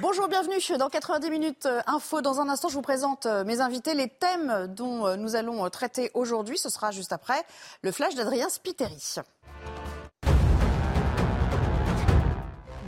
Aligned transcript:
Bonjour, 0.00 0.28
bienvenue 0.28 0.60
dans 0.78 0.88
90 0.88 1.28
minutes 1.28 1.66
euh, 1.66 1.80
info. 1.88 2.20
Dans 2.20 2.38
un 2.40 2.48
instant, 2.48 2.68
je 2.68 2.74
vous 2.74 2.82
présente 2.82 3.26
euh, 3.26 3.42
mes 3.42 3.60
invités, 3.60 3.94
les 3.94 4.08
thèmes 4.08 4.68
dont 4.68 5.08
euh, 5.08 5.16
nous 5.16 5.34
allons 5.34 5.68
traiter 5.70 6.12
aujourd'hui. 6.14 6.56
Ce 6.56 6.68
sera 6.68 6.92
juste 6.92 7.12
après 7.12 7.42
le 7.82 7.90
flash 7.90 8.14
d'Adrien 8.14 8.48
Spiteri. 8.48 9.16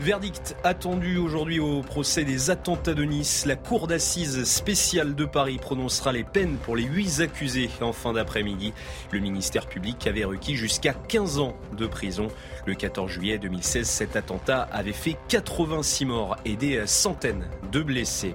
Verdict 0.01 0.57
attendu 0.65 1.19
aujourd'hui 1.19 1.61
au 1.61 1.83
procès 1.83 2.25
des 2.25 2.49
attentats 2.49 2.95
de 2.95 3.05
Nice. 3.05 3.45
La 3.45 3.55
cour 3.55 3.87
d'assises 3.87 4.45
spéciale 4.45 5.15
de 5.15 5.27
Paris 5.27 5.59
prononcera 5.59 6.11
les 6.11 6.25
peines 6.25 6.57
pour 6.57 6.75
les 6.75 6.85
huit 6.85 7.21
accusés 7.21 7.69
en 7.83 7.93
fin 7.93 8.15
d'après-midi. 8.15 8.73
Le 9.13 9.19
ministère 9.19 9.67
public 9.67 10.07
avait 10.07 10.25
requis 10.25 10.57
jusqu'à 10.57 10.95
15 10.95 11.39
ans 11.41 11.55
de 11.77 11.87
prison. 11.87 12.29
Le 12.65 12.75
14 12.75 13.11
juillet 13.11 13.37
2016, 13.37 13.87
cet 13.87 14.17
attentat 14.17 14.63
avait 14.73 14.95
fait 14.95 15.19
86 15.29 16.07
morts 16.07 16.37
et 16.47 16.57
des 16.57 16.87
centaines 16.87 17.51
de 17.71 17.83
blessés. 17.83 18.35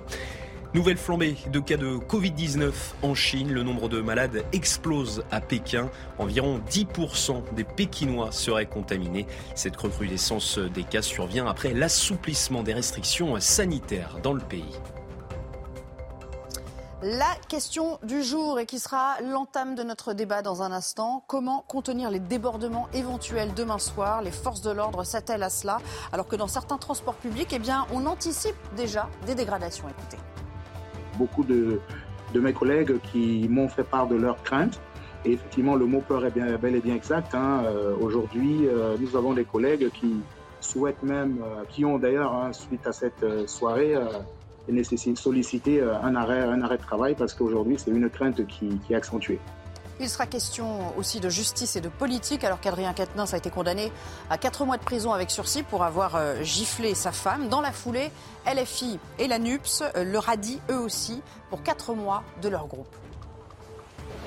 Nouvelle 0.75 0.97
flambée 0.97 1.37
de 1.53 1.61
cas 1.61 1.77
de 1.77 1.95
Covid-19 1.95 2.73
en 3.01 3.15
Chine. 3.15 3.49
Le 3.49 3.63
nombre 3.63 3.87
de 3.87 4.01
malades 4.01 4.43
explose 4.51 5.23
à 5.31 5.39
Pékin. 5.39 5.89
Environ 6.19 6.59
10% 6.69 7.53
des 7.53 7.63
Pékinois 7.63 8.33
seraient 8.33 8.65
contaminés. 8.65 9.25
Cette 9.55 9.77
recrudescence 9.77 10.59
des 10.59 10.83
cas 10.83 11.01
survient 11.01 11.47
après 11.47 11.73
l'assouplissement 11.73 12.61
des 12.61 12.73
restrictions 12.73 13.39
sanitaires 13.39 14.17
dans 14.21 14.33
le 14.33 14.41
pays. 14.41 14.75
La 17.01 17.33
question 17.47 17.97
du 18.03 18.21
jour 18.21 18.59
et 18.59 18.65
qui 18.65 18.79
sera 18.79 19.15
l'entame 19.21 19.75
de 19.75 19.83
notre 19.83 20.11
débat 20.11 20.41
dans 20.41 20.61
un 20.61 20.73
instant, 20.73 21.23
comment 21.25 21.63
contenir 21.69 22.11
les 22.11 22.19
débordements 22.19 22.89
éventuels 22.93 23.53
demain 23.53 23.79
soir? 23.79 24.21
Les 24.23 24.31
forces 24.31 24.61
de 24.61 24.71
l'ordre 24.71 25.05
s'attellent 25.05 25.43
à 25.43 25.49
cela 25.49 25.77
alors 26.11 26.27
que 26.27 26.35
dans 26.35 26.49
certains 26.49 26.77
transports 26.77 27.15
publics, 27.15 27.53
eh 27.53 27.59
bien, 27.59 27.87
on 27.93 28.05
anticipe 28.07 28.57
déjà 28.75 29.07
des 29.25 29.35
dégradations. 29.35 29.87
Écoutez 29.87 30.17
beaucoup 31.17 31.43
de, 31.43 31.79
mes 32.33 32.53
collègues 32.53 32.99
qui 33.11 33.47
m'ont 33.49 33.69
fait 33.69 33.83
part 33.83 34.07
de 34.07 34.15
leurs 34.15 34.41
craintes. 34.43 34.81
Et 35.23 35.31
effectivement, 35.33 35.75
le 35.75 35.85
mot 35.85 36.01
peur 36.01 36.25
est 36.25 36.31
bel 36.31 36.75
et 36.75 36.81
bien 36.81 36.95
exact. 36.95 37.33
Hein. 37.33 37.63
Euh, 37.65 37.95
aujourd'hui, 37.99 38.67
euh, 38.67 38.95
nous 38.99 39.15
avons 39.15 39.33
des 39.33 39.45
collègues 39.45 39.89
qui 39.89 40.17
souhaitent 40.59 41.01
même, 41.01 41.37
euh, 41.41 41.63
qui 41.69 41.85
ont 41.85 41.97
d'ailleurs, 41.97 42.33
hein, 42.33 42.53
suite 42.53 42.85
à 42.85 42.91
cette 42.91 43.25
soirée, 43.47 43.95
sollicité 45.15 45.81
un 45.81 46.15
arrêt, 46.15 46.41
un 46.41 46.61
arrêt 46.61 46.77
de 46.77 46.81
travail 46.81 47.15
parce 47.15 47.33
qu'aujourd'hui, 47.33 47.77
c'est 47.77 47.91
une 47.91 48.09
crainte 48.09 48.45
qui 48.47 48.79
est 48.89 48.95
accentuée. 48.95 49.39
Il 50.01 50.09
sera 50.09 50.25
question 50.25 50.97
aussi 50.97 51.21
de 51.21 51.29
justice 51.29 51.77
et 51.77 51.81
de 51.81 51.87
politique, 51.87 52.43
alors 52.43 52.59
qu'Adrien 52.59 52.93
Quatennens 52.93 53.33
a 53.33 53.37
été 53.37 53.49
condamné 53.49 53.93
à 54.29 54.37
4 54.37 54.65
mois 54.65 54.75
de 54.75 54.83
prison 54.83 55.13
avec 55.13 55.31
sursis 55.31 55.63
pour 55.63 55.83
avoir 55.85 56.17
euh, 56.17 56.43
giflé 56.43 56.93
sa 56.95 57.13
femme. 57.13 57.47
Dans 57.47 57.61
la 57.61 57.71
foulée, 57.71 58.11
LFI 58.45 58.99
et 59.19 59.27
la 59.27 59.39
NUPS 59.39 59.83
euh, 59.95 60.03
le 60.03 60.19
radient 60.19 60.59
eux 60.69 60.79
aussi 60.79 61.21
pour 61.49 61.63
4 61.63 61.93
mois 61.93 62.23
de 62.41 62.49
leur 62.49 62.67
groupe. 62.67 62.93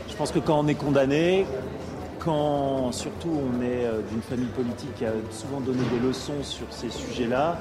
Je 0.09 0.17
pense 0.17 0.33
que 0.33 0.39
quand 0.39 0.59
on 0.59 0.67
est 0.69 0.75
condamné, 0.75 1.47
quand 2.19 2.91
surtout 2.93 3.31
on 3.31 3.61
est 3.61 3.85
euh, 3.85 4.01
d'une 4.11 4.23
famille 4.23 4.49
politique 4.49 4.95
qui 4.95 5.05
a 5.05 5.13
souvent 5.31 5.61
donné 5.61 5.83
des 5.93 5.99
leçons 5.99 6.43
sur 6.43 6.67
ces 6.71 6.91
sujets-là, 6.91 7.59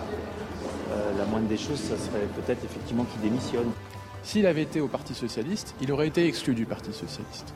la 1.18 1.26
moindre 1.26 1.48
des 1.48 1.58
choses, 1.58 1.80
ça 1.80 1.98
serait 1.98 2.26
peut-être 2.36 2.64
effectivement 2.64 3.04
qu'il 3.04 3.20
démissionne. 3.22 3.70
S'il 4.24 4.46
avait 4.46 4.64
été 4.64 4.80
au 4.80 4.88
Parti 4.88 5.14
socialiste, 5.14 5.76
il 5.82 5.92
aurait 5.92 6.08
été 6.08 6.26
exclu 6.26 6.56
du 6.56 6.66
Parti 6.66 6.94
socialiste. 6.94 7.54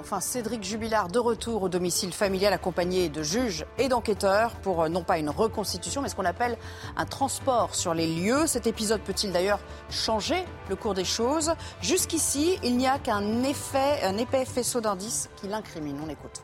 Enfin, 0.00 0.20
Cédric 0.20 0.62
Jubilard 0.62 1.08
de 1.08 1.18
retour 1.18 1.64
au 1.64 1.68
domicile 1.68 2.12
familial 2.12 2.52
accompagné 2.52 3.08
de 3.08 3.22
juges 3.22 3.66
et 3.78 3.88
d'enquêteurs 3.88 4.52
pour 4.56 4.82
euh, 4.82 4.88
non 4.88 5.02
pas 5.02 5.18
une 5.18 5.28
reconstitution, 5.28 6.02
mais 6.02 6.08
ce 6.08 6.14
qu'on 6.14 6.24
appelle 6.24 6.56
un 6.96 7.04
transport 7.04 7.74
sur 7.74 7.94
les 7.94 8.06
lieux. 8.06 8.46
Cet 8.46 8.66
épisode 8.66 9.00
peut-il 9.00 9.32
d'ailleurs 9.32 9.58
changer 9.90 10.44
le 10.68 10.76
cours 10.76 10.94
des 10.94 11.04
choses? 11.04 11.52
Jusqu'ici, 11.82 12.58
il 12.62 12.76
n'y 12.76 12.86
a 12.86 12.98
qu'un 12.98 13.42
effet, 13.42 14.02
un 14.04 14.16
épais 14.16 14.44
faisceau 14.44 14.80
d'indices 14.80 15.30
qui 15.36 15.48
l'incrimine. 15.48 15.96
On 16.04 16.08
écoute. 16.08 16.42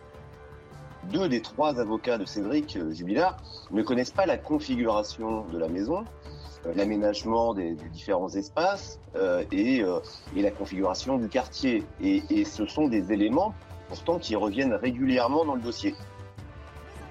Deux 1.13 1.29
des 1.29 1.41
trois 1.43 1.79
avocats 1.79 2.19
de 2.19 2.25
Cédric 2.25 2.77
euh, 2.77 2.93
Jubilard 2.93 3.37
ne 3.71 3.83
connaissent 3.83 4.11
pas 4.11 4.27
la 4.27 4.37
configuration 4.37 5.45
de 5.53 5.59
la 5.59 5.69
maison 5.69 6.05
l'aménagement 6.75 7.55
des, 7.55 7.75
différents 7.93 8.29
espaces 8.29 8.99
euh, 9.17 9.45
et, 9.53 9.83
euh, 9.83 10.01
et, 10.37 10.43
la 10.43 10.51
configuration 10.51 11.19
du 11.19 11.29
quartier. 11.29 11.85
Et, 12.03 12.23
et, 12.31 12.45
ce 12.45 12.67
sont 12.67 12.89
des 12.89 13.13
éléments 13.13 13.55
pourtant 13.89 14.19
qui 14.19 14.37
reviennent 14.37 14.75
régulièrement 14.75 15.45
dans 15.45 15.55
le 15.55 15.61
dossier. 15.61 15.95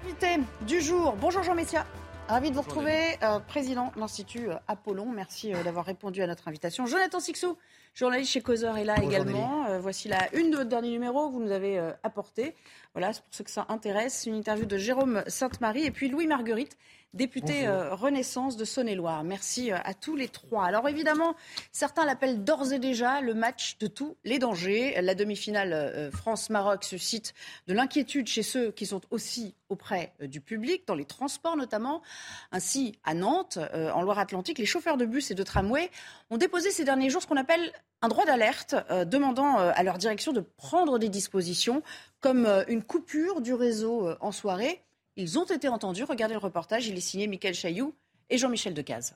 Invité 0.03 0.41
du 0.67 0.81
jour, 0.81 1.15
bonjour 1.19 1.43
Jean 1.43 1.55
Messia. 1.55 1.85
Ravi 2.27 2.51
de 2.51 2.55
vous 2.55 2.61
retrouver, 2.61 3.19
président 3.47 3.91
de 3.95 3.99
l'Institut 3.99 4.47
Apollon. 4.69 5.11
Merci 5.13 5.51
d'avoir 5.65 5.83
répondu 5.83 6.21
à 6.21 6.27
notre 6.27 6.47
invitation. 6.47 6.85
Jonathan 6.85 7.19
Sixou, 7.19 7.57
journaliste 7.93 8.31
chez 8.31 8.41
Causeur, 8.41 8.77
est 8.77 8.85
là 8.85 8.95
également. 9.03 9.65
voici 9.79 10.07
la 10.07 10.33
une 10.33 10.49
de 10.49 10.55
votre 10.55 10.69
dernier 10.69 10.89
numéro 10.89 11.27
que 11.27 11.33
vous 11.33 11.43
nous 11.43 11.51
avez 11.51 11.77
apporté. 12.01 12.55
Voilà, 12.93 13.11
c'est 13.11 13.23
pour 13.23 13.33
ceux 13.33 13.43
que 13.43 13.49
ça 13.49 13.65
intéresse. 13.69 14.25
Une 14.27 14.35
interview 14.35 14.65
de 14.65 14.77
Jérôme 14.77 15.23
Sainte-Marie 15.25 15.83
et 15.83 15.91
puis 15.91 16.09
Louis 16.09 16.27
Marguerite, 16.27 16.77
député 17.13 17.67
euh, 17.67 17.93
Renaissance 17.95 18.55
de 18.55 18.65
Saône-et-Loire. 18.65 19.23
Merci 19.23 19.71
euh, 19.71 19.77
à 19.83 19.95
tous 19.95 20.15
les 20.15 20.27
trois. 20.27 20.65
Alors 20.65 20.87
évidemment, 20.87 21.35
certains 21.71 22.05
l'appellent 22.05 22.43
d'ores 22.43 22.71
et 22.71 22.77
déjà 22.77 23.21
le 23.21 23.33
match 23.33 23.77
de 23.79 23.87
tous 23.87 24.15
les 24.23 24.37
dangers. 24.37 24.99
La 25.01 25.15
demi-finale 25.15 25.73
euh, 25.73 26.11
France-Maroc 26.11 26.83
suscite 26.83 27.33
de 27.67 27.73
l'inquiétude 27.73 28.27
chez 28.27 28.43
ceux 28.43 28.71
qui 28.71 28.85
sont 28.85 29.01
aussi 29.09 29.55
auprès 29.69 30.13
du 30.21 30.39
public, 30.39 30.87
dans 30.87 30.93
les 30.93 31.05
transports 31.05 31.57
notamment. 31.57 32.03
Ainsi, 32.51 32.99
à 33.03 33.15
Nantes, 33.15 33.57
en 33.73 34.03
Loire-Atlantique, 34.03 34.59
les 34.59 34.67
chauffeurs 34.67 34.97
de 34.97 35.05
bus 35.05 35.31
et 35.31 35.33
de 35.33 35.41
tramway 35.41 35.89
ont 36.29 36.37
déposé 36.37 36.69
ces 36.69 36.83
derniers 36.83 37.09
jours 37.09 37.23
ce 37.23 37.27
qu'on 37.27 37.37
appelle 37.37 37.71
un 38.03 38.07
droit 38.07 38.25
d'alerte, 38.25 38.75
demandant 39.07 39.57
à 39.57 39.81
leur 39.81 39.97
direction 39.97 40.31
de 40.31 40.41
prendre 40.41 40.99
des 40.99 41.09
dispositions 41.09 41.81
comme 42.23 42.47
une 42.67 42.81
coupure 42.83 43.41
du 43.41 43.53
réseau 43.53 44.09
en 44.19 44.31
soirée 44.31 44.83
ils 45.15 45.37
ont 45.37 45.45
été 45.45 45.67
entendus. 45.67 46.03
Regardez 46.03 46.33
le 46.33 46.39
reportage. 46.39 46.87
Il 46.87 46.97
est 46.97 47.01
signé 47.01 47.27
Michael 47.27 47.53
Chailloux 47.53 47.93
et 48.29 48.37
Jean-Michel 48.37 48.73
Decaze. 48.73 49.15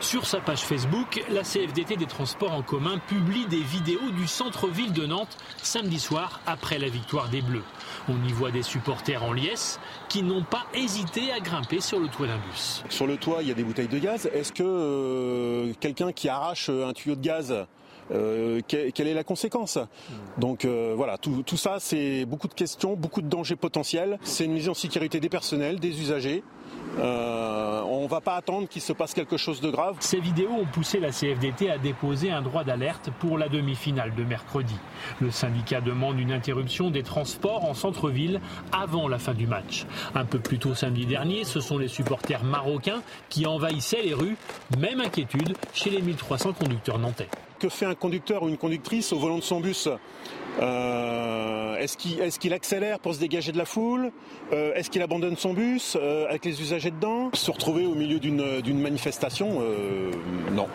Sur 0.00 0.26
sa 0.26 0.40
page 0.40 0.62
Facebook, 0.62 1.22
la 1.28 1.42
CFDT 1.42 1.96
des 1.96 2.06
transports 2.06 2.52
en 2.52 2.62
commun 2.62 2.98
publie 3.06 3.46
des 3.48 3.60
vidéos 3.60 4.10
du 4.12 4.26
centre-ville 4.26 4.94
de 4.94 5.04
Nantes 5.04 5.36
samedi 5.62 5.98
soir 5.98 6.40
après 6.46 6.78
la 6.78 6.88
victoire 6.88 7.28
des 7.28 7.42
Bleus. 7.42 7.64
On 8.08 8.16
y 8.24 8.32
voit 8.32 8.50
des 8.50 8.62
supporters 8.62 9.22
en 9.22 9.34
liesse 9.34 9.78
qui 10.08 10.22
n'ont 10.22 10.44
pas 10.44 10.64
hésité 10.72 11.32
à 11.32 11.40
grimper 11.40 11.82
sur 11.82 12.00
le 12.00 12.08
toit 12.08 12.28
d'un 12.28 12.38
bus. 12.38 12.82
Sur 12.88 13.06
le 13.06 13.18
toit, 13.18 13.42
il 13.42 13.48
y 13.48 13.50
a 13.50 13.54
des 13.54 13.64
bouteilles 13.64 13.88
de 13.88 13.98
gaz. 13.98 14.30
Est-ce 14.32 14.52
que 14.52 14.62
euh, 14.64 15.74
quelqu'un 15.80 16.12
qui 16.12 16.30
arrache 16.30 16.70
un 16.70 16.94
tuyau 16.94 17.16
de 17.16 17.20
gaz 17.20 17.66
euh, 18.12 18.60
quelle 18.66 19.06
est 19.06 19.14
la 19.14 19.24
conséquence? 19.24 19.78
Donc 20.38 20.64
euh, 20.64 20.94
voilà, 20.96 21.18
tout, 21.18 21.44
ça, 21.56 21.76
c'est 21.78 22.24
beaucoup 22.24 22.48
de 22.48 22.54
questions, 22.54 22.94
beaucoup 22.94 23.22
de 23.22 23.28
dangers 23.28 23.56
potentiels. 23.56 24.18
C'est 24.22 24.44
une 24.44 24.52
mise 24.52 24.68
en 24.68 24.74
sécurité 24.74 25.20
des 25.20 25.28
personnels, 25.28 25.80
des 25.80 26.00
usagers. 26.00 26.42
Euh, 26.98 27.82
on 27.86 28.02
ne 28.02 28.08
va 28.08 28.20
pas 28.20 28.34
attendre 28.34 28.68
qu'il 28.68 28.82
se 28.82 28.92
passe 28.92 29.14
quelque 29.14 29.36
chose 29.36 29.60
de 29.60 29.70
grave. 29.70 29.96
Ces 30.00 30.18
vidéos 30.18 30.50
ont 30.50 30.66
poussé 30.66 30.98
la 30.98 31.10
CFDT 31.10 31.70
à 31.70 31.78
déposer 31.78 32.30
un 32.30 32.42
droit 32.42 32.64
d'alerte 32.64 33.10
pour 33.20 33.38
la 33.38 33.48
demi-finale 33.48 34.14
de 34.14 34.24
mercredi. 34.24 34.74
Le 35.20 35.30
syndicat 35.30 35.80
demande 35.80 36.18
une 36.18 36.32
interruption 36.32 36.90
des 36.90 37.02
transports 37.02 37.64
en 37.64 37.74
centre-ville 37.74 38.40
avant 38.72 39.08
la 39.08 39.18
fin 39.18 39.34
du 39.34 39.46
match. 39.46 39.86
Un 40.14 40.24
peu 40.24 40.38
plus 40.38 40.58
tôt 40.58 40.74
samedi 40.74 41.06
dernier, 41.06 41.44
ce 41.44 41.60
sont 41.60 41.78
les 41.78 41.88
supporters 41.88 42.44
marocains 42.44 43.02
qui 43.28 43.46
envahissaient 43.46 44.02
les 44.02 44.14
rues. 44.14 44.36
Même 44.78 45.00
inquiétude 45.00 45.56
chez 45.72 45.90
les 45.90 46.02
1300 46.02 46.54
conducteurs 46.54 46.98
nantais. 46.98 47.28
Que 47.60 47.68
fait 47.68 47.86
un 47.86 47.94
conducteur 47.94 48.42
ou 48.42 48.48
une 48.48 48.56
conductrice 48.56 49.12
au 49.12 49.18
volant 49.18 49.38
de 49.38 49.42
son 49.42 49.60
bus 49.60 49.88
euh, 50.60 51.76
Est-ce 51.76 52.38
qu'il 52.38 52.52
accélère 52.52 52.98
pour 52.98 53.14
se 53.14 53.20
dégager 53.20 53.52
de 53.52 53.58
la 53.58 53.66
foule 53.66 54.10
euh, 54.52 54.74
Est-ce 54.74 54.90
qu'il 54.90 55.02
abandonne 55.02 55.36
son 55.36 55.52
bus 55.52 55.96
euh, 56.00 56.26
avec 56.28 56.44
les 56.44 56.60
usagers 56.60 56.90
dedans 56.90 57.30
Se 57.34 57.50
retrouver 57.50 57.86
au 57.86 57.94
milieu 57.94 58.18
d'une 58.18 58.80
manifestation 58.80 59.60
Non, 60.52 60.66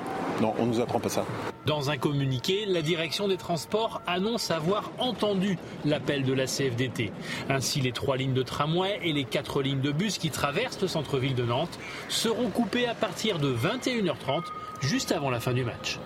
non, 0.41 0.53
on 0.59 0.65
ne 0.65 0.73
nous 0.73 0.79
apprend 0.79 0.99
pas 0.99 1.09
ça. 1.09 1.25
Dans 1.65 1.89
un 1.89 1.97
communiqué, 1.97 2.65
la 2.67 2.83
direction 2.83 3.27
des 3.27 3.37
transports 3.37 4.01
annonce 4.05 4.51
avoir 4.51 4.91
entendu 4.99 5.57
l'appel 5.83 6.23
de 6.23 6.33
la 6.33 6.45
CFDT. 6.45 7.11
Ainsi, 7.49 7.81
les 7.81 7.91
trois 7.91 8.17
lignes 8.17 8.35
de 8.35 8.43
tramway 8.43 8.99
et 9.01 9.11
les 9.11 9.23
quatre 9.23 9.63
lignes 9.63 9.81
de 9.81 9.91
bus 9.91 10.19
qui 10.19 10.29
traversent 10.29 10.81
le 10.81 10.87
centre-ville 10.87 11.33
de 11.33 11.43
Nantes 11.43 11.79
seront 12.07 12.49
coupées 12.49 12.85
à 12.85 12.93
partir 12.93 13.39
de 13.39 13.51
21h30, 13.51 14.43
juste 14.81 15.11
avant 15.11 15.31
la 15.31 15.39
fin 15.39 15.53
du 15.53 15.63
match. 15.63 15.97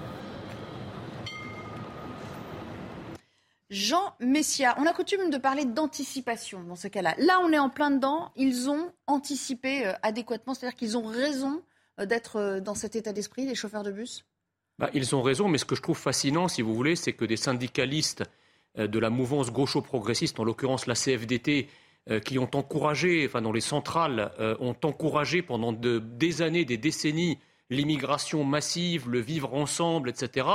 Jean 3.70 4.16
Messia, 4.20 4.76
on 4.80 4.88
a 4.88 4.94
coutume 4.94 5.30
de 5.30 5.38
parler 5.38 5.64
d'anticipation 5.64 6.64
dans 6.64 6.76
ce 6.76 6.88
cas-là. 6.88 7.14
Là, 7.20 7.40
on 7.44 7.52
est 7.52 7.60
en 7.60 7.70
plein 7.70 7.92
dedans. 7.92 8.32
Ils 8.36 8.68
ont 8.68 8.92
anticipé 9.06 9.86
euh, 9.86 9.94
adéquatement, 10.02 10.56
c'est-à-dire 10.56 10.78
qu'ils 10.78 10.98
ont 10.98 11.06
raison 11.06 11.62
euh, 12.00 12.08
d'être 12.08 12.38
euh, 12.38 12.60
dans 12.62 12.74
cet 12.74 12.96
état 12.96 13.14
d'esprit, 13.14 13.46
les 13.46 13.54
chauffeurs 13.54 13.84
de 13.84 13.92
bus? 13.92 14.26
Bah, 14.80 14.90
Ils 14.96 15.16
ont 15.16 15.22
raison, 15.22 15.48
mais 15.48 15.60
ce 15.60 15.66
que 15.66 15.76
je 15.76 15.84
trouve 15.84 15.98
fascinant, 15.98 16.48
si 16.48 16.64
vous 16.64 16.74
voulez, 16.74 16.96
c'est 16.96 17.14
que 17.14 17.26
des 17.26 17.38
syndicalistes 17.38 18.24
de 18.76 19.00
la 19.00 19.10
mouvance 19.10 19.52
gaucho-progressiste, 19.52 20.40
en 20.40 20.44
l'occurrence 20.44 20.86
la 20.86 20.94
CFDT, 20.94 21.68
qui 22.24 22.40
ont 22.40 22.50
encouragé, 22.54 23.26
enfin 23.28 23.42
dont 23.42 23.52
les 23.52 23.62
centrales 23.62 24.32
ont 24.60 24.76
encouragé 24.84 25.42
pendant 25.42 25.74
des 25.74 26.42
années, 26.44 26.66
des 26.66 26.78
décennies, 26.78 27.40
l'immigration 27.70 28.44
massive, 28.44 29.10
le 29.10 29.20
vivre 29.20 29.54
ensemble, 29.56 30.10
etc., 30.10 30.46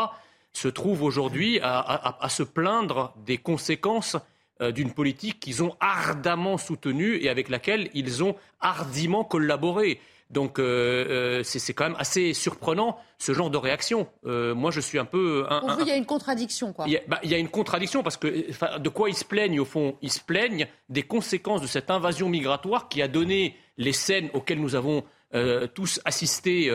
se 0.54 0.68
trouvent 0.68 1.02
aujourd'hui 1.02 1.58
à, 1.62 2.28
se 2.30 2.42
plaindre 2.42 3.12
des 3.26 3.38
conséquences 3.38 4.16
euh, 4.62 4.70
d'une 4.70 4.92
politique 4.92 5.40
qu'ils 5.40 5.64
ont 5.64 5.76
ardemment 5.80 6.58
soutenue 6.58 7.16
et 7.20 7.28
avec 7.28 7.48
laquelle 7.48 7.90
ils 7.92 8.22
ont 8.22 8.36
hardiment 8.60 9.24
collaboré. 9.24 10.00
Donc 10.30 10.58
euh, 10.58 11.40
euh, 11.40 11.42
c'est 11.42 11.74
quand 11.74 11.84
même 11.84 11.96
assez 11.98 12.32
surprenant 12.32 12.96
ce 13.18 13.34
genre 13.34 13.50
de 13.50 13.58
réaction. 13.58 14.06
moi, 14.24 14.70
je 14.70 14.80
suis 14.80 14.98
un 14.98 15.04
peu. 15.04 15.44
Pour 15.60 15.70
vous, 15.72 15.80
il 15.80 15.88
y 15.88 15.90
a 15.90 15.96
une 15.96 16.06
contradiction, 16.06 16.72
quoi. 16.72 16.86
Bah, 17.08 17.18
il 17.24 17.30
y 17.30 17.34
a, 17.34 17.38
une 17.38 17.48
contradiction 17.48 18.04
parce 18.04 18.16
que 18.16 18.78
de 18.78 18.88
quoi 18.88 19.08
ils 19.08 19.16
se 19.16 19.24
plaignent 19.24 19.58
au 19.58 19.64
fond? 19.64 19.96
Ils 20.02 20.12
se 20.12 20.20
plaignent 20.20 20.68
des 20.88 21.02
conséquences 21.02 21.60
de 21.60 21.66
cette 21.66 21.90
invasion 21.90 22.28
migratoire 22.28 22.88
qui 22.88 23.02
a 23.02 23.08
donné 23.08 23.56
les 23.76 23.92
scènes 23.92 24.30
auxquelles 24.34 24.60
nous 24.60 24.76
avons 24.76 25.02
tous 25.74 26.00
assisté 26.04 26.70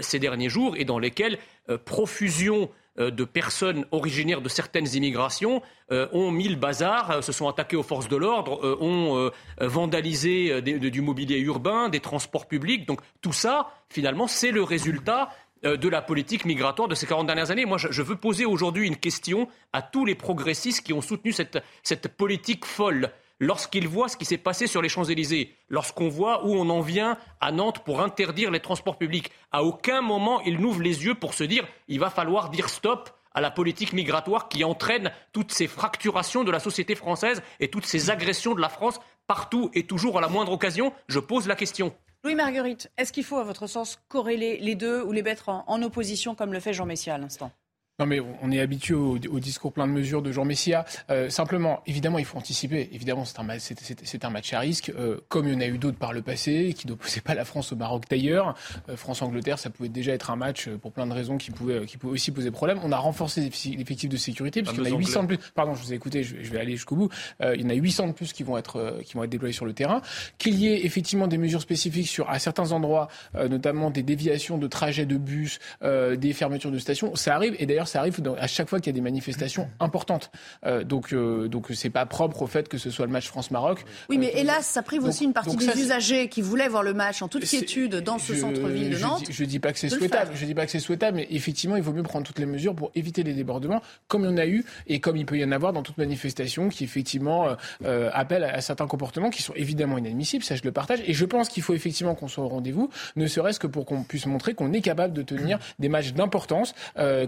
ces 0.00 0.18
derniers 0.18 0.48
jours 0.48 0.76
et 0.78 0.86
dans 0.86 0.98
lesquelles 0.98 1.38
profusion 1.84 2.70
de 2.98 3.24
personnes 3.24 3.86
originaires 3.90 4.40
de 4.40 4.48
certaines 4.48 4.88
immigrations 4.94 5.62
euh, 5.92 6.08
ont 6.12 6.30
mis 6.30 6.48
le 6.48 6.56
bazar, 6.56 7.10
euh, 7.10 7.20
se 7.22 7.32
sont 7.32 7.48
attaqués 7.48 7.76
aux 7.76 7.82
forces 7.82 8.08
de 8.08 8.16
l'ordre, 8.16 8.78
ont 8.80 9.30
vandalisé 9.60 10.60
du 10.62 11.00
mobilier 11.00 11.38
urbain, 11.38 11.88
des 11.88 12.00
transports 12.00 12.46
publics. 12.46 12.86
Donc 12.86 13.00
tout 13.20 13.32
ça, 13.32 13.70
finalement, 13.88 14.26
c'est 14.26 14.50
le 14.50 14.62
résultat 14.62 15.30
de 15.62 15.88
la 15.88 16.02
politique 16.02 16.44
migratoire 16.44 16.88
de 16.88 16.94
ces 16.94 17.06
40 17.06 17.26
dernières 17.26 17.50
années. 17.50 17.64
Moi, 17.64 17.78
je 17.78 18.02
veux 18.02 18.16
poser 18.16 18.44
aujourd'hui 18.44 18.86
une 18.86 18.96
question 18.96 19.48
à 19.72 19.82
tous 19.82 20.04
les 20.04 20.14
progressistes 20.14 20.84
qui 20.84 20.92
ont 20.92 21.00
soutenu 21.00 21.32
cette 21.32 22.08
politique 22.16 22.64
folle 22.64 23.10
lorsqu'ils 23.40 23.88
voient 23.88 24.08
ce 24.08 24.16
qui 24.16 24.24
s'est 24.24 24.38
passé 24.38 24.66
sur 24.66 24.82
les 24.82 24.88
Champs-Élysées, 24.88 25.54
lorsqu'on 25.68 26.08
voit 26.08 26.44
où 26.44 26.54
on 26.54 26.68
en 26.70 26.80
vient 26.80 27.16
à 27.40 27.52
Nantes 27.52 27.84
pour 27.84 28.00
interdire 28.00 28.50
les 28.50 28.60
transports 28.60 28.98
publics, 28.98 29.30
à 29.52 29.64
aucun 29.64 30.00
moment 30.00 30.40
ils 30.42 30.60
n'ouvrent 30.60 30.82
les 30.82 31.04
yeux 31.04 31.14
pour 31.14 31.34
se 31.34 31.44
dire 31.44 31.66
il 31.88 32.00
va 32.00 32.10
falloir 32.10 32.50
dire 32.50 32.68
stop 32.68 33.10
à 33.32 33.40
la 33.40 33.50
politique 33.50 33.92
migratoire 33.92 34.48
qui 34.48 34.64
entraîne 34.64 35.12
toutes 35.32 35.52
ces 35.52 35.68
fracturations 35.68 36.44
de 36.44 36.50
la 36.50 36.60
société 36.60 36.94
française 36.94 37.42
et 37.60 37.68
toutes 37.68 37.86
ces 37.86 38.10
agressions 38.10 38.54
de 38.54 38.60
la 38.60 38.68
France 38.68 39.00
partout 39.26 39.70
et 39.74 39.86
toujours 39.86 40.18
à 40.18 40.20
la 40.20 40.28
moindre 40.28 40.52
occasion. 40.52 40.92
Je 41.08 41.20
pose 41.20 41.46
la 41.46 41.54
question. 41.54 41.94
Louis 42.24 42.34
Marguerite, 42.34 42.90
est-ce 42.96 43.12
qu'il 43.12 43.22
faut, 43.22 43.36
à 43.36 43.44
votre 43.44 43.68
sens, 43.68 44.00
corréler 44.08 44.58
les 44.58 44.74
deux 44.74 45.02
ou 45.02 45.12
les 45.12 45.22
mettre 45.22 45.50
en, 45.50 45.82
opposition 45.82 46.34
comme 46.34 46.52
le 46.52 46.58
fait 46.58 46.72
Jean 46.72 46.84
Messia 46.84 47.14
à 47.14 47.18
l'instant? 47.18 47.52
Non, 48.00 48.06
mais 48.06 48.20
on 48.20 48.52
est 48.52 48.60
habitué 48.60 48.94
au, 48.94 49.18
discours 49.18 49.72
plein 49.72 49.88
de 49.88 49.92
mesures 49.92 50.22
de 50.22 50.30
Jean 50.30 50.44
Messia. 50.44 50.84
Euh, 51.10 51.28
simplement, 51.30 51.82
évidemment, 51.84 52.20
il 52.20 52.24
faut 52.24 52.38
anticiper. 52.38 52.88
Évidemment, 52.92 53.24
c'est 53.24 53.40
un, 53.40 53.46
c'est, 53.58 54.24
un 54.24 54.30
match 54.30 54.52
à 54.52 54.60
risque, 54.60 54.92
euh, 54.96 55.18
comme 55.26 55.48
il 55.48 55.54
y 55.54 55.56
en 55.56 55.60
a 55.60 55.66
eu 55.66 55.78
d'autres 55.78 55.98
par 55.98 56.12
le 56.12 56.22
passé, 56.22 56.74
qui 56.76 56.86
n'opposaient 56.86 57.22
pas 57.22 57.34
la 57.34 57.44
France 57.44 57.72
au 57.72 57.76
Maroc 57.76 58.04
d'ailleurs. 58.08 58.54
Euh, 58.88 58.96
France-Angleterre, 58.96 59.58
ça 59.58 59.70
pouvait 59.70 59.88
déjà 59.88 60.12
être 60.12 60.30
un 60.30 60.36
match 60.36 60.68
pour 60.68 60.92
plein 60.92 61.08
de 61.08 61.12
raisons 61.12 61.38
qui 61.38 61.50
pouvaient, 61.50 61.86
qui 61.86 61.96
pouvaient 61.96 62.12
aussi 62.12 62.30
poser 62.30 62.52
problème. 62.52 62.78
On 62.84 62.92
a 62.92 62.96
renforcé 62.96 63.40
l'effectif 63.40 64.08
de 64.08 64.16
sécurité, 64.16 64.62
en 64.68 64.84
a 64.84 64.90
800 64.90 65.22
de 65.24 65.26
plus. 65.26 65.38
Pardon, 65.56 65.74
je 65.74 65.82
vous 65.82 65.92
ai 65.92 65.96
écouté, 65.96 66.22
je, 66.22 66.36
vais 66.52 66.60
aller 66.60 66.76
jusqu'au 66.76 66.94
bout. 66.94 67.08
il 67.42 67.60
y 67.60 67.64
en 67.64 67.70
a 67.70 67.74
800 67.74 68.06
de 68.06 68.12
plus 68.12 68.32
qui 68.32 68.44
vont 68.44 68.56
être, 68.56 69.00
qui 69.04 69.14
vont 69.14 69.24
être 69.24 69.30
déployés 69.30 69.52
sur 69.52 69.66
le 69.66 69.72
terrain. 69.72 70.02
Qu'il 70.38 70.54
y 70.54 70.68
ait 70.68 70.86
effectivement 70.86 71.26
des 71.26 71.38
mesures 71.38 71.62
spécifiques 71.62 72.06
sur, 72.06 72.30
à 72.30 72.38
certains 72.38 72.70
endroits, 72.70 73.08
notamment 73.34 73.90
des 73.90 74.04
déviations 74.04 74.56
de 74.56 74.68
trajets 74.68 75.04
de 75.04 75.16
bus, 75.16 75.58
des 75.82 76.32
fermetures 76.32 76.70
de 76.70 76.78
stations, 76.78 77.16
ça 77.16 77.34
arrive. 77.34 77.56
Et 77.58 77.66
d'ailleurs, 77.66 77.87
ça 77.88 78.00
arrive 78.00 78.20
à 78.38 78.46
chaque 78.46 78.68
fois 78.68 78.80
qu'il 78.80 78.88
y 78.88 78.94
a 78.94 78.98
des 78.98 79.00
manifestations 79.00 79.68
importantes. 79.80 80.30
Euh, 80.66 80.84
donc, 80.84 81.12
euh, 81.12 81.48
donc 81.48 81.66
c'est 81.74 81.90
pas 81.90 82.06
propre 82.06 82.42
au 82.42 82.46
fait 82.46 82.68
que 82.68 82.78
ce 82.78 82.90
soit 82.90 83.06
le 83.06 83.12
match 83.12 83.28
France-Maroc. 83.28 83.84
Oui, 84.08 84.18
mais 84.18 84.28
euh, 84.34 84.40
hélas, 84.40 84.66
ça 84.66 84.82
prive 84.82 85.04
aussi 85.04 85.24
une 85.24 85.32
partie 85.32 85.56
des 85.56 85.80
usagers 85.80 86.28
qui 86.28 86.42
voulaient 86.42 86.68
voir 86.68 86.82
le 86.82 86.94
match 86.94 87.22
en 87.22 87.28
toute 87.28 87.44
quiétude 87.44 87.96
dans 87.96 88.18
ce 88.18 88.34
centre-ville 88.34 88.90
de 88.90 88.98
Nantes. 88.98 89.24
Je, 89.30 89.42
ne 89.42 89.48
dis 89.48 89.58
pas 89.58 89.72
que 89.72 89.78
c'est 89.78 89.88
souhaitable. 89.88 90.32
Je 90.34 90.44
dis 90.44 90.54
pas 90.54 90.66
que 90.66 90.72
c'est 90.72 90.80
souhaitable, 90.80 91.16
mais 91.16 91.26
effectivement, 91.30 91.76
il 91.76 91.82
vaut 91.82 91.92
mieux 91.92 92.02
prendre 92.02 92.26
toutes 92.26 92.38
les 92.38 92.46
mesures 92.46 92.74
pour 92.74 92.90
éviter 92.94 93.22
les 93.22 93.34
débordements, 93.34 93.82
comme 94.06 94.24
il 94.24 94.30
y 94.30 94.32
en 94.32 94.36
a 94.38 94.46
eu 94.46 94.64
et 94.86 95.00
comme 95.00 95.16
il 95.16 95.26
peut 95.26 95.38
y 95.38 95.44
en 95.44 95.52
avoir 95.52 95.72
dans 95.72 95.82
toute 95.82 95.98
manifestation 95.98 96.68
qui 96.68 96.84
effectivement 96.84 97.56
euh, 97.84 98.10
appelle 98.12 98.44
à, 98.44 98.60
certains 98.60 98.86
comportements 98.86 99.30
qui 99.30 99.42
sont 99.42 99.54
évidemment 99.54 99.98
inadmissibles. 99.98 100.44
Ça, 100.44 100.56
je 100.56 100.62
le 100.64 100.72
partage. 100.72 101.00
Et 101.06 101.14
je 101.14 101.24
pense 101.24 101.48
qu'il 101.48 101.62
faut 101.62 101.74
effectivement 101.74 102.14
qu'on 102.14 102.28
soit 102.28 102.44
au 102.44 102.48
rendez-vous, 102.48 102.90
ne 103.16 103.26
serait-ce 103.26 103.60
que 103.60 103.66
pour 103.66 103.86
qu'on 103.86 104.02
puisse 104.02 104.26
montrer 104.26 104.54
qu'on 104.54 104.72
est 104.72 104.80
capable 104.80 105.14
de 105.14 105.22
tenir 105.22 105.58
des 105.78 105.88
matchs 105.88 106.12
d'importance, 106.12 106.74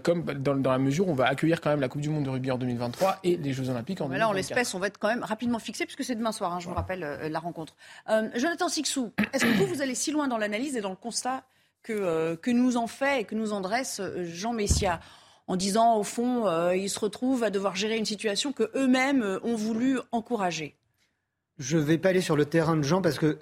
comme 0.03 0.25
dans, 0.25 0.50
dans 0.55 0.73
la 0.73 0.79
mesure 0.79 1.09
on 1.09 1.15
va 1.15 1.27
accueillir 1.27 1.61
quand 1.61 1.71
même 1.71 1.81
la 1.81 1.89
Coupe 1.89 2.01
du 2.01 2.11
Monde 2.11 2.25
de 2.25 2.31
rugby 2.31 2.51
en 2.51 2.59
2023 2.59 3.21
et 3.25 3.37
les 3.37 3.53
Jeux 3.53 3.69
Olympiques 3.69 4.01
en 4.01 4.07
2024. 4.07 4.21
Là, 4.21 4.29
en 4.29 4.33
l'espèce, 4.33 4.75
on 4.75 4.79
va 4.79 4.89
être 4.89 4.99
quand 4.99 5.09
même 5.09 5.25
rapidement 5.25 5.59
fixé, 5.59 5.85
puisque 5.85 6.05
c'est 6.05 6.15
demain 6.15 6.33
soir, 6.33 6.53
hein, 6.53 6.61
je 6.61 6.69
vous 6.69 6.75
rappelle 6.75 7.03
euh, 7.03 7.29
la 7.29 7.39
rencontre. 7.39 7.75
Euh, 8.09 8.29
Jonathan 8.35 8.69
Sixou, 8.69 9.13
est-ce 9.33 9.45
que 9.45 9.51
vous, 9.51 9.67
vous 9.67 9.83
allez 9.83 9.95
si 9.95 10.11
loin 10.11 10.29
dans 10.29 10.39
l'analyse 10.39 10.77
et 10.77 10.81
dans 10.81 10.91
le 10.91 10.97
constat 10.97 11.45
que, 11.83 11.93
euh, 11.93 12.37
que 12.37 12.51
nous 12.51 12.77
en 12.77 12.87
fait 12.87 13.21
et 13.21 13.25
que 13.25 13.35
nous 13.35 13.53
en 13.53 13.61
dresse 13.61 14.01
Jean 14.25 14.53
Messia 14.53 15.01
en 15.47 15.57
disant, 15.57 15.97
au 15.97 16.05
fond, 16.05 16.71
ils 16.71 16.89
se 16.89 17.01
retrouvent 17.01 17.43
à 17.43 17.51
devoir 17.51 17.75
gérer 17.75 17.97
une 17.97 18.05
situation 18.05 18.53
que 18.53 18.71
eux-mêmes 18.77 19.41
ont 19.43 19.57
voulu 19.57 19.99
encourager? 20.13 20.77
Je 21.61 21.77
ne 21.77 21.83
vais 21.83 21.99
pas 21.99 22.09
aller 22.09 22.23
sur 22.23 22.37
le 22.37 22.47
terrain 22.47 22.75
de 22.75 22.83
Jean 22.83 23.03
parce 23.03 23.19
que 23.19 23.39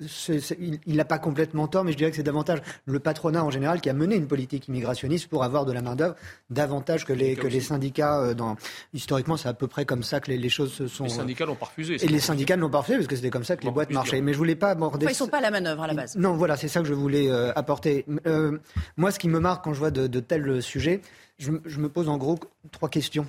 il 0.59 0.97
n'a 0.97 1.05
pas 1.05 1.19
complètement 1.21 1.69
tort, 1.69 1.85
mais 1.85 1.93
je 1.93 1.97
dirais 1.97 2.11
que 2.11 2.17
c'est 2.17 2.25
davantage 2.25 2.59
le 2.85 2.99
patronat 2.99 3.45
en 3.45 3.51
général 3.51 3.81
qui 3.81 3.89
a 3.89 3.93
mené 3.93 4.17
une 4.17 4.27
politique 4.27 4.67
immigrationniste 4.67 5.29
pour 5.29 5.45
avoir 5.45 5.65
de 5.65 5.73
la 5.73 5.83
main-d'œuvre 5.83 6.17
davantage 6.51 7.05
que 7.05 7.13
les, 7.13 7.37
que 7.37 7.47
les 7.47 7.61
syndicats. 7.61 8.21
Euh, 8.21 8.35
dans... 8.35 8.57
Historiquement, 8.93 9.37
c'est 9.37 9.49
à 9.49 9.55
peu 9.55 9.69
près 9.69 9.85
comme 9.85 10.03
ça 10.03 10.19
que 10.19 10.33
les, 10.33 10.49
choses 10.49 10.73
se 10.73 10.89
sont. 10.89 11.05
Les 11.05 11.11
syndicats 11.11 11.47
l'ont 11.47 11.55
pas 11.55 11.67
refusé. 11.67 12.05
Et 12.05 12.09
les 12.09 12.19
syndicats 12.19 12.57
ne 12.57 12.63
l'ont 12.63 12.71
pas 12.71 12.79
refusé 12.79 12.99
parce 12.99 13.07
que 13.07 13.17
c'était 13.17 13.31
comme 13.31 13.45
ça 13.45 13.57
que 13.57 13.65
les 13.65 13.71
boîtes 13.71 13.91
marchaient. 13.91 14.21
Mais 14.21 14.33
je 14.33 14.39
voulais 14.39 14.57
pas 14.57 14.71
aborder. 14.71 15.07
Enfin, 15.07 15.13
ils 15.13 15.17
sont 15.17 15.29
pas 15.29 15.39
à 15.39 15.43
la 15.43 15.53
manœuvre 15.53 15.85
à 15.85 15.87
la 15.87 15.95
base. 15.95 16.17
Non, 16.17 16.35
voilà, 16.35 16.57
c'est 16.57 16.69
ça 16.69 16.81
que 16.81 16.89
je 16.89 16.95
voulais 16.95 17.31
euh, 17.31 17.53
apporter. 17.55 18.05
Euh, 18.27 18.59
moi, 18.97 19.13
ce 19.13 19.21
qui 19.21 19.29
me 19.29 19.39
marque 19.39 19.63
quand 19.63 19.75
je 19.75 19.79
vois 19.79 19.93
de, 19.93 20.21
tels 20.21 20.61
sujets, 20.61 21.03
je, 21.39 21.53
je, 21.65 21.79
me 21.79 21.89
pose 21.89 22.09
en 22.09 22.17
gros 22.17 22.37
trois 22.73 22.89
questions 22.89 23.27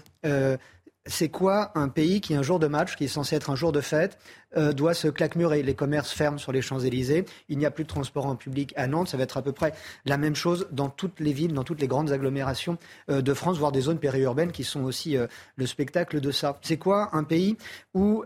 c'est 1.06 1.30
quoi 1.30 1.72
un 1.76 1.90
pays 1.90 2.22
qui, 2.22 2.36
un 2.36 2.42
jour 2.42 2.60
de 2.60 2.68
match, 2.68 2.96
qui 2.96 3.06
est 3.06 3.10
censé 3.10 3.36
être 3.36 3.50
un 3.50 3.56
jour 3.56 3.72
de 3.72 3.82
fête, 3.82 4.18
euh, 4.58 4.74
doit 4.74 4.94
se 4.94 5.08
claquemurer? 5.08 5.64
Les 5.64 5.76
commerces 5.76 6.12
ferment 6.12 6.38
sur 6.38 6.52
les 6.52 6.62
Champs-Élysées. 6.62 7.26
Il 7.48 7.58
n'y 7.58 7.66
a 7.66 7.72
plus 7.72 7.84
de 7.84 7.90
transport 7.90 8.26
en 8.26 8.36
public 8.36 8.74
à 8.76 8.88
Nantes. 8.88 9.08
Ça 9.08 9.18
va 9.18 9.24
être 9.24 9.38
à 9.38 9.42
peu 9.42 9.52
près 9.52 9.74
la 10.06 10.18
même 10.18 10.36
chose 10.36 10.68
dans 10.72 10.90
toutes 10.90 11.20
les 11.20 11.34
villes, 11.34 11.54
dans 11.54 11.64
toutes 11.64 11.82
les 11.82 11.88
grandes 11.88 12.12
agglomérations 12.12 12.78
euh, 13.10 13.22
de 13.22 13.34
France, 13.34 13.58
voire 13.58 13.72
des 13.72 13.82
zones 13.82 14.00
périurbaines 14.00 14.52
qui 14.52 14.64
sont 14.64 14.84
aussi 14.84 15.18
euh, 15.18 15.28
le 15.56 15.66
spectacle 15.66 16.20
de 16.20 16.32
ça. 16.32 16.60
C'est 16.62 16.78
quoi 16.78 17.10
un 17.14 17.24
pays 17.24 17.58
où 17.94 18.24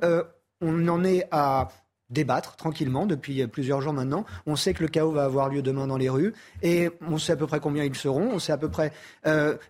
on 0.61 0.87
en 0.87 1.03
est 1.03 1.27
à 1.31 1.69
débattre 2.13 2.55
tranquillement 2.55 3.05
depuis 3.05 3.45
plusieurs 3.47 3.81
jours 3.81 3.93
maintenant. 3.93 4.25
On 4.45 4.55
sait 4.55 4.73
que 4.73 4.83
le 4.83 4.89
chaos 4.89 5.11
va 5.11 5.25
avoir 5.25 5.49
lieu 5.49 5.61
demain 5.61 5.87
dans 5.87 5.97
les 5.97 6.09
rues 6.09 6.33
et 6.61 6.89
on 7.01 7.17
sait 7.17 7.33
à 7.33 7.35
peu 7.35 7.47
près 7.47 7.59
combien 7.59 7.83
ils 7.83 7.95
seront, 7.95 8.29
on 8.33 8.39
sait 8.39 8.53
à 8.53 8.57
peu 8.57 8.69
près 8.69 8.91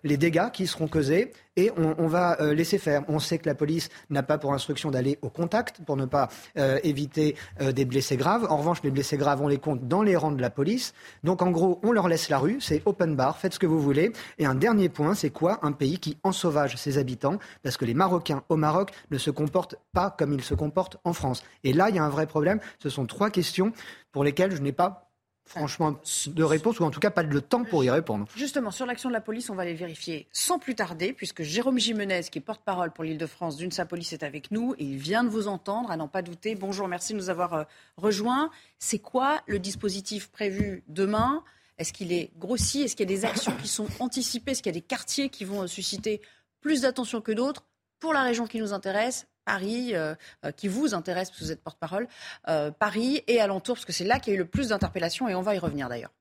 les 0.04 0.16
dégâts 0.16 0.50
qui 0.52 0.66
seront 0.66 0.88
causés 0.88 1.32
et 1.56 1.70
on, 1.76 2.06
va 2.06 2.40
euh, 2.40 2.54
laisser 2.54 2.78
faire. 2.78 3.04
On 3.08 3.18
sait 3.18 3.38
que 3.38 3.48
la 3.48 3.54
police 3.54 3.88
n'a 4.10 4.22
pas 4.22 4.38
pour 4.38 4.52
instruction 4.52 4.90
d'aller 4.90 5.18
au 5.22 5.28
contact 5.28 5.80
pour 5.86 5.96
ne 5.96 6.04
pas 6.04 6.28
euh, 6.58 6.78
éviter 6.82 7.36
euh, 7.60 7.72
des 7.72 7.84
blessés 7.84 8.16
graves. 8.16 8.46
En 8.50 8.56
revanche, 8.56 8.82
les 8.82 8.90
blessés 8.90 9.16
graves, 9.16 9.40
on 9.40 9.48
les 9.48 9.58
compte 9.58 9.86
dans 9.86 10.02
les 10.02 10.16
rangs 10.16 10.32
de 10.32 10.40
la 10.40 10.50
police. 10.50 10.94
Donc 11.22 11.42
en 11.42 11.50
gros, 11.50 11.80
on 11.82 11.92
leur 11.92 12.08
laisse 12.08 12.28
la 12.28 12.38
rue, 12.38 12.60
c'est 12.60 12.82
open 12.86 13.14
bar, 13.14 13.38
faites 13.38 13.54
ce 13.54 13.58
que 13.58 13.66
vous 13.66 13.80
voulez. 13.80 14.12
Et 14.38 14.46
un 14.46 14.54
dernier 14.54 14.88
point, 14.88 15.14
c'est 15.14 15.30
quoi 15.30 15.60
Un 15.62 15.72
pays 15.72 15.98
qui 15.98 16.18
ensauvage 16.24 16.76
ses 16.76 16.98
habitants? 16.98 17.38
Parce 17.62 17.76
que 17.76 17.84
les 17.84 17.94
Marocains 17.94 18.42
au 18.48 18.56
Maroc 18.56 18.90
ne 19.10 19.18
se 19.18 19.30
comportent 19.30 19.76
pas 19.92 20.14
comme 20.18 20.32
ils 20.32 20.42
se 20.42 20.54
comportent 20.54 20.96
en 21.04 21.12
France. 21.12 21.44
Et 21.62 21.72
là, 21.72 21.88
il 21.88 21.96
y 21.96 21.98
a 21.98 22.04
un 22.04 22.08
vrai 22.08 22.26
problème. 22.26 22.33
Ce 22.78 22.88
sont 22.88 23.06
trois 23.06 23.30
questions 23.30 23.72
pour 24.12 24.24
lesquelles 24.24 24.54
je 24.54 24.62
n'ai 24.62 24.72
pas 24.72 25.10
franchement 25.46 26.00
de 26.26 26.42
réponse, 26.42 26.80
ou 26.80 26.84
en 26.84 26.90
tout 26.90 27.00
cas 27.00 27.10
pas 27.10 27.22
le 27.22 27.40
temps 27.40 27.64
pour 27.64 27.84
y 27.84 27.90
répondre. 27.90 28.26
Justement, 28.34 28.70
sur 28.70 28.86
l'action 28.86 29.10
de 29.10 29.14
la 29.14 29.20
police, 29.20 29.50
on 29.50 29.54
va 29.54 29.64
les 29.64 29.74
vérifier 29.74 30.26
sans 30.32 30.58
plus 30.58 30.74
tarder, 30.74 31.12
puisque 31.12 31.42
Jérôme 31.42 31.78
Jimenez, 31.78 32.22
qui 32.30 32.38
est 32.38 32.42
porte-parole 32.42 32.92
pour 32.92 33.04
l'Île-de-France 33.04 33.56
d'UNSA 33.56 33.84
Police, 33.84 34.12
est 34.12 34.22
avec 34.22 34.50
nous 34.50 34.74
et 34.78 34.84
il 34.84 34.96
vient 34.96 35.22
de 35.22 35.28
vous 35.28 35.48
entendre, 35.48 35.90
à 35.90 35.96
n'en 35.96 36.08
pas 36.08 36.22
douter. 36.22 36.54
Bonjour, 36.54 36.88
merci 36.88 37.12
de 37.12 37.18
nous 37.18 37.30
avoir 37.30 37.54
euh, 37.54 37.64
rejoints. 37.96 38.50
C'est 38.78 38.98
quoi 38.98 39.42
le 39.46 39.58
dispositif 39.58 40.28
prévu 40.28 40.82
demain? 40.88 41.44
Est-ce 41.76 41.92
qu'il 41.92 42.12
est 42.12 42.30
grossi? 42.38 42.82
Est-ce 42.82 42.96
qu'il 42.96 43.10
y 43.10 43.12
a 43.12 43.16
des 43.16 43.24
actions 43.24 43.54
qui 43.56 43.68
sont 43.68 43.88
anticipées? 43.98 44.52
Est-ce 44.52 44.62
qu'il 44.62 44.72
y 44.72 44.76
a 44.76 44.80
des 44.80 44.86
quartiers 44.86 45.28
qui 45.28 45.44
vont 45.44 45.62
euh, 45.62 45.66
susciter 45.66 46.22
plus 46.60 46.82
d'attention 46.82 47.20
que 47.20 47.32
d'autres? 47.32 47.64
Pour 48.00 48.12
la 48.12 48.22
région 48.22 48.46
qui 48.46 48.58
nous 48.58 48.72
intéresse 48.72 49.26
Paris, 49.44 49.94
euh, 49.94 50.14
euh, 50.44 50.52
qui 50.52 50.68
vous 50.68 50.94
intéresse, 50.94 51.30
parce 51.30 51.40
que 51.40 51.44
vous 51.44 51.52
êtes 51.52 51.62
porte-parole, 51.62 52.08
euh, 52.48 52.70
Paris 52.70 53.22
et 53.26 53.40
alentour, 53.40 53.76
parce 53.76 53.84
que 53.84 53.92
c'est 53.92 54.04
là 54.04 54.18
qu'il 54.18 54.32
y 54.32 54.36
a 54.36 54.38
eu 54.38 54.42
le 54.42 54.48
plus 54.48 54.68
d'interpellations, 54.68 55.28
et 55.28 55.34
on 55.34 55.42
va 55.42 55.54
y 55.54 55.58
revenir 55.58 55.88
d'ailleurs. 55.88 56.12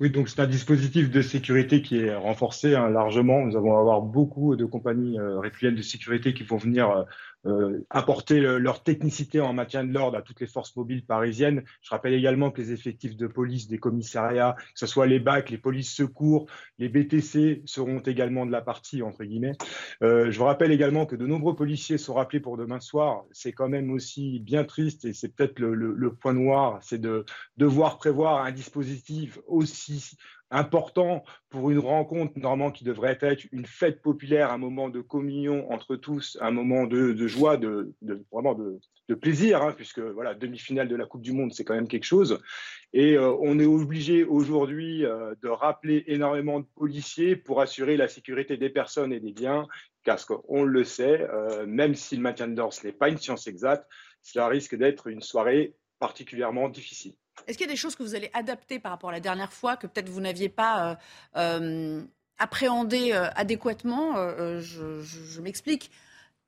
Oui, 0.00 0.10
donc 0.10 0.30
c'est 0.30 0.40
un 0.40 0.46
dispositif 0.46 1.10
de 1.10 1.20
sécurité 1.20 1.82
qui 1.82 1.98
est 1.98 2.14
renforcé 2.14 2.74
hein, 2.74 2.88
largement. 2.88 3.44
Nous 3.44 3.54
allons 3.54 3.78
avoir 3.78 4.00
beaucoup 4.00 4.56
de 4.56 4.64
compagnies 4.64 5.18
euh, 5.18 5.70
de 5.70 5.82
sécurité 5.82 6.32
qui 6.32 6.42
vont 6.42 6.56
venir 6.56 7.04
euh, 7.46 7.84
apporter 7.90 8.40
leur 8.40 8.82
technicité 8.82 9.40
en 9.40 9.52
maintien 9.52 9.84
de 9.84 9.92
l'ordre 9.92 10.16
à 10.16 10.22
toutes 10.22 10.40
les 10.40 10.46
forces 10.46 10.74
mobiles 10.76 11.04
parisiennes. 11.04 11.62
Je 11.82 11.90
rappelle 11.90 12.14
également 12.14 12.50
que 12.50 12.60
les 12.60 12.72
effectifs 12.72 13.16
de 13.16 13.26
police 13.26 13.68
des 13.68 13.78
commissariats, 13.78 14.56
que 14.58 14.78
ce 14.78 14.86
soit 14.86 15.06
les 15.06 15.20
BAC, 15.20 15.50
les 15.50 15.58
polices 15.58 15.94
secours, 15.94 16.46
les 16.78 16.88
BTC, 16.88 17.62
seront 17.66 17.98
également 18.00 18.46
de 18.46 18.52
la 18.52 18.62
partie, 18.62 19.02
entre 19.02 19.24
guillemets. 19.24 19.52
Euh, 20.02 20.30
je 20.30 20.38
vous 20.38 20.44
rappelle 20.44 20.72
également 20.72 21.06
que 21.06 21.16
de 21.16 21.26
nombreux 21.26 21.54
policiers 21.54 21.98
sont 21.98 22.14
rappelés 22.14 22.40
pour 22.40 22.56
demain 22.56 22.80
soir. 22.80 23.24
C'est 23.32 23.52
quand 23.52 23.68
même 23.68 23.90
aussi 23.90 24.40
bien 24.40 24.64
triste 24.64 25.04
et 25.04 25.12
c'est 25.12 25.28
peut-être 25.28 25.58
le, 25.58 25.74
le, 25.74 25.92
le, 25.92 26.14
point 26.14 26.32
noir, 26.32 26.78
c'est 26.82 27.00
de 27.00 27.24
devoir 27.56 27.98
prévoir 27.98 28.44
un 28.44 28.52
dispositif 28.52 29.38
aussi 29.46 30.16
important 30.54 31.24
pour 31.50 31.70
une 31.70 31.80
rencontre 31.80 32.38
normalement 32.38 32.70
qui 32.70 32.84
devrait 32.84 33.18
être 33.20 33.44
une 33.50 33.66
fête 33.66 34.00
populaire, 34.00 34.52
un 34.52 34.58
moment 34.58 34.88
de 34.88 35.00
communion 35.00 35.70
entre 35.72 35.96
tous, 35.96 36.38
un 36.40 36.52
moment 36.52 36.86
de, 36.86 37.26
joie, 37.26 37.56
de, 37.56 37.92
vraiment 38.30 38.54
de, 38.54 39.14
plaisir, 39.16 39.62
hein, 39.62 39.72
puisque 39.76 39.98
voilà 39.98 40.34
demi-finale 40.34 40.88
de 40.88 40.96
la 40.96 41.06
Coupe 41.06 41.22
du 41.22 41.32
Monde, 41.32 41.52
c'est 41.52 41.64
quand 41.64 41.74
même 41.74 41.88
quelque 41.88 42.04
chose. 42.04 42.40
Et 42.92 43.16
euh, 43.16 43.34
on 43.40 43.58
est 43.58 43.66
obligé 43.66 44.24
aujourd'hui 44.24 45.04
euh, 45.04 45.34
de 45.42 45.48
rappeler 45.48 46.04
énormément 46.06 46.60
de 46.60 46.66
policiers 46.76 47.34
pour 47.34 47.60
assurer 47.60 47.96
la 47.96 48.06
sécurité 48.06 48.56
des 48.56 48.70
personnes 48.70 49.12
et 49.12 49.20
des 49.20 49.32
biens, 49.32 49.66
parce 50.04 50.24
qu'on 50.24 50.62
le 50.62 50.84
sait, 50.84 51.26
euh, 51.30 51.66
même 51.66 51.94
si 51.96 52.14
le 52.16 52.22
maintien 52.22 52.46
de 52.46 52.56
l'ordre 52.56 52.76
n'est 52.84 52.92
pas 52.92 53.08
une 53.08 53.18
science 53.18 53.48
exacte, 53.48 53.86
cela 54.22 54.46
risque 54.46 54.76
d'être 54.76 55.08
une 55.08 55.22
soirée 55.22 55.74
particulièrement 55.98 56.68
difficile. 56.68 57.14
Est-ce 57.46 57.58
qu'il 57.58 57.66
y 57.66 57.70
a 57.70 57.72
des 57.72 57.78
choses 57.78 57.96
que 57.96 58.02
vous 58.02 58.14
allez 58.14 58.30
adapter 58.32 58.78
par 58.78 58.92
rapport 58.92 59.10
à 59.10 59.12
la 59.12 59.20
dernière 59.20 59.52
fois 59.52 59.76
que 59.76 59.86
peut-être 59.86 60.08
vous 60.08 60.20
n'aviez 60.20 60.48
pas 60.48 60.90
euh, 60.90 60.94
euh, 61.36 62.02
appréhendé 62.38 63.12
euh, 63.12 63.28
adéquatement 63.34 64.14
Je, 64.60 65.02
je, 65.02 65.40
m'explique. 65.40 65.90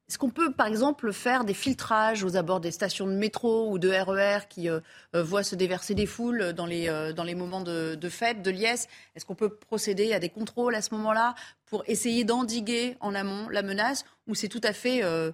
Est-ce 0.08 0.18
qu'on 0.18 0.30
peut, 0.30 0.52
par 0.52 0.68
exemple, 0.68 1.12
faire 1.12 1.44
des 1.44 1.52
filtrages 1.52 2.22
aux 2.22 2.36
abords 2.36 2.60
des 2.60 2.70
stations 2.70 3.08
de 3.08 3.12
métro 3.12 3.72
ou 3.72 3.78
de 3.80 3.88
RER 3.88 4.38
e 4.38 4.46
qui 4.48 4.70
euh, 4.70 4.80
voient 5.12 5.42
se 5.42 5.56
déverser 5.56 5.94
des 5.94 6.06
foules 6.06 6.52
dans 6.52 6.66
les, 6.66 6.88
euh, 6.88 7.12
dans 7.12 7.24
les 7.24 7.34
moments 7.34 7.60
de, 7.60 7.96
de 7.96 8.08
fête, 8.08 8.40
de 8.40 8.52
liesse? 8.52 8.86
Est-ce 9.16 9.26
qu'on 9.26 9.34
peut 9.34 9.48
procéder 9.48 10.12
à 10.12 10.20
des 10.20 10.28
contrôles 10.28 10.76
à 10.76 10.82
ce 10.82 10.94
moment-là 10.94 11.34
pour 11.64 11.82
essayer 11.88 12.22
d'endiguer 12.22 12.96
en 13.00 13.16
amont 13.16 13.48
la 13.48 13.62
menace 13.62 14.04
ou 14.28 14.36
c'est 14.36 14.46
tout 14.46 14.60
à 14.62 14.72
fait 14.72 15.00
euh, 15.02 15.32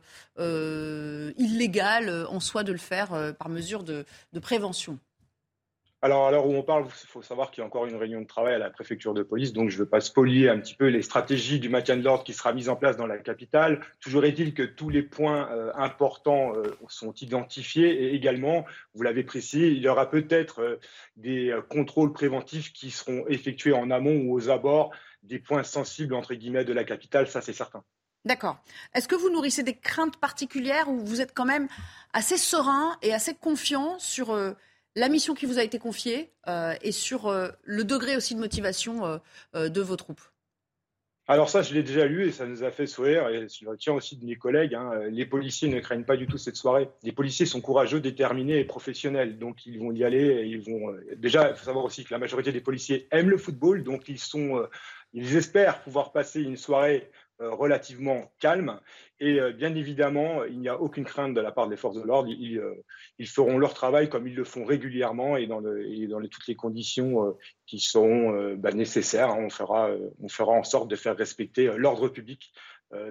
illégal 1.37 2.27
en 2.31 2.41
soi 2.41 2.65
de 2.65 2.73
le 2.73 2.79
faire 2.79 3.35
par 3.39 3.51
mesure 3.51 3.83
de 3.83 4.07
prévention? 4.41 4.99
Alors, 6.05 6.27
à 6.27 6.33
l'heure 6.33 6.49
où 6.49 6.55
on 6.57 6.65
parle, 6.65 6.85
il 6.87 7.07
faut 7.07 7.23
savoir 7.23 7.53
qu'il 7.53 7.61
y 7.61 7.63
a 7.63 7.67
encore 7.67 7.87
une 7.87 7.95
réunion 7.95 8.21
de 8.21 8.27
travail 8.27 8.55
à 8.55 8.59
la 8.59 8.71
préfecture 8.71 9.15
de 9.15 9.23
police, 9.23 9.53
donc 9.53 9.71
je 9.71 9.77
ne 9.77 9.83
veux 9.83 9.89
pas 9.89 10.01
spolier 10.01 10.49
un 10.49 10.59
petit 10.59 10.75
peu 10.75 10.89
les 10.89 11.01
stratégies 11.01 11.61
du 11.61 11.69
maintien 11.69 11.97
de 11.97 12.03
l'ordre 12.03 12.25
qui 12.25 12.33
sera 12.33 12.53
mise 12.53 12.69
en 12.69 12.75
place 12.75 12.97
dans 12.97 13.07
la 13.07 13.19
capitale. 13.19 13.81
Toujours 14.01 14.25
est-il 14.25 14.53
que 14.53 14.65
tous 14.65 14.89
les 14.89 15.05
points 15.05 15.49
euh, 15.53 15.71
importants 15.77 16.57
euh, 16.57 16.77
sont 16.89 17.15
identifiés 17.15 18.03
et 18.03 18.15
également, 18.17 18.67
vous 18.95 19.05
l'avez 19.05 19.23
précisé, 19.23 19.69
il 19.69 19.79
y 19.79 19.89
aura 19.89 20.11
peut-être 20.11 20.61
euh, 20.61 20.81
des 21.17 21.57
contrôles 21.71 22.13
préventifs 22.13 22.73
qui 22.73 22.91
seront 22.91 23.25
effectués 23.29 23.73
en 23.73 23.89
amont 23.93 24.23
ou 24.25 24.35
aux 24.35 24.51
abords 24.51 24.91
des 25.23 25.39
points 25.39 25.63
sensibles, 25.63 26.15
entre 26.15 26.35
guillemets, 26.35 26.65
de 26.65 26.73
la 26.73 26.83
capitale, 26.83 27.29
ça 27.29 27.41
c'est 27.41 27.53
certain. 27.53 27.85
D'accord. 28.25 28.57
Est-ce 28.93 29.07
que 29.07 29.15
vous 29.15 29.31
nourrissez 29.31 29.63
des 29.63 29.77
craintes 29.77 30.17
particulières 30.17 30.89
ou 30.89 30.99
vous 30.99 31.21
êtes 31.21 31.33
quand 31.33 31.45
même 31.45 31.69
assez 32.13 32.39
serein 32.39 32.97
et 33.03 33.15
assez 33.15 33.35
confiant 33.35 34.01
sur 34.01 34.37
la 34.95 35.09
mission 35.09 35.35
qui 35.35 35.47
vous 35.47 35.59
a 35.59 35.63
été 35.63 35.79
confiée 35.79 36.31
euh, 36.49 36.75
et 36.83 36.93
sur 36.93 37.27
euh, 37.27 37.49
le 37.65 37.85
degré 37.85 38.17
aussi 38.17 38.35
de 38.35 38.41
motivation 38.41 39.07
euh, 39.07 39.19
euh 39.55 39.69
de 39.69 39.81
vos 39.81 39.97
troupes 39.97 40.21
alors 41.29 41.49
ça, 41.49 41.63
je 41.63 41.73
l'ai 41.73 41.85
déjà 41.85 42.05
lu 42.05 42.27
et 42.27 42.33
ça 42.33 42.47
nous 42.47 42.65
a 42.65 42.73
fait 42.73 42.89
sourire. 42.89 43.29
Et 43.29 43.47
je 43.49 43.65
le 43.65 43.77
tiens 43.77 43.93
aussi 43.93 44.17
de 44.17 44.27
mes 44.27 44.35
collègues. 44.35 44.75
Hein, 44.75 44.91
les 45.09 45.25
policiers 45.25 45.69
ne 45.69 45.79
craignent 45.79 46.05
pas 46.05 46.17
du 46.17 46.27
tout 46.27 46.37
cette 46.37 46.57
soirée. 46.57 46.89
Les 47.05 47.13
policiers 47.13 47.47
sont 47.47 47.61
courageux, 47.61 48.01
déterminés 48.01 48.59
et 48.59 48.65
professionnels. 48.65 49.39
Donc 49.39 49.65
ils 49.65 49.79
vont 49.79 49.93
y 49.93 50.03
aller. 50.03 50.27
Et 50.27 50.47
ils 50.47 50.61
vont. 50.61 50.93
Déjà, 51.17 51.51
il 51.51 51.55
faut 51.55 51.65
savoir 51.65 51.85
aussi 51.85 52.05
que 52.05 52.13
la 52.13 52.19
majorité 52.19 52.51
des 52.51 52.61
policiers 52.61 53.07
aiment 53.13 53.31
le 53.31 53.39
football. 53.39 53.85
Donc 53.85 54.09
ils 54.09 54.19
sont. 54.19 54.67
Ils 55.15 55.37
espèrent 55.37 55.81
pouvoir 55.83 56.11
passer 56.11 56.43
une 56.43 56.57
soirée 56.57 57.09
relativement 57.51 58.33
calme. 58.39 58.81
Et 59.21 59.41
euh, 59.41 59.53
bien 59.53 59.75
évidemment, 59.75 60.45
il 60.45 60.59
n'y 60.59 60.69
a 60.69 60.81
aucune 60.81 61.05
crainte 61.05 61.35
de 61.35 61.41
la 61.41 61.53
part 61.53 61.69
des 61.69 61.77
forces 61.77 61.97
de 61.97 62.03
l'ordre. 62.03 62.29
Ils, 62.29 62.59
euh, 62.59 62.75
feront 63.25 63.59
leur 63.59 63.75
travail 63.75 64.09
comme 64.09 64.27
ils 64.27 64.35
le 64.35 64.45
font 64.45 64.65
régulièrement 64.65 65.37
et 65.37 65.47
dans, 65.47 65.63
toutes 65.63 66.47
les 66.49 66.57
conditions 66.57 67.29
euh, 67.29 67.33
qui 67.67 67.79
seront 67.79 68.55
bah, 68.57 68.73
nécessaires. 68.73 69.37
On 69.39 69.51
fera, 69.51 69.91
on 70.21 70.29
fera 70.29 70.53
en 70.53 70.65
sorte 70.65 70.89
de 70.89 70.97
faire 70.97 71.17
respecter 71.17 71.67
l'ordre 71.77 72.09
public 72.09 72.53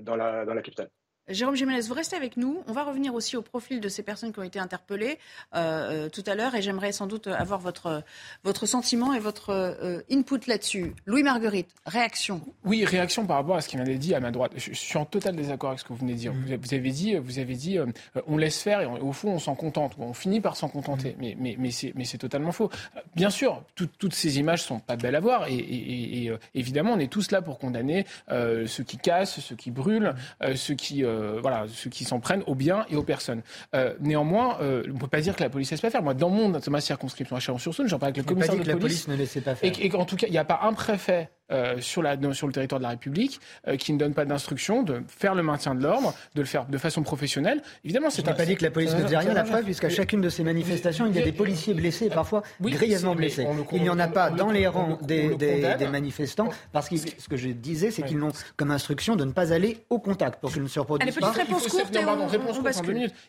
dans 0.02 0.16
la, 0.16 0.46
dans 0.46 0.54
la 0.54 0.62
capitale. 0.62 0.90
Jérôme 1.32 1.56
Jiménez, 1.56 1.82
vous 1.82 1.94
restez 1.94 2.16
avec 2.16 2.38
nous. 2.38 2.64
On 2.68 2.74
va 2.74 2.84
revenir 2.84 3.14
aussi 3.14 3.38
au 3.38 3.42
profil 3.42 3.80
de 3.80 3.90
ces 3.90 4.04
personnes 4.04 4.34
qui 4.34 4.40
ont 4.40 4.44
été 4.44 4.60
interpellées 4.60 5.18
euh, 5.56 6.10
tout 6.10 6.24
à 6.28 6.36
l'heure 6.36 6.56
et 6.56 6.62
j'aimerais 6.62 6.92
sans 6.92 7.08
doute 7.08 7.28
avoir 7.28 7.60
votre, 7.60 8.04
votre 8.44 8.66
sentiment 8.66 9.14
et 9.14 9.20
votre 9.20 9.50
euh, 9.50 10.02
input 10.12 10.48
là-dessus. 10.48 10.94
Louis 11.06 11.24
Marguerite, 11.24 11.70
réaction 11.86 12.42
Oui, 12.66 12.86
réaction 12.86 13.26
par 13.26 13.38
rapport 13.38 13.56
à 13.56 13.62
ce 13.62 13.70
qui 13.70 13.76
vient 13.76 13.86
d'être 13.86 14.00
dit 14.00 14.16
à 14.16 14.20
ma 14.20 14.32
droite. 14.32 14.52
Je, 14.56 14.74
suis 14.74 14.98
en 14.98 15.06
total 15.06 15.36
désaccord 15.36 15.70
avec 15.70 15.80
ce 15.80 15.86
que 15.86 15.94
vous 15.94 16.00
venez 16.00 16.14
de 16.14 16.18
dire. 16.18 16.34
Mmh. 16.34 16.56
Vous, 16.56 16.74
avez 16.74 16.92
dit, 16.92 17.16
vous 17.16 17.40
avez 17.40 17.56
dit 17.56 17.78
euh, 17.78 17.86
on 18.28 18.38
laisse 18.38 18.62
faire 18.62 18.82
et 18.82 18.86
on, 18.86 19.08
au 19.08 19.12
fond 19.12 19.30
on 19.30 19.40
s'en 19.40 19.56
contente. 19.56 19.94
On 20.00 20.14
finit 20.14 20.42
par 20.42 20.56
s'en 20.56 20.70
contenter. 20.70 21.12
Mmh. 21.12 21.36
Mais, 21.40 21.56
mais, 21.58 21.72
mais 21.96 22.06
c'est 22.06 22.18
totalement 22.18 22.52
faux. 22.52 22.70
Bien 23.16 23.30
sûr, 23.30 23.64
tout, 23.76 23.88
toutes 23.98 24.14
ces 24.14 24.40
images 24.40 24.64
sont 24.64 24.80
pas 24.80 24.96
belles 24.96 25.16
à 25.16 25.20
voir 25.20 25.48
et, 25.48 25.56
et, 25.56 26.24
et 26.24 26.30
euh, 26.30 26.38
évidemment 26.56 26.94
on 26.94 27.00
est 27.00 27.12
tous 27.12 27.32
là 27.32 27.42
pour 27.42 27.60
condamner 27.60 28.06
euh, 28.32 28.68
ceux 28.68 28.84
qui 28.84 28.98
cassent, 28.98 29.40
ceux 29.40 29.56
qui 29.56 29.72
brûlent, 29.72 30.14
ceux 30.56 30.76
qui 30.76 31.04
euh, 31.04 31.21
voilà, 31.42 31.66
ceux 31.68 31.90
qui 31.90 32.04
s'en 32.04 32.20
prennent 32.20 32.44
aux 32.48 32.56
biens 32.56 32.86
et 32.90 32.96
aux 32.96 33.04
personnes. 33.04 33.42
Euh, 33.76 33.94
néanmoins, 34.00 34.58
euh, 34.62 34.84
on 34.88 34.94
ne 34.94 35.00
peut 35.00 35.08
pas 35.08 35.22
dire 35.22 35.36
que 35.36 35.44
la 35.44 35.50
police 35.50 35.72
laisse 35.72 35.82
pas 35.82 35.90
faire. 35.90 36.04
Moi, 36.04 36.14
dans 36.14 36.30
mon, 36.30 36.50
dans 36.50 36.60
ma 36.70 36.82
circonscription 36.82 37.36
à 37.36 37.40
Chalon-sur-Saône, 37.40 37.88
j'en 37.88 38.00
parle 38.00 38.14
avec 38.14 38.18
le 38.18 38.24
commissaire 38.24 38.56
de 38.56 38.60
que 38.60 38.64
police. 38.64 38.74
La 38.74 38.80
police 38.80 39.08
ne 39.08 39.16
laissait 39.16 39.42
pas 39.42 39.56
faire. 39.56 39.72
Et, 39.80 39.88
et 39.88 39.96
en 39.96 40.06
tout 40.06 40.16
cas, 40.16 40.28
il 40.28 40.32
n'y 40.32 40.38
a 40.38 40.46
pas 40.46 40.62
un 40.64 40.74
préfet 40.74 41.30
euh, 41.30 41.41
sur, 41.80 42.02
la, 42.02 42.18
sur 42.34 42.48
le 42.48 42.54
territoire 42.54 42.80
de 42.80 42.84
la 42.84 42.90
République 42.90 43.40
euh, 43.68 43.78
qui 43.78 43.94
ne 43.94 43.98
donne 43.98 44.14
pas 44.14 44.26
d'instruction 44.26 44.84
de 44.84 45.02
faire 45.08 45.36
le 45.36 45.44
maintien 45.44 45.76
de 45.76 45.84
l'ordre, 45.84 46.14
de 46.36 46.42
le 46.42 46.48
faire 46.48 46.66
de 46.66 46.78
façon 46.78 47.04
professionnelle. 47.04 47.62
Évidemment, 47.84 48.10
c'est 48.10 48.24
pas 48.24 48.46
dit 48.46 48.56
que 48.56 48.64
la 48.64 48.72
police 48.72 48.94
ne 48.96 49.02
faisait 49.02 49.18
rien, 49.18 49.34
la 49.34 49.44
preuve, 49.44 49.64
puisqu'à 49.64 49.90
chacune 49.90 50.22
de 50.22 50.30
ces 50.30 50.44
manifestations, 50.44 51.08
il 51.08 51.16
y 51.16 51.22
a 51.22 51.24
des 51.24 51.32
policiers 51.32 51.74
blessés, 51.74 52.10
parfois 52.10 52.44
oui, 52.60 52.72
grièvement 52.72 53.16
blessés. 53.16 53.46
il 53.74 53.82
n'y 53.82 53.90
en 53.90 54.00
a 54.00 54.08
pas 54.08 54.30
dans 54.30 54.52
les 54.52 54.68
rangs 54.68 54.98
des, 55.02 55.36
des, 55.36 55.76
des 55.78 55.88
manifestants, 55.88 56.50
parce 56.72 56.90
que 56.90 56.98
ce 56.98 57.28
que 57.28 57.38
je 57.38 57.50
disais, 57.50 57.92
c'est 57.92 58.04
qu'ils 58.04 58.18
n'ont 58.18 58.32
comme 58.58 58.72
instruction 58.72 59.16
de 59.16 59.26
ne 59.26 59.32
pas 59.32 59.54
aller 59.54 59.80
au 59.90 60.00
contact 60.00 60.40
pour 60.40 60.52
qu'ils 60.52 60.64
ne 60.64 60.68
se 60.68 60.80
reproduisent 60.80 61.16
pas. 61.16 61.32
Réponse 61.32 61.68
courte. 61.68 61.98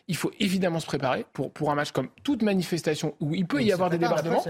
Il 0.07 0.15
faut 0.15 0.31
évidemment 0.39 0.79
se 0.79 0.85
préparer 0.85 1.25
pour, 1.33 1.51
pour 1.51 1.71
un 1.71 1.75
match 1.75 1.91
comme 1.91 2.07
toute 2.23 2.41
manifestation 2.41 3.15
où 3.19 3.35
il 3.35 3.45
peut 3.45 3.61
y 3.61 3.71
avoir 3.71 3.89
des 3.89 3.97
débordements. 3.97 4.43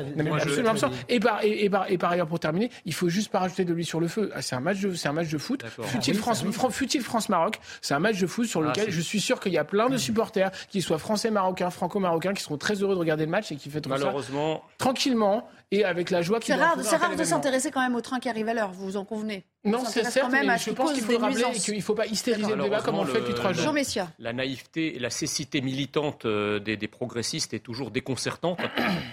Et 1.10 1.20
par, 1.20 1.44
et, 1.44 1.70
par, 1.70 1.92
et 1.92 1.98
par 1.98 2.12
ailleurs, 2.12 2.28
pour 2.28 2.40
terminer, 2.40 2.70
il 2.86 2.94
faut 2.94 3.10
juste 3.10 3.32
pas 3.32 3.40
rajouter 3.40 3.63
de 3.66 3.74
l'huile 3.74 3.86
sur 3.86 4.00
le 4.00 4.08
feu 4.08 4.32
c'est 4.42 4.56
un 4.56 4.60
match 4.60 4.80
de, 4.82 4.94
c'est 4.94 5.08
un 5.08 5.14
match 5.14 5.30
de 5.30 5.38
foot. 5.38 5.64
Fut-il 5.84 6.16
France, 6.16 6.44
fut 6.72 7.02
France 7.02 7.30
Maroc, 7.30 7.60
c'est 7.82 7.94
un 7.94 8.00
match 8.00 8.20
de 8.20 8.28
foot 8.28 8.46
sur 8.46 8.62
ah, 8.64 8.68
lequel 8.68 8.92
je 8.92 9.02
suis 9.02 9.20
sûr 9.20 9.40
qu'il 9.40 9.54
y 9.54 9.58
a 9.58 9.64
plein 9.64 9.90
de 9.90 9.98
supporters, 9.98 10.52
qu'ils 10.70 10.84
soient 10.84 10.98
français, 10.98 11.32
marocains, 11.32 11.70
franco-marocains, 11.70 12.34
qui 12.34 12.44
seront 12.44 12.58
très 12.58 12.76
heureux 12.76 12.96
de 12.96 13.00
regarder 13.00 13.26
le 13.26 13.32
match 13.32 13.52
et 13.52 13.56
qui 13.56 13.70
fêteront 13.70 13.92
Malheureusement... 13.92 14.64
ça 14.70 14.76
tranquillement 14.78 15.48
et 15.72 15.84
avec 15.84 16.12
la 16.12 16.22
joie. 16.22 16.40
C'est 16.42 16.54
rare, 16.54 16.78
c'est 16.84 16.98
rare 16.98 17.16
de 17.16 17.24
s'intéresser 17.24 17.72
quand 17.72 17.82
même 17.82 17.96
au 17.96 18.02
train 18.02 18.20
qui 18.20 18.30
arrive 18.30 18.48
à 18.48 18.54
l'heure. 18.54 18.72
Vous 18.72 18.86
vous 18.86 18.98
en 18.98 19.06
convenez 19.06 19.44
Non, 19.66 19.84
c'est 19.86 20.04
certes, 20.04 20.32
mais 20.32 20.58
je 20.58 20.72
pense 20.72 20.94
qu'il 20.94 21.04
faut 21.04 21.18
rappeler 21.18 21.44
qu'il 21.54 21.76
ne 21.76 21.82
faut 21.82 21.96
pas 21.96 22.06
hystériser 22.06 22.56
le 22.56 22.64
débat 22.64 22.82
comme 22.82 22.96
on 22.96 23.04
le 23.04 23.12
fait 23.12 23.22
depuis 23.22 23.34
trois 23.34 23.54
jours. 23.54 23.74
Jean. 23.76 24.08
La 24.20 24.34
naïveté 24.34 24.96
et 24.96 25.00
la 25.00 25.10
cécité 25.10 25.62
militante 25.62 26.26
euh, 26.26 26.60
des, 26.60 26.78
des 26.78 26.88
progressistes 26.88 27.54
est 27.54 27.60
toujours 27.60 27.92
déconcertante 27.92 28.60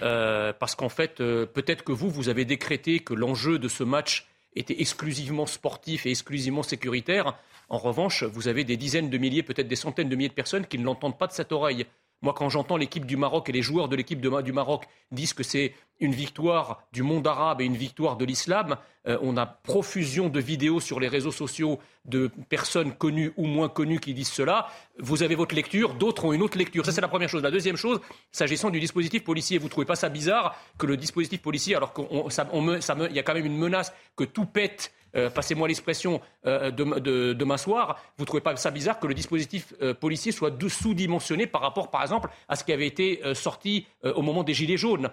euh, 0.03 0.53
parce 0.57 0.75
qu'en 0.75 0.89
fait, 0.89 1.19
euh, 1.19 1.45
peut-être 1.45 1.83
que 1.83 1.91
vous, 1.91 2.09
vous 2.09 2.29
avez 2.29 2.45
décrété 2.45 2.99
que 2.99 3.13
l'enjeu 3.13 3.59
de 3.59 3.67
ce 3.67 3.83
match 3.83 4.27
était 4.55 4.81
exclusivement 4.81 5.45
sportif 5.45 6.05
et 6.05 6.09
exclusivement 6.09 6.63
sécuritaire. 6.63 7.37
En 7.69 7.77
revanche, 7.77 8.23
vous 8.23 8.47
avez 8.47 8.63
des 8.63 8.77
dizaines 8.77 9.09
de 9.09 9.17
milliers, 9.17 9.43
peut-être 9.43 9.67
des 9.67 9.75
centaines 9.75 10.09
de 10.09 10.15
milliers 10.15 10.29
de 10.29 10.33
personnes 10.33 10.65
qui 10.65 10.77
ne 10.77 10.83
l'entendent 10.83 11.17
pas 11.17 11.27
de 11.27 11.31
cette 11.31 11.51
oreille. 11.51 11.85
Moi, 12.21 12.33
quand 12.33 12.49
j'entends 12.49 12.77
l'équipe 12.77 13.05
du 13.05 13.17
Maroc 13.17 13.49
et 13.49 13.51
les 13.51 13.63
joueurs 13.63 13.89
de 13.89 13.95
l'équipe 13.95 14.21
du 14.21 14.51
Maroc 14.51 14.85
disent 15.11 15.33
que 15.33 15.41
c'est 15.41 15.73
une 15.99 16.13
victoire 16.13 16.83
du 16.91 17.01
monde 17.01 17.25
arabe 17.25 17.61
et 17.61 17.65
une 17.65 17.77
victoire 17.77 18.15
de 18.15 18.25
l'islam, 18.25 18.77
euh, 19.07 19.17
on 19.21 19.37
a 19.37 19.47
profusion 19.47 20.29
de 20.29 20.39
vidéos 20.39 20.79
sur 20.79 20.99
les 20.99 21.07
réseaux 21.07 21.31
sociaux 21.31 21.79
de 22.05 22.29
personnes 22.49 22.93
connues 22.93 23.33
ou 23.37 23.47
moins 23.47 23.69
connues 23.69 23.99
qui 23.99 24.13
disent 24.13 24.31
cela. 24.31 24.67
Vous 24.99 25.23
avez 25.23 25.33
votre 25.33 25.55
lecture, 25.55 25.95
d'autres 25.95 26.25
ont 26.25 26.33
une 26.33 26.43
autre 26.43 26.59
lecture. 26.59 26.85
Ça, 26.85 26.91
c'est 26.91 27.01
la 27.01 27.07
première 27.07 27.29
chose. 27.29 27.41
La 27.41 27.51
deuxième 27.51 27.77
chose, 27.77 27.99
s'agissant 28.31 28.69
du 28.69 28.79
dispositif 28.79 29.23
policier, 29.23 29.57
vous 29.57 29.65
ne 29.65 29.71
trouvez 29.71 29.85
pas 29.85 29.95
ça 29.95 30.09
bizarre 30.09 30.55
que 30.77 30.85
le 30.85 30.97
dispositif 30.97 31.41
policier, 31.41 31.75
alors 31.75 31.93
qu'il 31.93 32.05
y 32.05 33.19
a 33.19 33.23
quand 33.23 33.33
même 33.33 33.45
une 33.45 33.57
menace 33.57 33.93
que 34.15 34.23
tout 34.23 34.45
pète 34.45 34.91
euh, 35.15 35.29
passez-moi 35.29 35.67
l'expression, 35.67 36.21
euh, 36.45 36.71
de, 36.71 37.33
demain 37.33 37.57
soir, 37.57 38.01
vous 38.17 38.23
ne 38.23 38.25
trouvez 38.25 38.41
pas 38.41 38.55
ça 38.55 38.71
bizarre 38.71 38.99
que 38.99 39.07
le 39.07 39.13
dispositif 39.13 39.73
euh, 39.81 39.93
policier 39.93 40.31
soit 40.31 40.51
sous-dimensionné 40.69 41.47
par 41.47 41.61
rapport, 41.61 41.89
par 41.89 42.01
exemple, 42.01 42.29
à 42.47 42.55
ce 42.55 42.63
qui 42.63 42.71
avait 42.73 42.87
été 42.87 43.21
sorti 43.33 43.87
au 44.03 44.21
moment 44.21 44.43
des 44.43 44.53
Gilets 44.53 44.77
jaunes? 44.77 45.09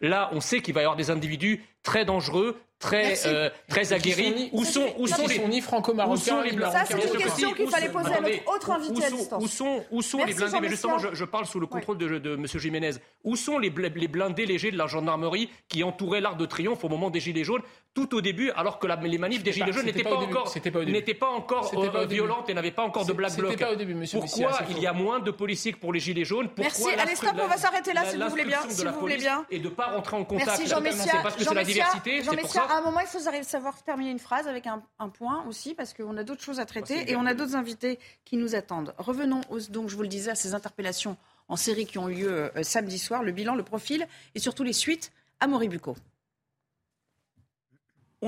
Là, 0.00 0.30
on 0.32 0.40
sait 0.40 0.60
qu'il 0.60 0.74
va 0.74 0.80
y 0.80 0.84
avoir 0.84 0.96
des 0.96 1.10
individus 1.10 1.64
très 1.82 2.04
dangereux, 2.04 2.56
très, 2.78 3.26
euh, 3.26 3.48
très 3.68 3.92
aguerris. 3.92 4.50
Où 4.52 4.64
sont, 4.64 4.86
où 4.98 5.06
sont 5.06 5.26
les 5.26 5.38
ni 5.46 5.60
franco-marocains 5.60 6.42
les 6.42 6.58
Ça, 6.58 6.84
c'est 6.84 6.94
une 6.94 7.16
question 7.16 7.52
qu'il 7.52 7.68
fallait 7.68 7.88
poser 7.88 8.14
à 8.14 8.20
notre 8.20 8.54
autre 8.54 8.70
invité 8.70 9.04
à 9.04 9.10
distance. 9.10 9.42
Où 9.42 9.48
sont, 9.48 9.84
où 9.90 10.02
sont 10.02 10.24
les 10.24 10.34
blindés? 10.34 10.60
Mais 10.60 10.68
justement, 10.68 10.98
je, 10.98 11.24
parle 11.24 11.46
sous 11.46 11.60
le 11.60 11.66
contrôle 11.66 11.98
de, 11.98 12.18
de 12.18 12.34
M. 12.34 12.46
Jiménez. 12.46 12.90
Où 13.24 13.36
sont 13.36 13.58
les, 13.58 13.70
les 13.70 14.08
blindés 14.08 14.46
légers 14.46 14.70
de 14.70 14.78
la 14.78 14.86
gendarmerie 14.86 15.50
qui 15.68 15.82
entouraient 15.84 16.20
l'Arc 16.20 16.36
de 16.36 16.46
Triomphe 16.46 16.84
au 16.84 16.88
moment 16.88 17.10
des 17.10 17.20
Gilets 17.20 17.44
jaunes 17.44 17.62
tout 17.96 18.14
au 18.14 18.20
début, 18.20 18.50
alors 18.50 18.78
que 18.78 18.86
les 18.86 19.16
manifs 19.16 19.42
des 19.42 19.52
Gilets 19.52 19.72
jaunes 19.72 19.86
n'étaient 19.86 20.02
pas, 20.02 20.16
encore, 20.16 20.52
n'étaient 20.84 21.14
pas 21.14 21.30
encore 21.30 21.72
euh, 21.74 22.04
violentes 22.04 22.50
et 22.50 22.54
n'avaient 22.54 22.70
pas 22.70 22.82
encore 22.82 23.06
de 23.06 23.14
black 23.14 23.34
bloc. 23.36 23.56
Pourquoi 24.12 24.58
il 24.68 24.78
y 24.80 24.86
a 24.86 24.92
moins 24.92 25.18
de 25.18 25.30
policiers 25.30 25.72
que 25.72 25.78
pour 25.78 25.94
les 25.94 26.00
Gilets 26.00 26.26
jaunes? 26.26 26.50
Merci. 26.58 26.84
Allez, 26.98 27.14
stop, 27.14 27.32
on 27.42 27.46
va 27.46 27.56
s'arrêter 27.56 27.94
là, 27.94 28.04
si 28.04 28.18
vous 28.18 28.28
voulez 29.00 29.16
bien. 29.16 29.46
Et 29.56 29.58
de 29.58 29.68
ne 29.68 29.74
pas 29.74 29.86
rentrer 29.86 30.16
en 30.16 30.24
contact. 30.24 30.48
Merci 30.48 30.66
Jean 30.66 30.80
Messia. 30.82 31.12
C'est 31.12 31.22
parce 31.22 31.34
que 31.34 31.44
c'est 31.44 31.54
la 31.54 31.64
diversité. 31.64 32.22
Jean 32.22 32.34
Messia, 32.34 32.62
à 32.62 32.78
un 32.78 32.82
moment, 32.82 33.00
il 33.00 33.06
faut 33.06 33.18
savoir 33.42 33.82
terminer 33.82 34.10
une 34.10 34.18
phrase 34.18 34.46
avec 34.46 34.66
un, 34.66 34.82
point 35.08 35.44
aussi, 35.48 35.74
parce 35.74 35.94
qu'on 35.94 36.16
a 36.16 36.24
d'autres 36.24 36.42
choses 36.42 36.60
à 36.60 36.66
traiter 36.66 37.10
et 37.10 37.16
on 37.16 37.24
a 37.24 37.32
d'autres 37.32 37.56
invités 37.56 37.98
qui 38.24 38.36
nous 38.36 38.54
attendent. 38.54 38.94
Revenons, 38.98 39.40
donc, 39.70 39.88
je 39.88 39.96
vous 39.96 40.02
le 40.02 40.08
disais, 40.08 40.30
à 40.30 40.34
ces 40.34 40.54
interpellations 40.54 41.16
en 41.48 41.56
série 41.56 41.86
qui 41.86 41.98
ont 41.98 42.08
lieu 42.08 42.50
euh, 42.56 42.62
samedi 42.62 42.98
soir, 42.98 43.22
le 43.22 43.32
bilan, 43.32 43.54
le 43.54 43.62
profil 43.62 44.06
et 44.34 44.40
surtout 44.40 44.64
les 44.64 44.72
suites 44.72 45.12
à 45.40 45.46
Moribuco. 45.46 45.96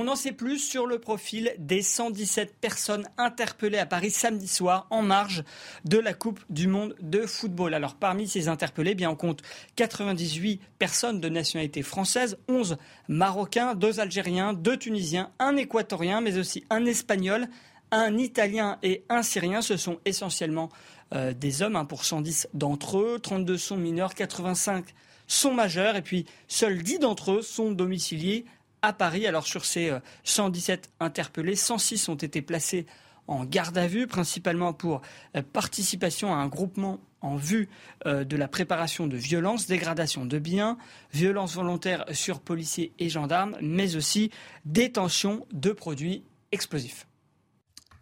On 0.01 0.07
en 0.07 0.15
sait 0.15 0.31
plus 0.31 0.61
sur 0.61 0.87
le 0.87 1.01
profil 1.01 1.53
des 1.59 1.83
117 1.83 2.55
personnes 2.61 3.09
interpellées 3.17 3.79
à 3.79 3.85
Paris 3.85 4.13
samedi 4.13 4.47
soir 4.47 4.87
en 4.91 5.03
marge 5.03 5.43
de 5.85 5.99
la 5.99 6.15
Coupe 6.15 6.39
du 6.51 6.69
Monde 6.69 6.95
de 7.01 7.27
football. 7.27 7.75
Alors 7.75 7.97
parmi 7.97 8.29
ces 8.29 8.47
interpellés, 8.47 8.95
bien 8.95 9.11
on 9.11 9.17
compte 9.17 9.43
98 9.75 10.61
personnes 10.79 11.19
de 11.19 11.29
nationalité 11.29 11.83
française, 11.83 12.39
11 12.47 12.77
Marocains, 13.09 13.75
2 13.75 13.99
Algériens, 13.99 14.53
2 14.53 14.77
Tunisiens, 14.77 15.33
un 15.41 15.57
Équatorien, 15.57 16.21
mais 16.21 16.39
aussi 16.39 16.63
un 16.71 16.87
Espagnol, 16.87 17.49
un 17.91 18.17
Italien 18.19 18.79
et 18.85 19.03
un 19.09 19.25
Syrien. 19.25 19.63
Ce 19.63 19.77
sont 19.77 19.99
essentiellement 20.05 20.69
euh, 21.13 21.33
des 21.33 21.61
hommes, 21.61 21.75
1 21.75 21.87
pour 21.87 22.05
110 22.05 22.51
d'entre 22.55 22.99
eux, 22.99 23.19
32 23.21 23.59
sont 23.59 23.77
mineurs, 23.77 24.15
85 24.15 24.95
sont 25.27 25.53
majeurs 25.53 25.97
et 25.97 26.03
puis 26.03 26.25
seuls 26.47 26.85
10 26.85 27.01
d'entre 27.01 27.33
eux 27.33 27.43
sont 27.43 27.73
domiciliés 27.73 28.47
à 28.83 28.93
Paris. 28.93 29.27
Alors 29.27 29.47
sur 29.47 29.65
ces 29.65 29.93
117 30.25 30.91
euh, 31.01 31.05
interpellés, 31.07 31.57
106 31.57 32.09
ont 32.09 32.15
été 32.15 32.43
placés 32.43 32.87
en 33.29 33.45
garde 33.45 33.79
à 33.79 33.87
vue, 33.87 34.07
principalement 34.07 34.73
pour 34.73 35.03
euh, 35.37 35.43
participation 35.43 36.33
à 36.33 36.39
un 36.39 36.49
groupement 36.49 36.99
en 37.21 37.37
vue 37.37 37.69
euh, 38.07 38.25
de 38.25 38.37
la 38.37 38.49
préparation 38.49 39.07
de 39.07 39.17
violences, 39.17 39.67
dégradation 39.67 40.25
de 40.25 40.39
biens, 40.39 40.79
violences 41.13 41.55
volontaires 41.55 42.05
sur 42.13 42.41
policiers 42.41 42.93
et 42.99 43.09
gendarmes, 43.09 43.57
mais 43.61 43.97
aussi 43.97 44.31
détention 44.65 45.47
de 45.53 45.73
produits 45.73 46.25
explosifs. 46.53 47.07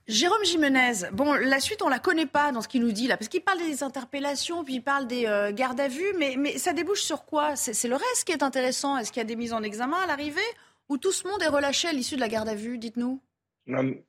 Jérôme 0.06 0.44
Jimenez, 0.44 0.92
la 1.40 1.58
suite, 1.58 1.82
on 1.82 1.88
la 1.88 1.98
connaît 1.98 2.26
pas 2.26 2.52
dans 2.52 2.62
ce 2.62 2.68
qu'il 2.68 2.80
nous 2.80 2.92
dit 2.92 3.08
là, 3.08 3.16
parce 3.16 3.28
qu'il 3.28 3.42
parle 3.42 3.58
des 3.58 3.82
interpellations, 3.82 4.62
puis 4.62 4.74
il 4.74 4.80
parle 4.80 5.08
des 5.08 5.22
gardes 5.52 5.80
à 5.80 5.88
vue, 5.88 6.14
mais, 6.16 6.36
mais 6.38 6.58
ça 6.58 6.72
débouche 6.72 7.00
sur 7.00 7.24
quoi? 7.24 7.56
C'est 7.56 7.88
le 7.88 7.96
reste 7.96 8.22
qui 8.24 8.30
est 8.30 8.44
intéressant. 8.44 8.96
Est-ce 8.98 9.10
qu'il 9.10 9.18
y 9.18 9.24
a 9.24 9.26
des 9.26 9.34
mises 9.34 9.52
en 9.52 9.64
examen 9.64 9.96
à 9.96 10.06
l'arrivée? 10.06 10.40
Ou 10.88 10.98
tout 10.98 11.12
ce 11.12 11.26
monde 11.26 11.42
est 11.42 11.48
relâché 11.48 11.88
à 11.88 11.92
l'issue 11.92 12.16
de 12.16 12.20
la 12.20 12.28
garde 12.28 12.48
à 12.48 12.54
vue 12.54 12.78
Dites-nous. 12.78 13.20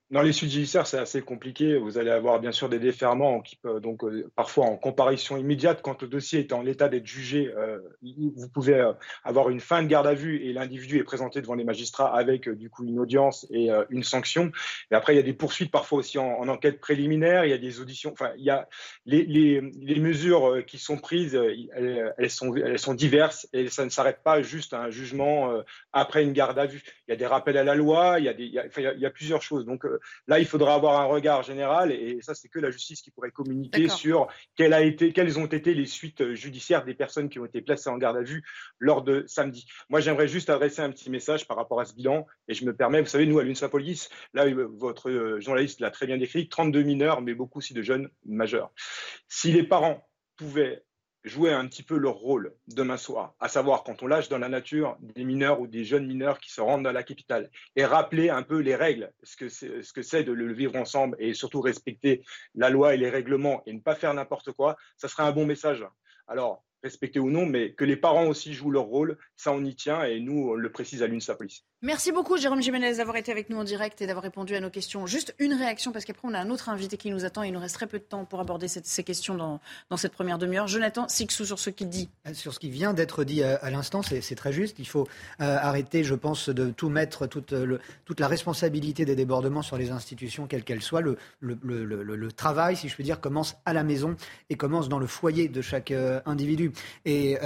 Dans 0.10 0.22
les 0.22 0.32
suites 0.32 0.52
judiciaires, 0.52 0.88
c'est 0.88 0.98
assez 0.98 1.22
compliqué. 1.22 1.78
Vous 1.78 1.98
allez 1.98 2.12
avoir 2.12 2.40
bien 2.40 2.54
sûr 2.54 2.70
des 2.70 2.80
déferments, 2.80 3.42
qui, 3.42 3.60
donc 3.82 4.06
euh, 4.06 4.32
parfois 4.38 4.64
en 4.64 4.78
comparution 4.78 5.36
immédiate. 5.36 5.82
Quand 5.82 6.02
le 6.02 6.08
dossier 6.08 6.40
est 6.40 6.54
en 6.54 6.62
l'état 6.62 6.88
d'être 6.88 7.06
jugé, 7.06 7.54
euh, 7.58 7.80
vous 8.02 8.48
pouvez 8.48 8.76
euh, 8.76 8.94
avoir 9.26 9.50
une 9.50 9.60
fin 9.60 9.84
de 9.84 9.88
garde 9.90 10.08
à 10.08 10.14
vue 10.14 10.46
et 10.46 10.54
l'individu 10.54 10.98
est 10.98 11.04
présenté 11.04 11.42
devant 11.42 11.56
les 11.56 11.66
magistrats 11.66 12.16
avec 12.16 12.48
du 12.48 12.70
coup 12.70 12.86
une 12.86 13.00
audience 13.00 13.46
et 13.50 13.70
une 13.90 14.04
sanction. 14.04 14.50
Et 14.92 14.96
après, 14.96 15.14
il 15.14 15.18
y 15.18 15.20
a 15.20 15.24
des 15.24 15.34
poursuites 15.34 15.72
parfois 15.72 16.00
aussi 16.00 16.18
en, 16.18 16.48
enquête 16.48 16.80
préliminaire. 16.80 17.44
Il 17.44 17.50
y 17.50 17.54
a 17.54 17.58
des 17.58 17.82
auditions. 17.82 18.14
Enfin, 18.14 18.32
il 18.38 18.46
y 18.46 18.50
a 18.50 18.70
les, 19.06 19.60
mesures 20.00 20.64
qui 20.66 20.78
sont 20.78 20.98
prises, 20.98 21.38
elles, 21.76 22.30
sont, 22.30 22.94
diverses 22.94 23.46
et 23.52 23.68
ça 23.68 23.84
ne 23.84 23.90
s'arrête 23.90 24.24
pas 24.24 24.42
juste 24.42 24.74
à 24.74 24.80
un 24.80 24.90
jugement 24.90 25.52
après 25.92 26.24
une 26.24 26.32
garde 26.32 26.58
à 26.58 26.66
vue. 26.66 26.82
Il 27.08 27.12
y 27.12 27.14
a 27.14 27.18
des 27.18 27.26
rappels 27.26 27.58
à 27.58 27.66
la 27.66 27.76
loi. 27.76 28.20
Il 28.20 28.26
y 28.26 28.30
a, 28.30 28.32
il 28.32 29.00
y 29.00 29.06
a 29.06 29.10
plusieurs 29.10 29.42
choses. 29.42 29.66
Donc 29.66 29.86
là, 30.28 30.40
il 30.40 30.46
faudra 30.46 30.74
avoir 30.74 31.00
un 31.00 31.06
regard 31.06 31.44
général, 31.44 31.92
et 31.92 32.20
ça, 32.22 32.34
c'est 32.36 32.50
que 32.50 32.60
la 32.60 32.72
justice 32.72 33.02
qui 33.02 33.12
pourrait 33.12 33.32
communiquer 33.32 33.90
sur 33.90 34.28
quelle 34.56 34.74
a 34.74 34.82
été, 34.82 35.14
quelles 35.14 35.40
ont 35.40 35.46
été 35.46 35.74
les 35.74 35.86
suites 35.86 36.34
judiciaires 36.34 36.86
des 36.86 36.94
personnes 36.94 37.30
qui 37.30 37.40
ont 37.40 37.46
été 37.46 37.62
placées 37.62 37.90
en 37.90 37.98
garde 37.98 38.18
à 38.18 38.22
vue 38.22 38.44
lors 38.80 39.04
de 39.04 39.24
samedi. 39.28 39.68
Moi, 39.90 40.00
j'aimerais 40.00 40.28
juste 40.28 40.50
adresser 40.50 40.82
un 40.82 40.92
petit 40.92 41.10
message 41.10 41.48
par 41.48 41.58
rapport 41.58 41.80
à 41.80 41.86
ce 41.86 41.94
bilan, 41.94 42.26
et 42.48 42.54
je 42.54 42.66
me 42.66 42.76
permets, 42.76 43.02
vous 43.02 43.08
savez, 43.08 43.26
nous, 43.26 43.40
à 43.40 43.44
l'UNSA 43.44 43.70
Police, 43.70 44.10
là, 44.34 44.46
votre 44.78 45.38
journaliste 45.40 45.80
l'a 45.80 45.92
très 45.92 46.08
bien 46.08 46.18
décrit, 46.18 46.50
32 46.50 46.84
mineurs, 46.84 47.22
mais 47.22 47.34
beaucoup 47.34 47.60
aussi 47.60 47.74
de 47.74 47.82
jeunes 47.82 48.10
majeurs. 48.26 48.72
Si 49.28 49.52
les 49.52 49.64
parents 49.64 50.08
pouvaient 50.38 50.84
jouer 51.28 51.52
un 51.52 51.68
petit 51.68 51.84
peu 51.84 51.98
leur 51.98 52.16
rôle 52.16 52.54
demain 52.68 52.98
soir, 52.98 53.36
à 53.40 53.48
savoir 53.48 53.84
quand 53.84 54.04
on 54.04 54.08
lâche 54.08 54.30
dans 54.30 54.38
la 54.38 54.50
nature 54.50 54.98
des 55.00 55.24
mineurs 55.24 55.60
ou 55.60 55.68
des 55.68 55.84
jeunes 55.84 56.08
mineurs 56.08 56.40
qui 56.40 56.52
se 56.52 56.62
rendent 56.62 56.84
dans 56.84 56.92
la 56.92 57.04
capitale, 57.04 57.50
et 57.76 57.86
rappeler 57.86 58.30
un 58.30 58.44
peu 58.44 58.60
les 58.60 58.76
règles, 58.76 59.12
ce 59.24 59.36
que 59.38 59.50
c'est, 60.02 60.24
de 60.24 60.32
le 60.32 60.54
vivre 60.54 60.76
ensemble 60.76 61.16
et 61.20 61.34
surtout 61.34 61.62
respecter 61.62 62.24
la 62.56 62.70
loi 62.70 62.94
et 62.94 62.98
les 62.98 63.10
règlements 63.10 63.62
et 63.66 63.74
ne 63.74 63.80
pas 63.80 63.96
faire 63.96 64.14
n'importe 64.14 64.52
quoi, 64.52 64.78
ça 64.98 65.08
serait 65.08 65.24
un 65.24 65.32
bon 65.32 65.46
message. 65.46 65.86
Alors, 66.28 66.64
respecter 66.84 67.20
ou 67.20 67.30
non, 67.30 67.46
mais 67.46 67.74
que 67.74 67.86
les 67.86 67.98
parents 67.98 68.28
aussi 68.28 68.54
jouent 68.54 68.72
leur 68.72 68.84
rôle, 68.84 69.18
ça 69.38 69.52
on 69.54 69.64
y 69.64 69.76
tient 69.76 70.04
et 70.04 70.20
nous 70.20 70.50
on 70.50 70.56
le 70.56 70.72
précise 70.72 71.04
à 71.04 71.08
l'UNSA 71.08 71.36
Police. 71.36 71.64
Merci 71.84 72.12
beaucoup 72.12 72.38
Jérôme 72.38 72.62
Jiménez 72.62 72.98
d'avoir 72.98 73.18
été 73.18 73.32
avec 73.32 73.52
nous 73.52 73.58
en 73.58 73.64
direct 73.64 74.02
et 74.02 74.08
d'avoir 74.08 74.24
répondu 74.24 74.56
à 74.56 74.60
nos 74.60 74.72
questions. 74.72 75.06
Juste 75.06 75.36
une 75.38 75.54
réaction 75.54 75.92
parce 75.92 76.06
qu'après 76.06 76.28
on 76.28 76.34
a 76.34 76.40
un 76.40 76.50
autre 76.50 76.70
invité 76.70 76.98
qui 76.98 77.12
nous 77.12 77.24
attend 77.24 77.44
et 77.44 77.50
il 77.50 77.54
nous 77.54 77.60
reste 77.60 77.76
très 77.76 77.86
peu 77.86 78.00
de 78.00 78.04
temps 78.04 78.26
pour 78.26 78.40
aborder 78.40 78.68
ces 78.68 79.04
questions 79.04 79.36
dans, 79.36 79.62
dans, 79.92 79.98
cette 79.98 80.14
première 80.14 80.40
demi-heure. 80.40 80.68
Jonathan 80.68 81.08
Sixou 81.08 81.46
sur 81.46 81.60
ce 81.60 81.70
qu'il 81.70 81.90
dit. 81.90 82.10
Euh, 82.28 82.34
sur 82.34 82.54
ce 82.54 82.60
qui 82.60 82.72
vient 82.72 82.94
d'être 82.94 83.24
dit 83.24 83.44
euh, 83.44 83.58
à, 83.62 83.70
l'instant, 83.70 84.02
c'est 84.02 84.36
très 84.36 84.52
juste. 84.52 84.80
Il 84.80 84.88
faut 84.88 85.08
euh, 85.40 85.58
arrêter, 85.62 86.04
je 86.04 86.16
pense, 86.16 86.50
de 86.50 86.72
tout 86.72 86.90
mettre, 86.90 87.28
toute, 87.28 87.52
le, 87.52 87.80
toute 88.06 88.20
la 88.20 88.28
responsabilité 88.28 89.06
des 89.06 89.16
débordements 89.16 89.62
sur 89.62 89.78
les 89.78 89.92
institutions, 89.92 90.48
quelles 90.48 90.64
qu'elles 90.64 90.82
soient. 90.82 91.02
Le, 91.02 91.18
le, 91.42 91.58
le, 91.64 92.32
travail, 92.32 92.76
si 92.76 92.90
je 92.90 92.96
puis 92.96 93.04
dire, 93.04 93.22
commence 93.22 93.56
à 93.66 93.74
la 93.74 93.84
maison 93.84 94.16
et 94.50 94.56
commence 94.56 94.90
dans 94.90 95.00
le 95.00 95.08
foyer 95.08 95.48
de 95.48 95.62
chaque 95.62 95.94
individu. 96.26 96.72
Et 97.06 97.38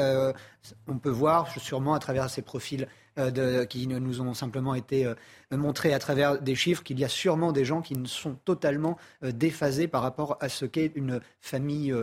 on 0.88 0.98
peut 0.98 1.10
voir 1.10 1.50
à 1.89 2.00
travers 2.00 2.30
ces 2.30 2.41
profils 2.41 2.88
euh, 3.20 3.65
qui 3.65 3.88
nous 3.88 4.22
ont 4.22 4.34
simplement 4.34 4.74
été 4.74 5.06
euh, 5.06 5.15
montrés 5.52 5.94
à 5.94 6.00
travers 6.00 6.39
des 6.39 6.56
chiffres 6.56 6.82
qu'il 6.82 6.98
y 6.98 7.04
a 7.04 7.10
sûrement 7.10 7.52
des 7.52 7.65
gens 7.65 7.82
qui 7.82 7.94
sont 8.06 8.36
totalement 8.46 8.98
euh, 9.24 9.34
déphasés 9.34 9.89
par 9.89 10.02
rapport 10.02 10.38
à 10.39 10.48
ce 10.48 10.63
qu'est 10.63 10.94
une 10.96 11.20
famille 11.41 11.94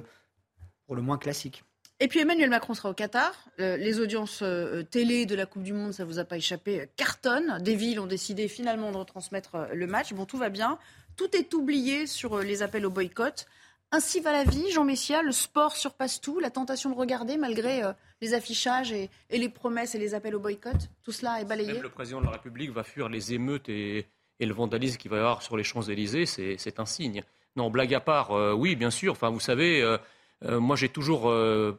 pour 0.86 0.96
le 0.96 1.00
moins 1.00 1.16
classique. 1.16 1.64
Et 2.00 2.08
puis 2.08 2.20
Emmanuel 2.20 2.50
Macron 2.50 2.74
sera 2.74 2.90
au 2.90 2.94
Qatar. 2.94 3.48
les 3.56 4.00
audiences 4.00 4.44
télé 4.90 5.24
de 5.24 5.34
la 5.34 5.46
Coupe 5.46 5.62
du 5.62 5.72
Monde, 5.72 5.92
ça 5.92 6.04
vous 6.04 6.18
a 6.18 6.24
pas 6.24 6.36
échappé, 6.36 6.90
cartonnent. 6.96 7.58
Des 7.62 7.74
villes 7.74 8.00
ont 8.00 8.06
décidé 8.06 8.46
finalement 8.46 8.92
de 8.92 8.98
retransmettre 8.98 9.68
le 9.72 9.86
match. 9.86 10.12
Bon, 10.12 10.26
tout 10.26 10.36
va 10.36 10.50
bien. 10.50 10.78
Tout 11.16 11.34
est 11.34 11.54
oublié 11.54 12.06
sur 12.06 12.38
les 12.38 12.62
appels 12.62 12.84
au 12.84 12.90
boycott. 12.90 13.46
Ainsi 13.92 14.20
va 14.20 14.32
la 14.32 14.44
vie, 14.44 14.70
Jean 14.70 14.84
Messia. 14.84 15.22
Le 15.22 15.32
sport 15.32 15.74
surpasse 15.74 16.20
tout. 16.20 16.38
La 16.38 16.50
tentation 16.50 16.90
de 16.90 16.94
regarder 16.94 17.38
malgré 17.38 17.82
les 18.20 18.34
affichages 18.34 18.92
et, 18.92 19.10
les 19.30 19.48
promesses 19.48 19.94
et 19.94 19.98
les 19.98 20.14
appels 20.14 20.34
au 20.34 20.40
boycott 20.40 20.90
Tout 21.02 21.12
cela 21.12 21.40
est 21.40 21.44
balayé 21.44 21.78
le 21.80 21.88
président 21.88 22.20
de 22.20 22.26
la 22.26 22.32
République 22.32 22.70
va 22.70 22.82
fuir 22.82 23.08
les 23.08 23.34
émeutes 23.34 23.68
et, 23.68 24.06
le 24.40 24.52
vandalisme 24.52 24.98
qu'il 24.98 25.10
va 25.10 25.16
y 25.16 25.20
avoir 25.20 25.42
sur 25.42 25.56
les 25.56 25.64
Champs-Élysées, 25.64 26.26
c'est 26.26 26.78
un 26.78 26.86
signe. 26.86 27.22
Non, 27.56 27.70
blague 27.70 27.92
à 27.92 27.98
part, 27.98 28.30
euh, 28.30 28.52
oui, 28.52 28.76
bien 28.76 28.90
sûr. 28.90 29.12
Enfin, 29.12 29.30
vous 29.30 29.40
savez, 29.40 29.82
euh, 29.82 29.98
euh, 30.44 30.60
moi 30.60 30.76
j'ai 30.76 30.88
toujours 30.88 31.32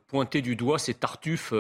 pointé 0.08 0.42
du 0.42 0.58
doigt 0.58 0.78
ces 0.78 0.94
tartuffes 0.94 1.54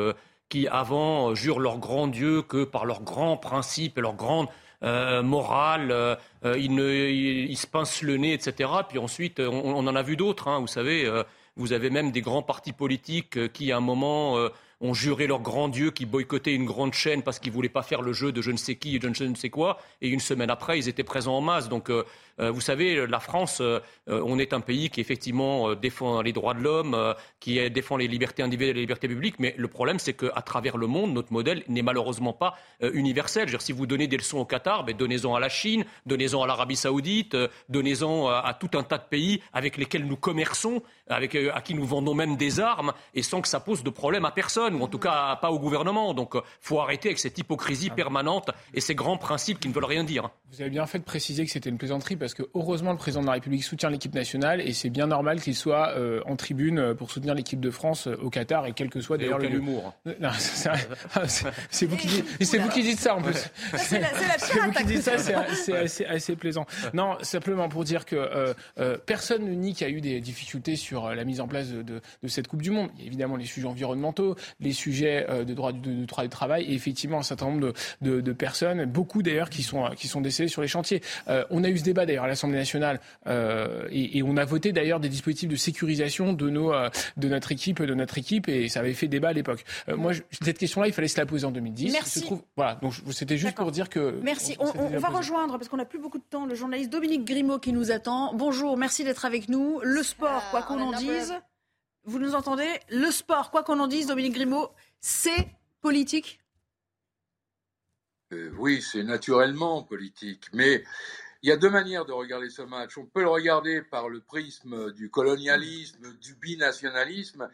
qui, 0.49 0.67
avant, 0.67 1.33
jurent 1.35 1.61
leur 1.61 1.77
grand 1.77 2.07
Dieu 2.07 2.41
que 2.41 2.65
par 2.65 2.85
leurs 2.85 3.01
grands 3.01 3.37
principes 3.37 3.97
et 3.97 4.01
leur 4.01 4.15
grande 4.15 4.47
morale, 4.81 6.17
ils, 6.43 7.57
se 7.57 7.67
pincent 7.67 8.01
le 8.01 8.17
nez, 8.17 8.33
etc. 8.33 8.69
Puis 8.89 8.97
ensuite, 8.97 9.39
on, 9.39 9.87
en 9.87 9.95
a 9.95 10.01
vu 10.01 10.17
d'autres, 10.17 10.49
hein, 10.49 10.59
vous 10.59 10.67
savez 10.67 11.09
Vous 11.55 11.71
avez 11.71 11.89
même 11.89 12.11
des 12.11 12.21
grands 12.21 12.43
partis 12.43 12.73
politiques 12.73 13.53
qui, 13.53 13.71
à 13.71 13.77
un 13.77 13.81
moment, 13.81 14.37
ont 14.81 14.93
juré 14.93 15.27
leur 15.27 15.41
grand 15.41 15.67
Dieu 15.67 15.91
qui 15.91 16.05
boycottait 16.05 16.53
une 16.53 16.65
grande 16.65 16.93
chaîne 16.93 17.21
parce 17.21 17.39
qu'ils 17.39 17.51
voulaient 17.51 17.69
pas 17.69 17.83
faire 17.83 18.01
le 18.01 18.13
jeu 18.13 18.31
de 18.31 18.41
je 18.41 18.51
ne 18.51 18.57
sais 18.57 18.75
qui 18.75 18.95
et 18.95 18.99
de 18.99 19.13
je 19.13 19.23
ne 19.23 19.35
sais 19.35 19.49
quoi. 19.49 19.77
Et 20.01 20.09
une 20.09 20.19
semaine 20.19 20.49
après, 20.49 20.79
ils 20.79 20.87
étaient 20.87 21.03
présents 21.03 21.37
en 21.37 21.41
masse. 21.41 21.67
Donc, 21.69 21.89
euh, 21.89 22.05
vous 22.39 22.61
savez, 22.61 23.05
la 23.07 23.19
France, 23.19 23.59
euh, 23.61 23.79
on 24.07 24.39
est 24.39 24.53
un 24.53 24.61
pays 24.61 24.89
qui 24.89 25.01
effectivement 25.01 25.75
défend 25.75 26.21
les 26.21 26.33
droits 26.33 26.53
de 26.53 26.61
l'homme, 26.61 27.15
qui 27.39 27.69
défend 27.69 27.97
les 27.97 28.07
libertés 28.07 28.43
individuelles 28.43 28.71
et 28.71 28.73
les 28.75 28.81
libertés 28.81 29.07
publiques. 29.07 29.35
Mais 29.39 29.53
le 29.57 29.67
problème, 29.67 29.99
c'est 29.99 30.13
qu'à 30.13 30.41
travers 30.41 30.77
le 30.77 30.87
monde, 30.87 31.13
notre 31.13 31.33
modèle 31.33 31.63
n'est 31.67 31.81
malheureusement 31.81 32.33
pas 32.33 32.55
universel. 32.81 33.49
si 33.59 33.71
vous 33.71 33.85
donnez 33.85 34.07
des 34.07 34.17
leçons 34.17 34.39
au 34.39 34.45
Qatar, 34.45 34.83
ben, 34.83 34.95
donnez-en 34.95 35.35
à 35.35 35.39
la 35.39 35.49
Chine, 35.49 35.85
donnez-en 36.05 36.41
à 36.43 36.47
l'Arabie 36.47 36.75
Saoudite, 36.75 37.35
donnez-en 37.67 38.27
à, 38.27 38.53
tout 38.53 38.77
un 38.77 38.83
tas 38.83 38.97
de 38.97 39.03
pays 39.03 39.41
avec 39.53 39.77
lesquels 39.77 40.05
nous 40.05 40.17
commerçons, 40.17 40.81
avec, 41.07 41.35
à 41.35 41.61
qui 41.61 41.73
nous 41.73 41.85
vendons 41.85 42.13
même 42.13 42.37
des 42.37 42.59
armes, 42.59 42.93
et 43.13 43.21
sans 43.21 43.41
que 43.41 43.47
ça 43.47 43.59
pose 43.59 43.83
de 43.83 43.89
problème 43.89 44.25
à 44.25 44.31
personne 44.31 44.75
ou 44.75 44.83
en 44.83 44.87
tout 44.87 44.99
cas 44.99 45.35
pas 45.37 45.51
au 45.51 45.59
gouvernement. 45.59 46.13
Donc 46.13 46.31
il 46.33 46.37
euh, 46.37 46.41
faut 46.61 46.79
arrêter 46.79 47.09
avec 47.09 47.19
cette 47.19 47.37
hypocrisie 47.37 47.89
permanente 47.89 48.51
et 48.73 48.81
ces 48.81 48.95
grands 48.95 49.17
principes 49.17 49.59
qui 49.59 49.67
ne 49.67 49.73
veulent 49.73 49.85
rien 49.85 50.03
dire. 50.03 50.29
Vous 50.51 50.61
avez 50.61 50.69
bien 50.69 50.85
fait 50.85 50.99
de 50.99 51.03
préciser 51.03 51.45
que 51.45 51.51
c'était 51.51 51.69
une 51.69 51.77
plaisanterie 51.77 52.15
parce 52.15 52.28
que 52.33 52.43
heureusement 52.53 52.91
le 52.91 52.97
président 52.97 53.21
de 53.21 53.27
la 53.27 53.33
République 53.33 53.63
soutient 53.63 53.89
l'équipe 53.89 54.13
nationale 54.13 54.61
et 54.61 54.73
c'est 54.73 54.89
bien 54.89 55.07
normal 55.07 55.41
qu'il 55.41 55.55
soit 55.55 55.89
euh, 55.89 56.21
en 56.25 56.35
tribune 56.35 56.79
euh, 56.79 56.93
pour 56.93 57.11
soutenir 57.11 57.33
l'équipe 57.33 57.59
de 57.59 57.69
France 57.69 58.07
au 58.07 58.29
Qatar 58.29 58.65
et 58.65 58.73
quel 58.73 58.89
que 58.89 59.01
soit 59.01 59.17
d'ailleurs 59.17 59.39
le 59.39 59.51
humour. 59.51 59.93
c'est 61.69 61.85
vous 61.85 61.97
qui 61.97 62.07
dites, 62.07 62.25
c'est 62.41 62.57
vous 62.57 62.69
qui 62.69 62.83
dites 62.83 62.99
ça 62.99 63.15
en 63.15 63.21
plus. 63.21 63.49
C'est 63.77 64.59
vous 64.59 64.71
qui 64.71 64.83
dites 64.85 65.01
ça, 65.01 65.17
c'est 65.17 66.05
assez, 66.05 66.35
plaisant. 66.35 66.65
Non, 66.93 67.17
simplement 67.21 67.69
pour 67.69 67.83
dire 67.83 68.05
que 68.05 68.53
personne 69.05 69.45
ne 69.45 69.53
nie 69.53 69.73
qu'il 69.73 69.87
y 69.87 69.91
a 69.91 69.93
eu 69.93 70.01
des 70.01 70.21
difficultés 70.21 70.75
sur 70.75 71.09
la 71.09 71.23
mise 71.23 71.41
en 71.41 71.47
place 71.47 71.69
de, 71.69 71.83
de 71.83 72.27
cette 72.27 72.47
Coupe 72.47 72.61
du 72.61 72.71
Monde. 72.71 72.89
Il 72.95 73.01
y 73.01 73.03
a 73.03 73.07
évidemment 73.07 73.35
les 73.35 73.45
sujets 73.45 73.67
environnementaux, 73.67 74.35
les 74.59 74.73
sujets 74.73 75.25
euh, 75.29 75.43
de 75.43 75.53
droit 75.53 75.71
du, 75.71 76.05
travail 76.29 76.65
et 76.65 76.73
effectivement 76.73 77.19
un 77.19 77.23
certain 77.23 77.49
nombre 77.49 77.73
de, 78.01 78.33
personnes, 78.33 78.85
beaucoup 78.85 79.23
d'ailleurs 79.23 79.49
qui 79.49 79.63
sont 79.63 79.89
qui 79.95 80.07
sont 80.07 80.21
décédées 80.21 80.49
sur 80.49 80.61
les 80.61 80.67
chantiers. 80.67 81.01
Euh, 81.27 81.43
on 81.49 81.63
a 81.63 81.69
eu 81.69 81.77
ce 81.77 81.83
débat 81.83 82.05
d'ailleurs 82.05 82.18
à 82.23 82.27
l'Assemblée 82.27 82.57
nationale 82.57 82.99
euh, 83.27 83.87
et, 83.91 84.21
on 84.23 84.37
a 84.37 84.45
voté 84.45 84.71
d'ailleurs 84.71 84.99
des 84.99 85.09
dispositifs 85.09 85.49
de 85.49 85.55
sécurisation 85.55 86.33
de 86.33 86.49
nos 86.49 86.71
de 87.17 87.27
notre 87.27 87.51
équipe 87.51 87.81
de 87.81 87.93
notre 87.93 88.17
équipe 88.17 88.47
et 88.47 88.69
ça 88.69 88.81
avait 88.81 88.93
fait 88.93 89.07
débat 89.07 89.29
à 89.29 89.33
l'époque. 89.33 89.63
moi 89.87 90.11
cette 90.41 90.57
question-là 90.57 90.87
il 90.87 90.93
fallait 90.93 91.07
se 91.07 91.17
la 91.17 91.25
poser 91.25 91.45
en 91.45 91.51
2010. 91.51 91.93
Merci. 91.93 92.25
voilà 92.55 92.75
donc 92.75 92.93
c'était 93.11 93.37
juste 93.37 93.55
pour 93.55 93.71
dire 93.71 93.89
que. 93.89 94.19
Merci. 94.21 94.55
On, 94.59 94.71
on 94.75 94.99
va 94.99 95.09
rejoindre 95.09 95.57
parce 95.57 95.69
qu'on 95.69 95.77
n'a 95.77 95.85
plus 95.85 95.99
beaucoup 95.99 96.17
de 96.17 96.23
temps 96.29 96.45
le 96.45 96.55
journaliste 96.55 96.91
Dominique 96.91 97.25
Grimaud 97.25 97.59
qui 97.59 97.73
nous 97.73 97.91
attend. 97.91 98.33
Bonjour, 98.33 98.77
merci 98.77 99.03
d'être 99.03 99.25
avec 99.25 99.49
nous. 99.49 99.79
Le 99.83 100.03
sport, 100.03 100.43
quoi 100.51 100.63
qu'on 100.63 100.79
en 100.79 100.97
dise. 100.97 101.33
Vous 102.05 102.19
nous 102.19 102.35
entendez? 102.35 102.67
Le 102.89 103.11
sport, 103.11 103.51
quoi 103.51 103.63
qu'on 103.63 103.79
en 103.79 103.87
dise, 103.87 104.07
Dominique 104.07 104.33
Grimaud, 104.33 104.69
c'est 104.99 105.47
politique? 105.81 106.39
Euh, 108.33 108.51
Oui, 108.57 108.81
c'est 108.81 109.03
naturellement 109.03 109.83
politique. 109.83 110.45
Mais 110.53 110.83
il 111.41 111.49
y 111.49 111.51
a 111.51 111.57
deux 111.57 111.69
manières 111.69 112.05
de 112.05 112.11
regarder 112.11 112.49
ce 112.49 112.61
match. 112.61 112.97
On 112.97 113.05
peut 113.05 113.21
le 113.21 113.29
regarder 113.29 113.81
par 113.81 114.09
le 114.09 114.19
prisme 114.19 114.91
du 114.91 115.09
colonialisme, 115.09 116.13
du 116.19 116.35
binationalisme, 116.35 117.49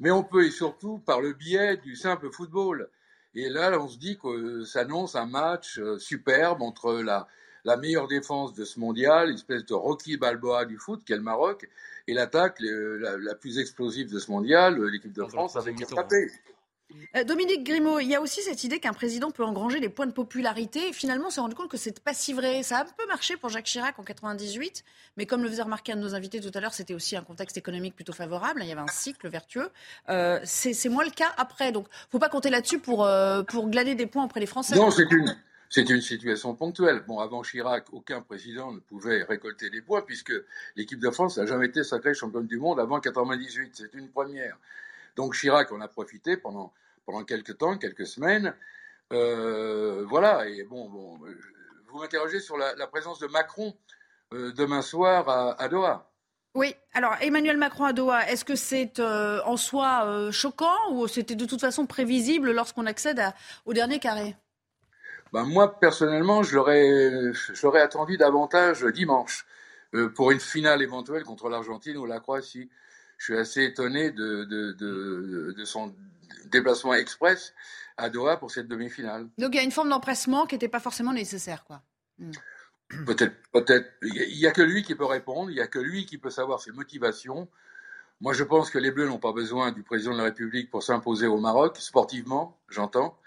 mais 0.00 0.10
on 0.10 0.22
peut 0.22 0.46
et 0.46 0.50
surtout 0.50 0.98
par 0.98 1.20
le 1.20 1.32
biais 1.32 1.76
du 1.76 1.96
simple 1.96 2.30
football. 2.30 2.88
Et 3.34 3.48
là, 3.50 3.78
on 3.78 3.88
se 3.88 3.98
dit 3.98 4.16
que 4.16 4.64
s'annonce 4.64 5.14
un 5.14 5.26
match 5.26 5.78
euh, 5.78 5.98
superbe 5.98 6.62
entre 6.62 6.94
la, 6.94 7.28
la 7.66 7.76
meilleure 7.76 8.08
défense 8.08 8.54
de 8.54 8.64
ce 8.64 8.80
mondial, 8.80 9.34
espèce 9.34 9.66
de 9.66 9.74
Rocky 9.74 10.16
Balboa 10.16 10.64
du 10.64 10.78
foot, 10.78 11.02
qu'est 11.04 11.16
le 11.16 11.22
Maroc, 11.22 11.68
et 12.06 12.14
l'attaque 12.14 12.58
la, 12.60 13.34
plus 13.34 13.58
explosive 13.58 14.10
de 14.10 14.18
ce 14.18 14.30
mondial, 14.30 14.80
l'équipe 14.84 15.12
de 15.12 15.24
France, 15.24 15.56
avec 15.56 15.84
frappé. 15.84 16.30
Euh, 17.16 17.24
Dominique 17.24 17.64
Grimaud, 17.64 17.98
il 18.00 18.08
y 18.08 18.14
a 18.14 18.20
aussi 18.20 18.42
cette 18.42 18.62
idée 18.64 18.78
qu'un 18.78 18.92
président 18.92 19.30
peut 19.30 19.44
engranger 19.44 19.80
des 19.80 19.88
points 19.88 20.06
de 20.06 20.12
popularité. 20.12 20.92
finalement, 20.92 21.26
on 21.28 21.30
s'est 21.30 21.40
rendu 21.40 21.54
compte 21.54 21.70
que 21.70 21.76
c'est 21.76 21.98
pas 22.00 22.14
si 22.14 22.32
vrai. 22.32 22.62
Ça 22.62 22.78
a 22.78 22.82
un 22.82 22.84
peu 22.84 23.06
marché 23.06 23.36
pour 23.36 23.50
Jacques 23.50 23.64
Chirac 23.64 23.98
en 23.98 24.04
98, 24.04 24.84
mais 25.16 25.26
comme 25.26 25.42
le 25.42 25.48
faisait 25.48 25.62
remarquer 25.62 25.92
un 25.92 25.96
de 25.96 26.02
nos 26.02 26.14
invités 26.14 26.40
tout 26.40 26.50
à 26.54 26.60
l'heure, 26.60 26.74
c'était 26.74 26.94
aussi 26.94 27.16
un 27.16 27.22
contexte 27.22 27.56
économique 27.56 27.94
plutôt 27.94 28.12
favorable. 28.12 28.60
Il 28.62 28.68
y 28.68 28.72
avait 28.72 28.80
un 28.80 28.86
cycle 28.88 29.28
vertueux. 29.28 29.70
Euh, 30.08 30.40
c'est 30.44 30.88
moins 30.88 31.04
le 31.04 31.10
cas 31.10 31.32
après. 31.36 31.72
Donc, 31.72 31.88
faut 32.10 32.18
pas 32.18 32.28
compter 32.28 32.50
là-dessus 32.50 32.78
pour, 32.78 33.04
euh, 33.04 33.42
glaner 33.42 33.94
des 33.94 34.06
points 34.06 34.24
auprès 34.24 34.40
des 34.40 34.46
Français. 34.46 34.76
Non, 34.76 34.90
c'est 34.90 35.10
une, 35.10 35.36
c'est 35.68 35.88
une 35.90 36.00
situation 36.00 36.54
ponctuelle. 36.54 37.02
Bon, 37.06 37.18
avant 37.18 37.42
Chirac, 37.42 37.86
aucun 37.92 38.20
président 38.20 38.72
ne 38.72 38.78
pouvait 38.78 39.24
récolter 39.24 39.70
des 39.70 39.82
points 39.82 40.02
puisque 40.02 40.32
l'équipe 40.76 41.00
de 41.00 41.10
France 41.10 41.38
n'a 41.38 41.46
jamais 41.46 41.66
été 41.66 41.82
sacrée 41.82 42.14
championne 42.14 42.46
du 42.46 42.58
monde 42.58 42.78
avant 42.78 43.00
98. 43.00 43.70
C'est 43.74 43.94
une 43.94 44.08
première. 44.08 44.56
Donc 45.16 45.34
Chirac 45.34 45.72
en 45.72 45.80
a 45.80 45.88
profité 45.88 46.36
pendant, 46.36 46.72
pendant 47.04 47.24
quelques 47.24 47.58
temps, 47.58 47.78
quelques 47.78 48.06
semaines. 48.06 48.54
Euh, 49.12 50.04
voilà. 50.08 50.46
Et 50.48 50.64
bon, 50.64 50.88
bon, 50.88 51.18
vous 51.88 51.98
m'interrogez 51.98 52.40
sur 52.40 52.56
la, 52.56 52.86
présence 52.86 53.18
de 53.18 53.26
Macron 53.26 53.74
euh, 54.32 54.52
demain 54.52 54.82
soir 54.82 55.28
à, 55.58 55.68
Doha. 55.68 56.10
Oui, 56.54 56.74
alors 56.94 57.14
Emmanuel 57.20 57.58
Macron 57.58 57.84
à 57.84 57.92
Doha, 57.92 58.30
est-ce 58.30 58.44
que 58.44 58.54
c'est 58.56 58.98
euh, 58.98 59.42
en 59.44 59.56
soi 59.56 60.30
choquant 60.30 60.92
ou 60.92 61.06
c'était 61.06 61.34
de 61.34 61.44
toute 61.44 61.60
façon 61.60 61.86
prévisible 61.86 62.52
lorsqu'on 62.52 62.86
accède 62.86 63.22
au 63.66 63.74
dernier 63.74 63.98
carré? 63.98 64.36
Ben, 65.32 65.44
moi, 65.44 65.78
personnellement, 65.78 66.42
je 66.42 66.54
l'aurais 66.54 67.80
attendu 67.80 68.16
davantage 68.16 68.84
dimanche 68.84 69.46
euh, 69.94 70.08
pour 70.08 70.30
une 70.30 70.40
finale 70.40 70.82
éventuelle 70.82 71.24
contre 71.24 71.48
l'Argentine 71.48 71.96
ou 71.96 72.06
la 72.06 72.20
Croatie. 72.20 72.68
Je 73.18 73.24
suis 73.24 73.36
assez 73.36 73.64
étonné 73.64 74.10
de, 74.10 74.44
de, 74.44 74.72
de, 74.72 75.54
de 75.56 75.64
son 75.64 75.94
déplacement 76.46 76.94
express 76.94 77.54
à 77.96 78.10
Doha 78.10 78.36
pour 78.36 78.50
cette 78.50 78.68
demi-finale. 78.68 79.28
Donc 79.38 79.54
il 79.54 79.56
y 79.56 79.60
a 79.60 79.64
une 79.64 79.72
forme 79.72 79.88
d'empressement 79.88 80.46
qui 80.46 80.54
n'était 80.54 80.68
pas 80.68 80.80
forcément 80.80 81.12
nécessaire, 81.12 81.64
quoi. 81.64 81.82
Hmm. 82.18 82.32
Peut-être, 83.04 83.34
peut-être. 83.52 83.90
Il 84.02 84.38
n'y 84.38 84.46
a 84.46 84.52
que 84.52 84.62
lui 84.62 84.84
qui 84.84 84.94
peut 84.94 85.04
répondre, 85.06 85.50
il 85.50 85.54
n'y 85.54 85.60
a 85.60 85.66
que 85.66 85.80
lui 85.80 86.06
qui 86.06 86.18
peut 86.18 86.30
savoir 86.30 86.60
ses 86.60 86.70
motivations. 86.70 87.48
Moi, 88.20 88.32
je 88.32 88.44
pense 88.44 88.70
que 88.70 88.78
les 88.78 88.92
Bleus 88.92 89.08
n'ont 89.08 89.18
pas 89.18 89.32
besoin 89.32 89.72
du 89.72 89.82
président 89.82 90.12
de 90.12 90.18
la 90.18 90.24
République 90.24 90.70
pour 90.70 90.82
s'imposer 90.84 91.26
au 91.26 91.38
Maroc, 91.38 91.76
sportivement, 91.78 92.56
j'entends, 92.68 93.18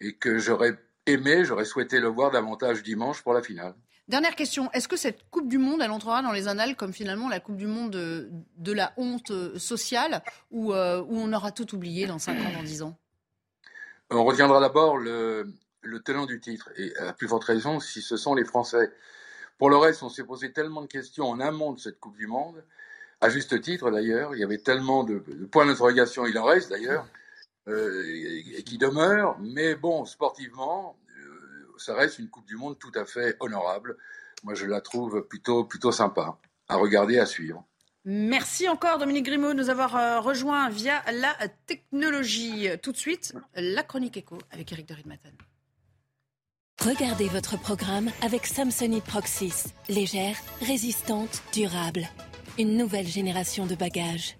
et 0.00 0.14
que 0.14 0.38
j'aurais 0.38 0.78
aimé, 1.06 1.44
j'aurais 1.44 1.64
souhaité 1.64 1.98
le 1.98 2.08
voir 2.08 2.30
davantage 2.30 2.82
dimanche 2.82 3.22
pour 3.22 3.32
la 3.32 3.42
finale. 3.42 3.74
Dernière 4.08 4.36
question, 4.36 4.70
est-ce 4.72 4.86
que 4.86 4.96
cette 4.96 5.28
Coupe 5.30 5.48
du 5.48 5.58
Monde, 5.58 5.80
elle 5.82 5.90
entrera 5.90 6.22
dans 6.22 6.30
les 6.30 6.46
annales 6.46 6.76
comme 6.76 6.92
finalement 6.92 7.28
la 7.28 7.40
Coupe 7.40 7.56
du 7.56 7.66
Monde 7.66 7.90
de, 7.90 8.72
la 8.72 8.92
honte 8.96 9.32
sociale, 9.58 10.22
ou 10.52 10.72
euh, 10.72 11.02
où, 11.02 11.18
on 11.18 11.32
aura 11.32 11.50
tout 11.50 11.74
oublié 11.74 12.06
dans 12.06 12.20
5 12.20 12.38
ans, 12.38 12.52
dans 12.52 12.62
10 12.62 12.82
ans? 12.82 12.96
On 14.10 14.24
retiendra 14.24 14.60
d'abord 14.60 14.96
le, 14.96 15.52
tenant 16.04 16.26
du 16.26 16.40
titre, 16.40 16.70
et 16.76 16.96
à 16.98 17.12
plus 17.12 17.26
forte 17.26 17.42
raison 17.42 17.80
si 17.80 18.00
ce 18.00 18.16
sont 18.16 18.36
les 18.36 18.44
Français. 18.44 18.92
Pour 19.58 19.70
le 19.70 19.76
reste, 19.76 20.04
on 20.04 20.08
s'est 20.08 20.24
posé 20.24 20.52
tellement 20.52 20.82
de 20.82 20.86
questions 20.86 21.26
en 21.28 21.40
amont 21.40 21.72
de 21.72 21.80
cette 21.80 21.98
Coupe 21.98 22.16
du 22.16 22.28
Monde, 22.28 22.62
à 23.20 23.28
juste 23.28 23.60
titre 23.60 23.90
d'ailleurs, 23.90 24.34
il 24.34 24.38
y 24.40 24.44
avait 24.44 24.58
tellement 24.58 25.02
de, 25.02 25.18
points 25.50 25.66
d'interrogation, 25.66 26.26
il 26.26 26.38
en 26.38 26.44
reste 26.44 26.70
d'ailleurs, 26.70 27.08
euh, 27.66 28.04
et 28.54 28.62
qui 28.62 28.78
demeure. 28.78 29.36
Mais 29.40 29.74
bon, 29.74 30.04
sportivement, 30.04 30.96
euh, 31.05 31.05
ça 31.78 31.94
reste 31.94 32.18
une 32.18 32.28
Coupe 32.28 32.46
du 32.46 32.56
Monde 32.56 32.78
tout 32.78 32.92
à 32.94 33.04
fait 33.04 33.36
honorable. 33.40 33.96
Moi, 34.44 34.54
je 34.54 34.66
la 34.66 34.80
trouve 34.80 35.22
plutôt, 35.22 35.64
plutôt 35.64 35.92
sympa 35.92 36.38
à 36.68 36.76
regarder, 36.76 37.18
à 37.18 37.26
suivre. 37.26 37.64
Merci 38.04 38.68
encore 38.68 38.98
Dominique 38.98 39.24
Grimaud 39.26 39.52
de 39.52 39.58
nous 39.58 39.70
avoir 39.70 39.96
euh, 39.96 40.20
rejoint 40.20 40.68
via 40.68 41.02
la 41.10 41.34
technologie. 41.66 42.68
Tout 42.80 42.92
de 42.92 42.96
suite, 42.96 43.34
la 43.54 43.82
chronique 43.82 44.16
écho 44.16 44.38
avec 44.52 44.70
Eric 44.70 44.88
de 44.88 44.94
Ridmaten. 44.94 45.32
Regardez 46.84 47.26
votre 47.26 47.58
programme 47.58 48.10
avec 48.22 48.46
Samsonite 48.46 49.04
Proxys. 49.04 49.72
Légère, 49.88 50.36
résistante, 50.60 51.42
durable. 51.52 52.06
Une 52.58 52.76
nouvelle 52.76 53.08
génération 53.08 53.66
de 53.66 53.74
bagages. 53.74 54.36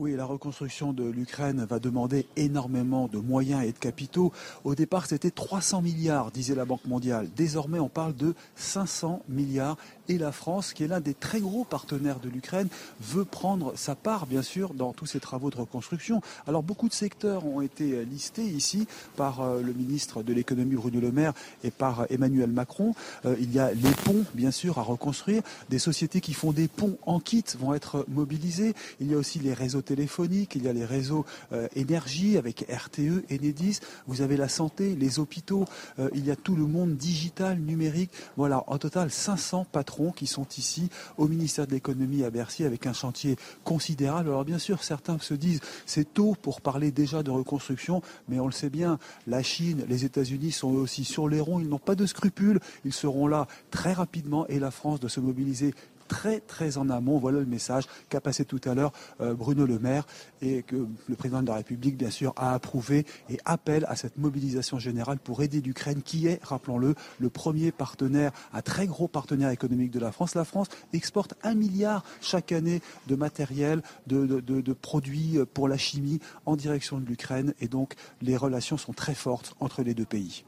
Oui, 0.00 0.14
la 0.14 0.26
reconstruction 0.26 0.92
de 0.92 1.02
l'Ukraine 1.02 1.66
va 1.68 1.80
demander 1.80 2.24
énormément 2.36 3.08
de 3.08 3.18
moyens 3.18 3.64
et 3.64 3.72
de 3.72 3.78
capitaux. 3.78 4.32
Au 4.62 4.76
départ, 4.76 5.06
c'était 5.06 5.32
300 5.32 5.82
milliards, 5.82 6.30
disait 6.30 6.54
la 6.54 6.64
Banque 6.64 6.84
mondiale. 6.84 7.28
Désormais, 7.34 7.80
on 7.80 7.88
parle 7.88 8.14
de 8.14 8.36
500 8.54 9.24
milliards 9.28 9.76
et 10.08 10.16
la 10.16 10.30
France, 10.30 10.72
qui 10.72 10.84
est 10.84 10.86
l'un 10.86 11.00
des 11.00 11.14
très 11.14 11.40
gros 11.40 11.64
partenaires 11.64 12.20
de 12.20 12.28
l'Ukraine, 12.28 12.68
veut 13.00 13.24
prendre 13.24 13.72
sa 13.76 13.96
part, 13.96 14.26
bien 14.26 14.42
sûr, 14.42 14.72
dans 14.72 14.92
tous 14.92 15.06
ces 15.06 15.18
travaux 15.18 15.50
de 15.50 15.56
reconstruction. 15.56 16.22
Alors 16.46 16.62
beaucoup 16.62 16.88
de 16.88 16.94
secteurs 16.94 17.44
ont 17.44 17.60
été 17.60 18.04
listés 18.04 18.44
ici 18.44 18.86
par 19.16 19.40
euh, 19.40 19.60
le 19.60 19.72
ministre 19.72 20.22
de 20.22 20.32
l'économie 20.32 20.76
Bruno 20.76 21.00
Le 21.00 21.10
Maire 21.10 21.32
et 21.64 21.72
par 21.72 22.06
Emmanuel 22.08 22.50
Macron. 22.50 22.94
Euh, 23.26 23.34
il 23.40 23.52
y 23.52 23.58
a 23.58 23.72
les 23.72 23.90
ponts, 24.04 24.24
bien 24.34 24.52
sûr, 24.52 24.78
à 24.78 24.82
reconstruire. 24.82 25.42
Des 25.70 25.80
sociétés 25.80 26.20
qui 26.20 26.34
font 26.34 26.52
des 26.52 26.68
ponts 26.68 26.98
en 27.04 27.18
kit 27.18 27.44
vont 27.58 27.74
être 27.74 28.04
mobilisées. 28.08 28.74
Il 29.00 29.10
y 29.10 29.14
a 29.14 29.18
aussi 29.18 29.40
les 29.40 29.54
réseaux 29.54 29.82
il 29.90 30.62
y 30.62 30.68
a 30.68 30.72
les 30.72 30.84
réseaux 30.84 31.24
euh, 31.52 31.68
énergie 31.74 32.36
avec 32.36 32.66
RTE, 32.70 33.24
Enedis, 33.30 33.80
vous 34.06 34.22
avez 34.22 34.36
la 34.36 34.48
santé, 34.48 34.94
les 34.94 35.18
hôpitaux, 35.18 35.64
euh, 35.98 36.08
il 36.14 36.26
y 36.26 36.30
a 36.30 36.36
tout 36.36 36.56
le 36.56 36.66
monde 36.66 36.96
digital, 36.96 37.58
numérique. 37.58 38.10
Voilà, 38.36 38.64
en 38.66 38.78
total 38.78 39.10
500 39.10 39.66
patrons 39.70 40.12
qui 40.12 40.26
sont 40.26 40.46
ici 40.56 40.88
au 41.16 41.28
ministère 41.28 41.66
de 41.66 41.72
l'économie 41.72 42.24
à 42.24 42.30
Bercy 42.30 42.64
avec 42.64 42.86
un 42.86 42.92
chantier 42.92 43.36
considérable. 43.64 44.28
Alors 44.28 44.44
bien 44.44 44.58
sûr, 44.58 44.82
certains 44.82 45.18
se 45.18 45.34
disent 45.34 45.60
c'est 45.86 46.14
tôt 46.14 46.36
pour 46.40 46.60
parler 46.60 46.90
déjà 46.90 47.22
de 47.22 47.30
reconstruction, 47.30 48.02
mais 48.28 48.40
on 48.40 48.46
le 48.46 48.52
sait 48.52 48.70
bien, 48.70 48.98
la 49.26 49.42
Chine, 49.42 49.84
les 49.88 50.04
États-Unis 50.04 50.52
sont 50.52 50.70
aussi 50.70 51.04
sur 51.04 51.28
les 51.28 51.40
ronds, 51.40 51.60
ils 51.60 51.68
n'ont 51.68 51.78
pas 51.78 51.94
de 51.94 52.06
scrupules, 52.06 52.60
ils 52.84 52.92
seront 52.92 53.26
là 53.26 53.46
très 53.70 53.92
rapidement 53.92 54.46
et 54.48 54.58
la 54.58 54.70
France 54.70 55.00
de 55.00 55.08
se 55.08 55.20
mobiliser 55.20 55.74
très 56.08 56.40
très 56.40 56.78
en 56.78 56.90
amont. 56.90 57.18
Voilà 57.18 57.38
le 57.38 57.46
message 57.46 57.84
qu'a 58.08 58.20
passé 58.20 58.44
tout 58.44 58.60
à 58.64 58.74
l'heure 58.74 58.92
euh, 59.20 59.34
Bruno 59.34 59.66
Le 59.66 59.78
Maire 59.78 60.06
et 60.42 60.62
que 60.62 60.86
le 61.08 61.14
président 61.14 61.42
de 61.42 61.48
la 61.48 61.56
République, 61.56 61.96
bien 61.96 62.10
sûr, 62.10 62.32
a 62.36 62.54
approuvé 62.54 63.06
et 63.30 63.38
appelle 63.44 63.84
à 63.88 63.96
cette 63.96 64.18
mobilisation 64.18 64.78
générale 64.78 65.18
pour 65.18 65.42
aider 65.42 65.60
l'Ukraine, 65.60 66.02
qui 66.02 66.26
est, 66.26 66.42
rappelons-le, 66.42 66.94
le 67.18 67.28
premier 67.28 67.70
partenaire, 67.70 68.32
un 68.52 68.62
très 68.62 68.86
gros 68.86 69.08
partenaire 69.08 69.50
économique 69.50 69.90
de 69.90 70.00
la 70.00 70.10
France. 70.10 70.34
La 70.34 70.44
France 70.44 70.68
exporte 70.92 71.34
un 71.42 71.54
milliard 71.54 72.04
chaque 72.20 72.52
année 72.52 72.80
de 73.06 73.14
matériel, 73.14 73.82
de, 74.06 74.26
de 74.26 74.72
produits 74.72 75.38
pour 75.54 75.68
la 75.68 75.76
chimie 75.76 76.20
en 76.46 76.56
direction 76.56 76.98
de 76.98 77.06
l'Ukraine 77.06 77.54
et 77.60 77.68
donc 77.68 77.94
les 78.22 78.36
relations 78.36 78.76
sont 78.76 78.92
très 78.92 79.14
fortes 79.14 79.54
entre 79.60 79.82
les 79.82 79.94
deux 79.94 80.04
pays. 80.04 80.44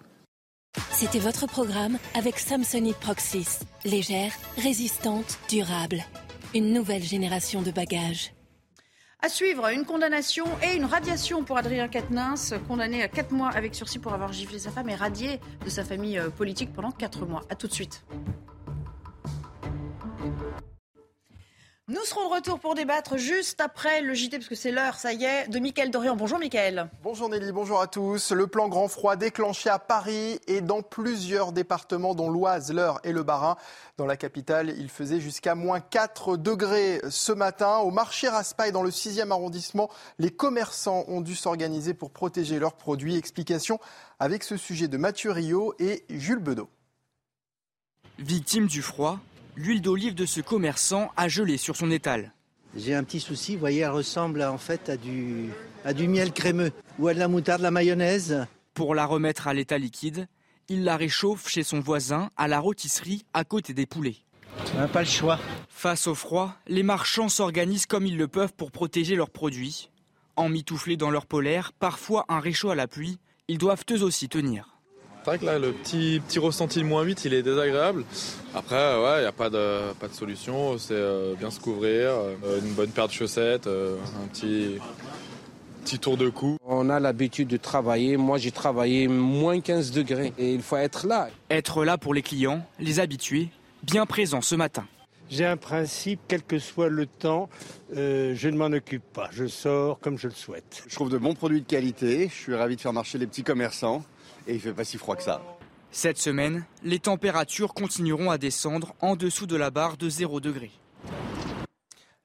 C'était 0.93 1.19
votre 1.19 1.47
programme 1.47 1.99
avec 2.15 2.39
Samsonite 2.39 2.99
Proxys. 2.99 3.61
Légère, 3.85 4.33
résistante, 4.57 5.39
durable. 5.49 6.05
Une 6.55 6.73
nouvelle 6.73 7.03
génération 7.03 7.63
de 7.63 7.71
bagages. 7.71 8.35
À 9.23 9.29
suivre, 9.29 9.69
une 9.73 9.85
condamnation 9.85 10.45
et 10.63 10.77
une 10.77 10.85
radiation 10.85 11.43
pour 11.43 11.57
Adrien 11.57 11.89
Quatennens, 11.89 12.55
condamné 12.69 13.03
à 13.03 13.09
4 13.09 13.33
mois 13.33 13.49
avec 13.49 13.75
sursis 13.75 13.99
pour 13.99 14.13
avoir 14.13 14.33
giflé 14.33 14.59
sa 14.59 14.71
femme 14.71 14.89
et 14.89 14.95
radié 14.95 15.41
de 15.65 15.71
sa 15.71 15.85
famille 15.85 16.19
euh, 16.19 16.31
politique 16.31 16.73
pendant 16.73 16.91
4 16.91 17.27
mois. 17.27 17.43
A 17.51 17.55
tout 17.55 17.67
de 17.67 17.73
suite. 17.73 18.05
Nous 21.91 22.05
serons 22.05 22.29
de 22.29 22.35
retour 22.35 22.61
pour 22.61 22.77
débattre 22.77 23.17
juste 23.17 23.61
après 23.61 24.01
le 24.01 24.15
JT, 24.15 24.39
parce 24.39 24.49
que 24.49 24.55
c'est 24.55 24.71
l'heure, 24.71 24.95
ça 24.95 25.13
y 25.13 25.25
est, 25.25 25.49
de 25.49 25.59
Mickaël 25.59 25.91
Dorian. 25.91 26.15
Bonjour 26.15 26.39
Mickaël. 26.39 26.89
Bonjour 27.03 27.29
Nelly, 27.29 27.51
bonjour 27.51 27.81
à 27.81 27.89
tous. 27.89 28.31
Le 28.31 28.47
plan 28.47 28.69
grand 28.69 28.87
froid 28.87 29.17
déclenché 29.17 29.71
à 29.71 29.81
Paris 29.81 30.39
et 30.47 30.61
dans 30.61 30.83
plusieurs 30.83 31.51
départements, 31.51 32.15
dont 32.15 32.31
l'Oise, 32.31 32.73
l'Eure 32.73 33.01
et 33.03 33.11
le 33.11 33.25
Bas-Rhin. 33.25 33.57
Dans 33.97 34.07
la 34.07 34.17
capitale, 34.17 34.73
il 34.79 34.89
faisait 34.89 35.19
jusqu'à 35.19 35.57
moins 35.57 35.81
4 35.81 36.37
degrés 36.37 37.01
ce 37.11 37.33
matin. 37.33 37.79
Au 37.79 37.91
marché 37.91 38.29
Raspail, 38.29 38.71
dans 38.71 38.85
le 38.85 38.91
6e 38.91 39.33
arrondissement, 39.33 39.91
les 40.21 40.31
commerçants 40.31 41.05
ont 41.09 41.21
dû 41.21 41.35
s'organiser 41.35 41.93
pour 41.93 42.13
protéger 42.13 42.61
leurs 42.61 42.75
produits. 42.75 43.17
Explication 43.17 43.81
avec 44.21 44.45
ce 44.45 44.57
sujet 44.57 44.87
de 44.87 44.97
Mathieu 44.97 45.33
Rio 45.33 45.75
et 45.81 46.05
Jules 46.09 46.39
Bedeau. 46.39 46.69
Victime 48.21 48.69
du 48.69 48.81
froid, 48.81 49.19
l'huile 49.57 49.83
d'olive 49.83 50.15
de 50.15 50.27
ce 50.27 50.41
commerçant 50.41 51.11
a 51.17 51.29
gelé 51.29 51.57
sur 51.57 51.77
son 51.77 51.91
étal. 51.91 52.33
J'ai 52.77 52.95
un 52.95 53.03
petit 53.03 53.21
souci, 53.21 53.55
vous 53.55 53.61
voyez, 53.61 53.81
elle 53.81 53.91
ressemble 53.91 54.43
en 54.43 54.59
fait 54.59 54.89
à 54.89 54.97
du, 54.97 55.51
à 55.85 55.93
du 55.93 56.09
miel 56.09 56.33
crémeux 56.33 56.73
ou 56.99 57.09
à 57.09 57.15
de 57.15 57.19
la 57.19 57.29
moutarde, 57.29 57.61
de 57.61 57.65
la 57.65 57.71
mayonnaise. 57.71 58.47
Pour 58.75 58.95
la 58.95 59.07
remettre 59.07 59.49
à 59.49 59.55
l'état 59.55 59.79
liquide, 59.79 60.29
il 60.69 60.85
la 60.85 60.97
réchauffe 60.97 61.49
chez 61.49 61.65
son 61.65 61.81
voisin 61.81 62.31
à 62.37 62.47
la 62.47 62.61
rôtisserie 62.61 63.25
à 63.35 63.45
côté 63.45 63.75
des 63.75 63.87
poulets. 63.87 64.19
On 64.77 64.87
pas 64.89 65.01
le 65.01 65.07
choix. 65.07 65.39
Face 65.69 66.07
au 66.07 66.15
froid, 66.15 66.55
les 66.67 66.83
marchands 66.83 67.29
s'organisent 67.29 67.87
comme 67.87 68.07
ils 68.07 68.17
le 68.17 68.29
peuvent 68.29 68.53
pour 68.53 68.71
protéger 68.71 69.17
leurs 69.17 69.31
produits. 69.31 69.91
Emmitouflés 70.37 70.97
dans 70.97 71.11
leur 71.11 71.27
polaire, 71.27 71.73
parfois 71.73 72.25
un 72.29 72.41
réchaud 72.41 72.71
à 72.71 72.75
la 72.75 72.87
pluie, 72.87 73.19
ils 73.49 73.59
doivent 73.59 73.85
eux 73.91 74.03
aussi 74.03 74.29
tenir. 74.29 74.80
C'est 75.23 75.27
vrai 75.27 75.39
que 75.39 75.45
là, 75.45 75.59
le 75.59 75.73
petit, 75.73 76.23
petit 76.27 76.39
ressenti 76.39 76.79
de 76.79 76.85
moins 76.85 77.03
8, 77.03 77.27
il 77.27 77.35
est 77.35 77.43
désagréable. 77.43 78.05
Après, 78.55 78.77
ouais, 78.77 79.19
il 79.19 79.21
n'y 79.21 79.27
a 79.27 79.33
pas 79.33 79.51
de, 79.51 79.93
pas 80.01 80.09
de 80.09 80.15
solution. 80.15 80.79
C'est 80.79 80.95
euh, 80.95 81.35
bien 81.39 81.51
se 81.51 81.61
couvrir, 81.61 82.09
euh, 82.09 82.61
une 82.65 82.73
bonne 82.73 82.89
paire 82.89 83.07
de 83.07 83.13
chaussettes, 83.13 83.67
euh, 83.67 83.99
un 84.25 84.29
petit, 84.29 84.79
petit 85.85 85.99
tour 85.99 86.17
de 86.17 86.31
cou. 86.31 86.57
On 86.65 86.89
a 86.89 86.99
l'habitude 87.01 87.49
de 87.49 87.59
travailler. 87.59 88.17
Moi, 88.17 88.39
j'ai 88.39 88.51
travaillé 88.51 89.09
moins 89.09 89.61
15 89.61 89.91
degrés 89.91 90.33
et 90.39 90.55
il 90.55 90.63
faut 90.63 90.79
être 90.79 91.07
là. 91.07 91.29
Être 91.51 91.85
là 91.85 91.99
pour 91.99 92.15
les 92.15 92.23
clients, 92.23 92.65
les 92.79 92.99
habitués, 92.99 93.51
bien 93.83 94.07
présents 94.07 94.41
ce 94.41 94.55
matin. 94.55 94.87
J'ai 95.29 95.45
un 95.45 95.59
principe, 95.59 96.21
quel 96.29 96.43
que 96.43 96.59
soit 96.59 96.89
le 96.89 97.05
temps, 97.05 97.51
je 97.95 98.49
ne 98.49 98.57
m'en 98.57 98.75
occupe 98.75 99.05
pas. 99.13 99.29
Je 99.33 99.47
sors 99.47 100.01
comme 100.01 100.19
je 100.19 100.27
le 100.27 100.35
souhaite. 100.35 100.83
Je 100.89 100.95
trouve 100.95 101.11
de 101.11 101.19
bons 101.19 101.35
produits 101.35 101.61
de 101.61 101.67
qualité. 101.67 102.29
Je 102.29 102.35
suis 102.35 102.55
ravi 102.55 102.75
de 102.75 102.81
faire 102.81 102.93
marcher 102.93 103.19
les 103.19 103.29
petits 103.29 103.45
commerçants 103.45 104.03
et 104.47 104.55
il 104.55 104.61
fait 104.61 104.73
pas 104.73 104.85
si 104.85 104.99
froid 104.99 105.17
que 105.17 105.23
ça. 105.23 105.41
Cette 105.93 106.19
semaine, 106.19 106.65
les 106.85 107.01
températures 107.01 107.75
continueront 107.75 108.31
à 108.31 108.39
descendre 108.39 108.95
en 109.01 109.17
dessous 109.17 109.47
de 109.47 109.57
la 109.57 109.71
barre 109.71 109.97
de 109.97 110.09
0 110.09 110.41
degré. 110.41 110.71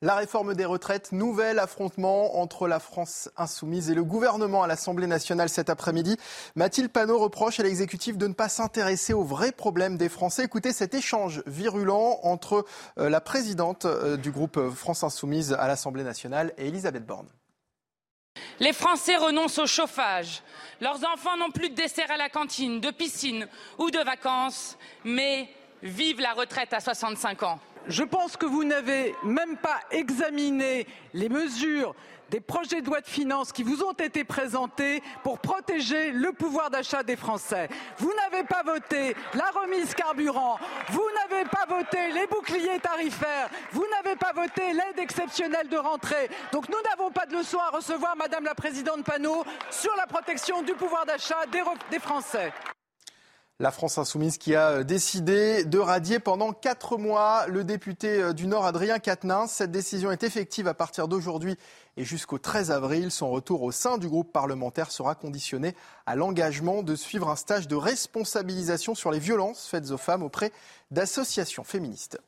La 0.01 0.15
réforme 0.15 0.54
des 0.54 0.65
retraites, 0.65 1.13
nouvel 1.13 1.58
affrontement 1.58 2.39
entre 2.39 2.67
la 2.67 2.80
France 2.80 3.30
insoumise 3.38 3.89
et 3.89 3.95
le 3.95 4.04
gouvernement 4.04 4.62
à 4.62 4.67
l'Assemblée 4.67 5.08
nationale 5.08 5.49
cet 5.49 5.69
après-midi. 5.69 6.17
Mathilde 6.56 6.91
Panot 6.91 7.17
reproche 7.17 7.60
à 7.60 7.63
l'exécutif 7.63 8.17
de 8.17 8.28
ne 8.28 8.34
pas 8.34 8.49
s'intéresser 8.49 9.13
aux 9.13 9.23
vrais 9.23 9.51
problèmes 9.51 9.97
des 9.97 10.10
Français. 10.10 10.43
Écoutez 10.43 10.73
cet 10.73 10.93
échange 10.93 11.41
virulent 11.47 12.19
entre 12.21 12.65
euh, 12.99 13.10
la 13.10 13.19
présidente 13.19 13.86
euh, 13.86 14.15
du 14.15 14.30
groupe 14.32 14.60
France 14.75 15.04
insoumise 15.04 15.54
à 15.54 15.67
l'Assemblée 15.67 16.04
nationale 16.04 16.54
et 16.58 16.67
Elisabeth 16.67 17.06
Borne. 17.06 17.28
Les 18.60 18.74
Français 18.74 19.17
renoncent 19.17 19.60
au 19.60 19.67
chauffage. 19.67 20.41
Leurs 20.82 21.04
enfants 21.06 21.38
n'ont 21.38 21.52
plus 21.52 21.69
de 21.69 21.76
dessert 21.76 22.12
à 22.12 22.17
la 22.17 22.30
cantine, 22.30 22.80
de 22.80 22.91
piscine 22.91 23.48
ou 23.78 23.89
de 23.91 24.00
vacances, 24.00 24.78
mais 25.04 25.50
vivent 25.84 26.21
la 26.21 26.34
retraite 26.34 26.74
à 26.74 26.80
65 26.80 27.43
ans. 27.43 27.60
Je 27.88 28.04
pense 28.04 28.36
que 28.36 28.45
vous 28.45 28.63
n'avez 28.63 29.13
même 29.24 29.58
pas 29.58 29.80
examiné 29.91 30.88
les 31.13 31.30
mesures 31.30 31.95
des 32.30 32.40
projets 32.40 32.82
de 32.82 32.88
loi 32.88 33.02
de 33.02 33.08
finances 33.08 33.52
qui 33.52 33.64
vous 33.64 33.84
ont 33.84 33.94
été 33.94 34.24
présentés 34.24 35.02
pour 35.24 35.40
protéger 35.40 36.12
le 36.12 36.32
pouvoir 36.32 36.70
d'achat 36.70 37.04
des 37.04 37.16
Français. 37.16 37.70
Vous 37.98 38.12
n'avez 38.14 38.44
pas 38.44 38.64
voté 38.64 39.16
la 39.34 39.50
remise 39.60 39.94
carburant, 39.94 40.60
vous 40.90 41.08
n'avez 41.30 41.46
pas 41.46 41.66
voté 41.68 42.12
les 42.14 42.28
boucliers 42.28 42.80
tarifaires, 42.80 43.50
vous 43.72 43.86
n'avez 43.92 44.16
pas 44.16 44.34
voté 44.34 44.74
l'aide 44.74 45.00
exceptionnelle 45.00 45.70
de 45.70 45.78
rentrée. 45.78 46.30
Donc 46.52 46.70
nous 46.70 46.82
n'avons 46.90 47.12
pas 47.12 47.26
de 47.26 47.36
leçon 47.36 47.60
à 47.60 47.70
recevoir, 47.70 48.16
Madame 48.16 48.44
la 48.44 48.56
Présidente 48.56 49.04
Panot, 49.04 49.44
sur 49.70 49.96
la 49.96 50.08
protection 50.08 50.62
du 50.62 50.74
pouvoir 50.74 51.06
d'achat 51.06 51.46
des, 51.52 51.64
des 51.92 52.00
Français. 52.00 52.52
La 53.62 53.72
France 53.72 53.98
insoumise 53.98 54.38
qui 54.38 54.54
a 54.54 54.84
décidé 54.84 55.63
de 55.63 55.80
radier 55.80 56.20
pendant 56.20 56.52
quatre 56.52 56.98
mois 56.98 57.48
le 57.48 57.63
député 57.63 58.22
euh, 58.22 58.34
du 58.34 58.48
Nord 58.48 58.65
Adrien 58.65 59.00
Quatennens. 59.00 59.50
Cette 59.50 59.72
décision 59.72 60.12
est 60.12 60.24
effective 60.24 60.68
à 60.68 60.74
partir 60.74 61.08
d'aujourd'hui 61.08 61.56
et 61.96 62.04
jusqu'au 62.04 62.38
13 62.38 62.70
avril. 62.72 63.12
Son 63.12 63.30
retour 63.30 63.63
au 63.63 63.72
sein 63.72 63.98
du 63.98 64.10
groupe 64.10 64.34
parlementaire 64.34 64.91
sera 64.91 65.15
conditionné 65.15 65.74
à 66.06 66.18
l'engagement 66.18 66.84
de 66.84 66.98
suivre 66.98 67.30
un 67.30 67.38
stage 67.38 67.70
de 67.70 67.78
responsabilisation 67.78 68.94
sur 68.94 69.10
les 69.10 69.20
violences 69.20 69.68
faites 69.68 69.89
aux 69.91 69.98
femmes 69.98 70.24
auprès 70.24 70.52
d'associations 70.91 71.63
féministes. 71.63 72.20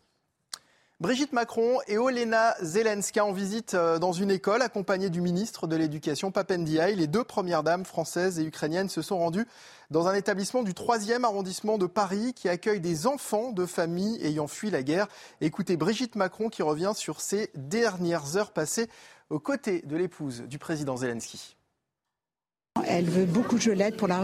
Brigitte 1.00 1.32
Macron 1.32 1.78
et 1.88 2.00
Olena 2.00 2.56
Zelenska 2.64 3.24
en 3.24 3.32
visite 3.32 3.76
euh, 3.76 4.00
dans 4.00 4.14
une 4.14 4.32
école 4.32 4.64
accompagnée 4.64 5.12
du 5.12 5.22
ministre 5.22 5.68
de 5.68 5.76
l'Éducation 5.76 6.32
Papendiaï. 6.32 6.96
Les 6.96 7.06
deux 7.06 7.24
premières 7.24 7.62
dames 7.62 7.86
françaises 7.86 8.40
et 8.40 8.44
ukrainiennes 8.44 8.90
se 8.90 9.04
sont 9.04 9.20
rendues 9.20 9.46
dans 9.92 10.08
un 10.08 10.16
établissement 10.16 10.64
du 10.64 10.72
3e 10.74 11.24
arrondissement 11.24 11.78
de 11.78 11.86
Paris 11.86 12.34
qui 12.34 12.50
accueille 12.50 12.80
des 12.80 13.06
enfants 13.06 13.52
de 13.52 13.68
familles 13.68 14.18
ayant 14.26 14.48
fui 14.48 14.72
la 14.72 14.82
guerre. 14.82 15.08
Écoutez 15.40 15.78
Brigitte 15.78 16.16
Macron 16.16 16.50
qui 16.50 16.64
revient 16.64 16.94
sur 16.96 17.22
ses 17.22 17.52
dernières 17.54 18.36
heures 18.36 18.52
passées 18.52 18.90
aux 19.30 19.40
côtés 19.40 19.84
de 19.84 19.98
l'épouse 19.98 20.46
du 20.48 20.58
président 20.58 20.98
Zelensky. 20.98 21.57
Elle 22.88 23.06
veut 23.06 23.26
beaucoup 23.26 23.58
de 23.58 23.72
l'aide 23.72 23.96
pour 23.96 24.08
la, 24.08 24.22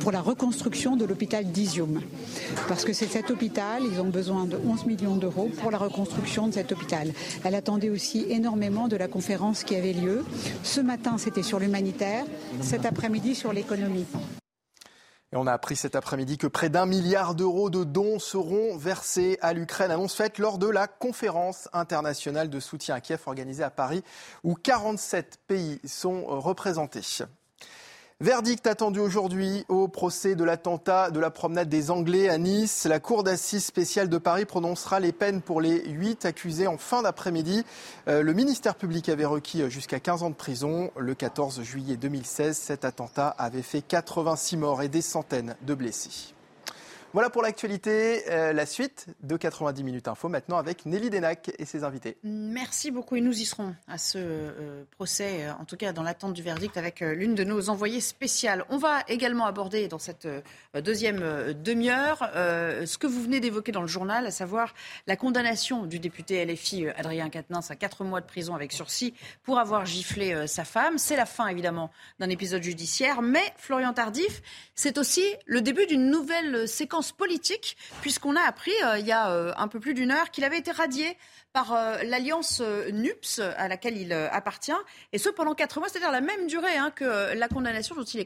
pour 0.00 0.12
la 0.12 0.20
reconstruction 0.20 0.96
de 0.96 1.04
l'hôpital 1.04 1.44
d'Izium. 1.44 2.00
Parce 2.68 2.84
que 2.84 2.92
c'est 2.92 3.06
cet 3.06 3.30
hôpital, 3.30 3.82
ils 3.84 4.00
ont 4.00 4.08
besoin 4.08 4.44
de 4.44 4.56
11 4.56 4.86
millions 4.86 5.16
d'euros 5.16 5.50
pour 5.60 5.70
la 5.70 5.78
reconstruction 5.78 6.48
de 6.48 6.54
cet 6.54 6.72
hôpital. 6.72 7.12
Elle 7.44 7.54
attendait 7.54 7.90
aussi 7.90 8.26
énormément 8.28 8.88
de 8.88 8.96
la 8.96 9.08
conférence 9.08 9.64
qui 9.64 9.76
avait 9.76 9.92
lieu. 9.92 10.24
Ce 10.62 10.80
matin, 10.80 11.18
c'était 11.18 11.42
sur 11.42 11.58
l'humanitaire, 11.58 12.24
cet 12.60 12.86
après-midi 12.86 13.34
sur 13.34 13.52
l'économie. 13.52 14.06
Et 15.34 15.36
on 15.36 15.48
a 15.48 15.52
appris 15.52 15.74
cet 15.74 15.96
après-midi 15.96 16.38
que 16.38 16.46
près 16.46 16.68
d'un 16.68 16.86
milliard 16.86 17.34
d'euros 17.34 17.68
de 17.68 17.82
dons 17.82 18.20
seront 18.20 18.76
versés 18.76 19.36
à 19.42 19.52
l'Ukraine. 19.52 19.90
Annonce 19.90 20.14
faite 20.14 20.38
lors 20.38 20.58
de 20.58 20.68
la 20.68 20.86
conférence 20.86 21.68
internationale 21.72 22.48
de 22.48 22.60
soutien 22.60 22.94
à 22.94 23.00
Kiev 23.00 23.20
organisée 23.26 23.64
à 23.64 23.70
Paris, 23.70 24.04
où 24.44 24.54
47 24.54 25.40
pays 25.48 25.80
sont 25.84 26.24
représentés. 26.26 27.00
Verdict 28.20 28.68
attendu 28.68 29.00
aujourd'hui 29.00 29.64
au 29.68 29.88
procès 29.88 30.36
de 30.36 30.44
l'attentat 30.44 31.10
de 31.10 31.18
la 31.18 31.30
promenade 31.30 31.68
des 31.68 31.90
Anglais 31.90 32.28
à 32.28 32.38
Nice. 32.38 32.84
La 32.84 33.00
Cour 33.00 33.24
d'assises 33.24 33.64
spéciale 33.64 34.08
de 34.08 34.18
Paris 34.18 34.44
prononcera 34.44 35.00
les 35.00 35.10
peines 35.10 35.42
pour 35.42 35.60
les 35.60 35.84
huit 35.88 36.24
accusés 36.24 36.68
en 36.68 36.78
fin 36.78 37.02
d'après-midi. 37.02 37.64
Euh, 38.06 38.22
le 38.22 38.32
ministère 38.32 38.76
public 38.76 39.08
avait 39.08 39.24
requis 39.24 39.68
jusqu'à 39.68 39.98
15 39.98 40.22
ans 40.22 40.30
de 40.30 40.36
prison. 40.36 40.92
Le 40.96 41.16
14 41.16 41.62
juillet 41.64 41.96
2016, 41.96 42.56
cet 42.56 42.84
attentat 42.84 43.28
avait 43.30 43.62
fait 43.62 43.82
86 43.82 44.58
morts 44.58 44.82
et 44.82 44.88
des 44.88 45.02
centaines 45.02 45.56
de 45.62 45.74
blessés. 45.74 46.34
Voilà 47.14 47.30
pour 47.30 47.42
l'actualité. 47.42 48.28
Euh, 48.28 48.52
la 48.52 48.66
suite 48.66 49.06
de 49.22 49.36
90 49.36 49.84
minutes 49.84 50.08
info 50.08 50.28
maintenant 50.28 50.58
avec 50.58 50.84
Nelly 50.84 51.10
Denac 51.10 51.52
et 51.60 51.64
ses 51.64 51.84
invités. 51.84 52.16
Merci 52.24 52.90
beaucoup 52.90 53.14
et 53.14 53.20
nous 53.20 53.40
y 53.40 53.44
serons 53.44 53.76
à 53.86 53.98
ce 53.98 54.18
euh, 54.18 54.82
procès, 54.90 55.44
euh, 55.44 55.52
en 55.60 55.64
tout 55.64 55.76
cas 55.76 55.92
dans 55.92 56.02
l'attente 56.02 56.32
du 56.32 56.42
verdict 56.42 56.76
avec 56.76 57.02
l'une 57.02 57.36
de 57.36 57.44
nos 57.44 57.70
envoyées 57.70 58.00
spéciales. 58.00 58.64
On 58.68 58.78
va 58.78 59.02
également 59.06 59.46
aborder 59.46 59.86
dans 59.86 60.00
cette 60.00 60.26
deuxième 60.74 61.52
demi-heure 61.52 62.28
ce 62.34 62.98
que 62.98 63.06
vous 63.06 63.22
venez 63.22 63.38
d'évoquer 63.38 63.70
dans 63.70 63.82
le 63.82 63.86
journal, 63.86 64.26
à 64.26 64.32
savoir 64.32 64.74
la 65.06 65.14
condamnation 65.14 65.86
du 65.86 66.00
député 66.00 66.44
LFI 66.44 66.88
Adrien 66.88 67.30
Quatennens 67.30 67.70
à 67.70 67.76
quatre 67.76 68.02
mois 68.02 68.22
de 68.22 68.26
prison 68.26 68.56
avec 68.56 68.72
sursis 68.72 69.14
pour 69.44 69.60
avoir 69.60 69.86
giflé 69.86 70.48
sa 70.48 70.64
femme. 70.64 70.98
C'est 70.98 71.16
la 71.16 71.26
fin 71.26 71.46
évidemment 71.46 71.90
d'un 72.18 72.28
épisode 72.28 72.62
judiciaire, 72.62 73.22
mais 73.22 73.44
Florian 73.56 73.92
Tardif, 73.92 74.42
c'est 74.74 74.98
aussi 74.98 75.22
le 75.46 75.60
début 75.60 75.86
d'une 75.86 76.10
nouvelle 76.10 76.66
séquence 76.66 77.03
politique, 77.12 77.76
puisqu'on 78.00 78.36
a 78.36 78.42
appris 78.42 78.72
euh, 78.84 78.98
il 78.98 79.06
y 79.06 79.12
a 79.12 79.30
euh, 79.30 79.52
un 79.56 79.68
peu 79.68 79.80
plus 79.80 79.94
d'une 79.94 80.10
heure 80.10 80.30
qu'il 80.30 80.44
avait 80.44 80.58
été 80.58 80.70
radié 80.70 81.16
par 81.52 81.72
euh, 81.72 81.98
l'alliance 82.02 82.60
NUPS 82.60 83.40
à 83.40 83.68
laquelle 83.68 83.96
il 83.96 84.12
appartient, 84.12 84.72
et 85.12 85.18
ce 85.18 85.28
pendant 85.28 85.54
quatre 85.54 85.78
mois, 85.78 85.88
c'est-à-dire 85.88 86.10
la 86.10 86.20
même 86.20 86.46
durée 86.46 86.76
hein, 86.76 86.90
que 86.90 87.34
la 87.34 87.48
condamnation 87.48 87.94
dont 87.94 88.02
il. 88.02 88.24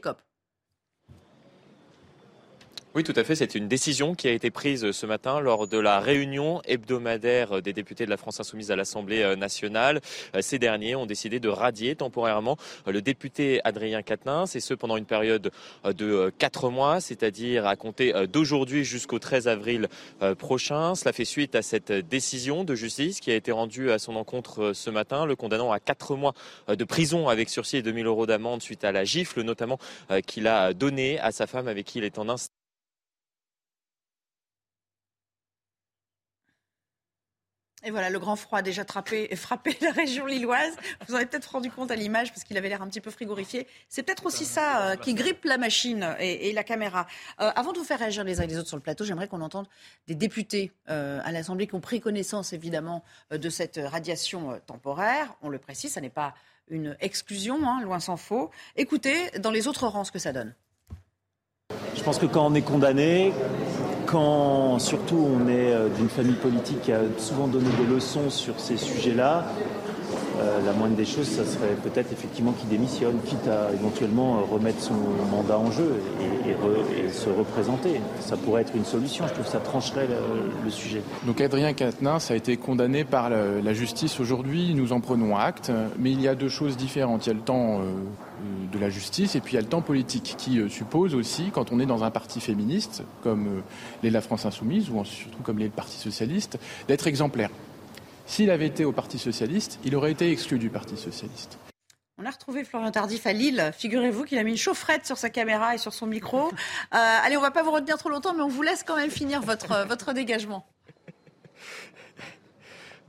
Oui, 2.95 3.03
tout 3.03 3.13
à 3.15 3.23
fait. 3.23 3.35
C'est 3.35 3.53
une 3.53 3.67
décision 3.67 4.15
qui 4.15 4.27
a 4.27 4.31
été 4.31 4.49
prise 4.49 4.91
ce 4.91 5.05
matin 5.05 5.39
lors 5.39 5.67
de 5.67 5.77
la 5.77 5.99
réunion 5.99 6.59
hebdomadaire 6.65 7.61
des 7.61 7.71
députés 7.71 8.05
de 8.05 8.09
la 8.09 8.17
France 8.17 8.39
Insoumise 8.39 8.71
à 8.71 8.75
l'Assemblée 8.75 9.21
euh, 9.21 9.35
nationale. 9.35 10.01
Euh, 10.35 10.41
ces 10.41 10.57
derniers 10.57 10.95
ont 10.95 11.05
décidé 11.05 11.39
de 11.39 11.49
radier 11.49 11.95
temporairement 11.95 12.57
euh, 12.87 12.91
le 12.91 13.03
député 13.03 13.61
Adrien 13.63 14.01
Quatennens, 14.01 14.55
et 14.55 14.59
ce 14.59 14.73
pendant 14.73 14.97
une 14.97 15.05
période 15.05 15.51
de 15.85 16.33
quatre 16.39 16.71
mois, 16.71 16.99
c'est-à-dire 16.99 17.67
à 17.67 17.75
compter 17.75 18.11
d'aujourd'hui 18.27 18.83
jusqu'au 18.83 19.19
13 19.19 19.47
avril 19.47 19.87
prochain. 20.39 20.95
Cela 20.95 21.13
fait 21.13 21.25
suite 21.25 21.53
à 21.55 21.61
cette 21.61 21.91
décision 21.91 22.63
de 22.63 22.73
justice 22.73 23.19
qui 23.19 23.29
a 23.29 23.35
été 23.35 23.51
rendue 23.51 23.91
à 23.91 23.99
son 23.99 24.15
encontre 24.15 24.73
ce 24.73 24.89
matin, 24.89 25.25
le 25.25 25.35
condamnant 25.35 25.71
à 25.71 25.79
quatre 25.79 26.15
mois 26.15 26.33
de 26.67 26.83
prison 26.83 27.27
avec 27.27 27.49
sursis 27.49 27.77
et 27.77 27.81
2000 27.81 28.07
euros 28.07 28.25
d'amende 28.25 28.61
suite 28.61 28.83
à 28.83 28.91
la 28.91 29.03
gifle, 29.03 29.41
notamment 29.41 29.77
qu'il 30.25 30.47
a 30.47 30.73
donnée 30.73 31.19
à 31.19 31.31
sa 31.31 31.45
femme 31.45 31.67
avec 31.67 31.85
qui 31.85 31.99
il 31.99 32.03
est 32.03 32.17
en 32.17 32.29
instance 32.29 32.58
Et 37.83 37.91
voilà, 37.91 38.09
le 38.09 38.19
grand 38.19 38.35
froid 38.35 38.59
a 38.59 38.61
déjà 38.61 38.83
frappé, 38.83 39.33
frappé 39.35 39.77
la 39.81 39.91
région 39.91 40.25
lilloise. 40.25 40.73
Vous 41.07 41.13
en 41.13 41.17
avez 41.17 41.25
peut-être 41.25 41.51
rendu 41.51 41.71
compte 41.71 41.91
à 41.91 41.95
l'image 41.95 42.31
parce 42.31 42.43
qu'il 42.43 42.57
avait 42.57 42.67
l'air 42.67 42.81
un 42.81 42.87
petit 42.87 42.99
peu 42.99 43.11
frigorifié. 43.11 43.67
C'est 43.87 44.03
peut-être 44.03 44.25
aussi 44.25 44.45
ça 44.45 44.81
euh, 44.81 44.95
qui 44.97 45.13
grippe 45.13 45.45
la 45.45 45.57
machine 45.57 46.15
et, 46.19 46.51
la 46.51 46.63
caméra. 46.63 47.07
Euh, 47.39 47.51
avant 47.55 47.71
de 47.71 47.77
vous 47.77 47.85
faire 47.85 47.99
réagir 47.99 48.23
les 48.23 48.41
uns 48.41 48.43
et 48.43 48.47
les 48.47 48.57
autres 48.57 48.67
sur 48.67 48.77
le 48.77 48.83
plateau, 48.83 49.05
j'aimerais 49.05 49.27
qu'on 49.27 49.41
entende 49.41 49.67
des 50.07 50.15
députés 50.15 50.71
euh, 50.89 51.21
à 51.23 51.31
l'Assemblée 51.31 51.67
qui 51.67 51.75
ont 51.75 51.79
pris 51.79 52.01
connaissance 52.01 52.51
évidemment 52.51 53.03
de 53.31 53.49
cette 53.49 53.79
radiation 53.81 54.59
temporaire. 54.65 55.33
On 55.41 55.49
le 55.49 55.57
précise, 55.57 55.93
ça 55.93 56.01
n'est 56.01 56.09
pas 56.09 56.33
une 56.69 56.97
exclusion, 56.99 57.59
hein, 57.65 57.81
loin 57.81 57.99
s'en 57.99 58.17
faut. 58.17 58.51
Écoutez 58.75 59.31
dans 59.39 59.51
les 59.51 59.67
autres 59.67 59.87
rangs 59.87 60.03
ce 60.03 60.11
que 60.11 60.19
ça 60.19 60.33
donne. 60.33 60.53
Je 61.95 62.03
pense 62.03 62.19
que 62.19 62.25
quand 62.25 62.45
on 62.45 62.53
est 62.55 62.61
condamné, 62.61 63.33
quand 64.09 64.79
surtout 64.79 65.27
on 65.35 65.47
est 65.47 65.71
euh, 65.71 65.87
d'une 65.89 66.09
famille 66.09 66.35
politique 66.35 66.81
qui 66.81 66.91
a 66.91 67.01
souvent 67.17 67.47
donné 67.47 67.69
des 67.77 67.93
leçons 67.93 68.29
sur 68.29 68.59
ces 68.59 68.75
sujets-là, 68.75 69.45
euh, 70.39 70.65
la 70.65 70.71
moindre 70.73 70.95
des 70.95 71.05
choses, 71.05 71.27
ça 71.27 71.45
serait 71.45 71.75
peut-être 71.83 72.11
effectivement 72.11 72.53
qu'il 72.53 72.69
démissionne, 72.69 73.19
quitte 73.25 73.47
à 73.47 73.71
éventuellement 73.73 74.37
euh, 74.37 74.53
remettre 74.55 74.81
son 74.81 74.95
mandat 75.31 75.59
en 75.59 75.71
jeu 75.71 76.01
et, 76.45 77.09
se 77.11 77.29
représenter. 77.29 78.01
Ça 78.19 78.37
pourrait 78.37 78.61
être 78.61 78.75
une 78.75 78.85
solution, 78.85 79.27
je 79.27 79.33
trouve 79.33 79.45
que 79.45 79.51
ça 79.51 79.59
trancherait 79.59 80.07
le, 80.63 80.69
sujet. 80.69 81.01
Donc 81.25 81.41
Adrien 81.41 81.73
Quatennens 81.73 82.29
a 82.29 82.35
été 82.35 82.55
condamné 82.55 83.03
par 83.03 83.29
la, 83.29 83.73
justice 83.73 84.19
aujourd'hui, 84.19 84.73
nous 84.75 84.93
en 84.93 84.99
prenons 84.99 85.35
acte, 85.35 85.71
mais 85.97 86.11
il 86.11 86.21
y 86.21 86.27
a 86.27 86.35
deux 86.35 86.49
choses 86.49 86.77
différentes. 86.77 87.25
Il 87.25 87.29
y 87.29 87.31
a 87.31 87.35
le 87.35 87.41
temps 87.41 87.81
de 88.71 88.79
la 88.79 88.89
justice 88.89 89.35
et 89.35 89.41
puis 89.41 89.53
il 89.53 89.55
y 89.55 89.59
a 89.59 89.61
le 89.61 89.67
temps 89.67 89.81
politique 89.81 90.35
qui 90.37 90.59
euh, 90.59 90.69
suppose 90.69 91.15
aussi, 91.15 91.51
quand 91.51 91.71
on 91.71 91.79
est 91.79 91.85
dans 91.85 92.03
un 92.03 92.11
parti 92.11 92.39
féministe, 92.39 93.03
comme 93.23 93.47
euh, 93.47 93.61
l'est 94.03 94.09
la 94.09 94.21
France 94.21 94.45
Insoumise 94.45 94.89
ou 94.89 95.03
surtout 95.05 95.41
comme 95.43 95.57
l'est 95.57 95.65
le 95.65 95.71
Parti 95.71 95.97
Socialiste, 95.97 96.57
d'être 96.87 97.07
exemplaire. 97.07 97.49
S'il 98.25 98.51
avait 98.51 98.67
été 98.67 98.85
au 98.85 98.91
Parti 98.91 99.17
Socialiste, 99.17 99.79
il 99.83 99.95
aurait 99.95 100.11
été 100.11 100.31
exclu 100.31 100.59
du 100.59 100.69
Parti 100.69 100.97
Socialiste. 100.97 101.57
On 102.21 102.25
a 102.25 102.31
retrouvé 102.31 102.65
Florian 102.65 102.91
Tardif 102.91 103.25
à 103.25 103.33
Lille. 103.33 103.71
Figurez-vous 103.77 104.25
qu'il 104.25 104.37
a 104.37 104.43
mis 104.43 104.51
une 104.51 104.57
chaufferette 104.57 105.05
sur 105.05 105.17
sa 105.17 105.29
caméra 105.29 105.75
et 105.75 105.77
sur 105.77 105.93
son 105.93 106.05
micro. 106.05 106.47
Euh, 106.47 106.51
allez, 106.91 107.37
on 107.37 107.39
ne 107.39 107.45
va 107.45 107.51
pas 107.51 107.63
vous 107.63 107.71
retenir 107.71 107.97
trop 107.97 108.09
longtemps, 108.09 108.33
mais 108.33 108.43
on 108.43 108.49
vous 108.49 108.61
laisse 108.61 108.83
quand 108.83 108.97
même 108.97 109.09
finir 109.09 109.41
votre, 109.41 109.87
votre 109.87 110.11
dégagement. 110.13 110.65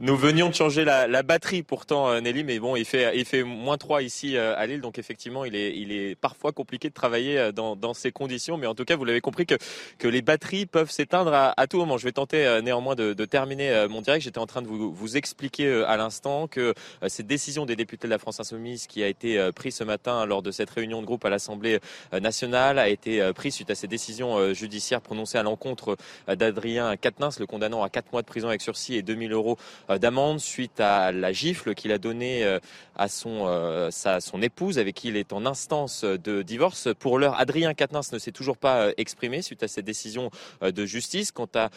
Nous 0.03 0.17
venions 0.17 0.49
de 0.49 0.55
changer 0.55 0.87
la, 0.87 1.07
la, 1.07 1.23
batterie 1.23 1.63
pourtant, 1.63 2.09
euh, 2.09 2.23
Nelly, 2.23 2.43
mais 2.43 2.59
bon, 2.59 2.75
il 2.75 2.87
fait, 2.87 3.19
il 3.19 3.27
fait 3.27 3.43
moins 3.43 3.77
3 3.77 4.01
ici 4.01 4.35
euh, 4.35 4.57
à 4.57 4.65
Lille, 4.65 4.81
donc 4.81 4.99
effectivement, 4.99 5.45
il 5.45 5.55
est, 5.55 5.77
il 5.77 5.93
est 5.93 6.15
parfois 6.15 6.53
compliqué 6.53 6.89
de 6.89 6.95
travailler 6.95 7.39
euh, 7.39 7.53
dans, 7.53 7.77
dans 7.77 7.93
ces 7.93 8.11
conditions, 8.11 8.57
mais 8.57 8.67
en 8.67 8.75
tout 8.75 8.87
cas, 8.87 8.97
vous 8.97 9.05
l'avez 9.05 9.21
compris 9.21 9.45
que, 9.45 9.57
que 9.99 10.09
les 10.09 10.23
batteries 10.23 10.65
peuvent 10.65 10.91
s'éteindre 10.91 11.35
à, 11.35 11.53
à, 11.55 11.67
tout 11.67 11.77
moment. 11.77 11.99
Je 11.99 12.05
vais 12.05 12.13
tenter 12.13 12.61
néanmoins 12.63 12.95
de, 12.95 13.13
de 13.13 13.25
terminer 13.27 13.89
mon 13.91 14.01
direct. 14.01 14.25
J'étais 14.25 14.39
en 14.39 14.47
train 14.47 14.63
de 14.63 14.69
vous, 14.69 14.91
vous 14.91 15.19
expliquer 15.19 15.71
à 15.87 15.99
l'instant 15.99 16.47
que 16.47 16.73
cette 17.07 17.27
décision 17.27 17.67
des 17.67 17.77
députés 17.77 18.09
de 18.09 18.11
la 18.11 18.19
France 18.19 18.41
Insoumise 18.41 18.87
qui 18.87 19.03
a 19.03 19.07
été 19.07 19.51
prise 19.55 19.75
ce 19.75 19.85
matin 19.85 20.25
lors 20.25 20.41
de 20.41 20.51
cette 20.51 20.71
réunion 20.71 21.03
de 21.03 21.07
groupe 21.07 21.27
à 21.27 21.31
l'Assemblée 21.31 21.79
nationale 22.13 22.79
a 22.79 22.89
été 22.89 23.31
prise 23.35 23.55
suite 23.55 23.71
à 23.71 23.75
ces 23.75 23.87
décisions 23.87 24.55
judiciaires 24.55 25.03
prononcées 25.03 25.37
à 25.37 25.43
l'encontre 25.43 25.99
d'Adrien 26.27 26.97
Quatennens, 26.97 27.39
le 27.39 27.47
condamnant 27.47 27.83
à 27.83 27.91
4 27.91 28.13
mois 28.13 28.23
de 28.23 28.27
prison 28.27 28.49
avec 28.49 28.63
sursis 28.63 28.95
et 28.95 29.03
2000 29.03 29.33
euros 29.33 29.59
d'amende 29.99 30.41
suite 30.41 30.81
à 30.81 31.13
la 31.13 31.33
gifle 31.33 31.75
qu'il 31.75 31.93
a 31.93 31.99
donnée 31.99 32.45
euh, 32.45 32.59
à 32.97 33.09
son, 33.09 33.47
euh, 33.47 33.91
son 33.91 34.43
épouse 34.43 34.79
avec 34.79 34.95
qui 34.95 35.09
il 35.09 35.17
est 35.17 35.33
en 35.33 35.47
instance 35.47 36.05
de 36.05 36.43
divorce. 36.43 36.89
Pour 36.99 37.19
l'heure, 37.19 37.39
Adrien 37.41 37.75
Quatennens 37.75 38.13
ne 38.13 38.19
s'est 38.19 38.33
toujours 38.33 38.57
pas 38.57 38.91
exprimé 38.97 39.43
suite 39.43 39.63
à 39.63 39.69
cette 39.69 39.85
décision 39.85 40.31
de 40.61 40.87
justice. 40.87 41.33
Quant 41.33 41.49
à 41.55 41.71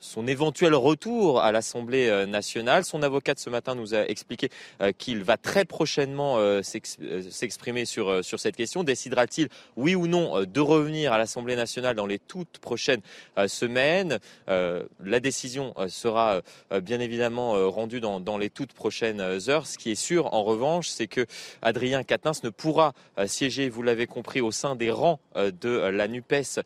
son 0.00 0.26
éventuel 0.26 0.74
retour 0.74 1.40
à 1.40 1.50
l'Assemblée 1.52 2.26
nationale, 2.26 2.84
son 2.84 3.02
avocate 3.02 3.38
ce 3.38 3.50
matin 3.50 3.74
nous 3.74 3.94
a 3.94 4.06
expliqué 4.06 4.50
qu'il 4.98 5.24
va 5.24 5.36
très 5.36 5.64
prochainement 5.64 6.38
s'exprimer 6.62 7.84
sur, 7.84 8.24
sur 8.24 8.38
cette 8.38 8.56
question. 8.56 8.84
Décidera-t-il, 8.84 9.48
oui 9.76 9.94
ou 9.94 10.06
non, 10.06 10.44
de 10.44 10.60
revenir 10.60 11.12
à 11.12 11.18
l'Assemblée 11.18 11.56
nationale 11.56 11.96
dans 11.96 12.06
les 12.06 12.18
toutes 12.20 12.58
prochaines 12.58 13.02
semaines? 13.48 14.20
La 14.46 15.20
décision 15.20 15.74
sera 15.88 16.40
bien 16.82 17.00
évidemment 17.00 17.41
euh, 17.42 17.68
rendu 17.68 18.00
dans, 18.00 18.38
les 18.38 18.50
toutes 18.50 18.72
prochaines 18.72 19.20
heures. 19.20 19.66
Ce 19.66 19.78
qui 19.78 19.90
est 19.90 19.96
sûr, 19.96 20.32
en 20.32 20.44
revanche, 20.44 20.88
c'est 20.88 21.06
que 21.06 21.26
Adrien 21.60 22.02
Quatennens 22.02 22.42
ne 22.44 22.50
pourra 22.50 22.92
euh, 23.18 23.26
siéger, 23.26 23.68
vous 23.68 23.82
l'avez 23.82 24.06
compris, 24.06 24.40
au 24.40 24.50
sein 24.50 24.76
des 24.76 24.90
rangs 24.90 25.20
euh, 25.36 25.50
de 25.50 25.70
la 25.70 26.08
NUPES 26.08 26.60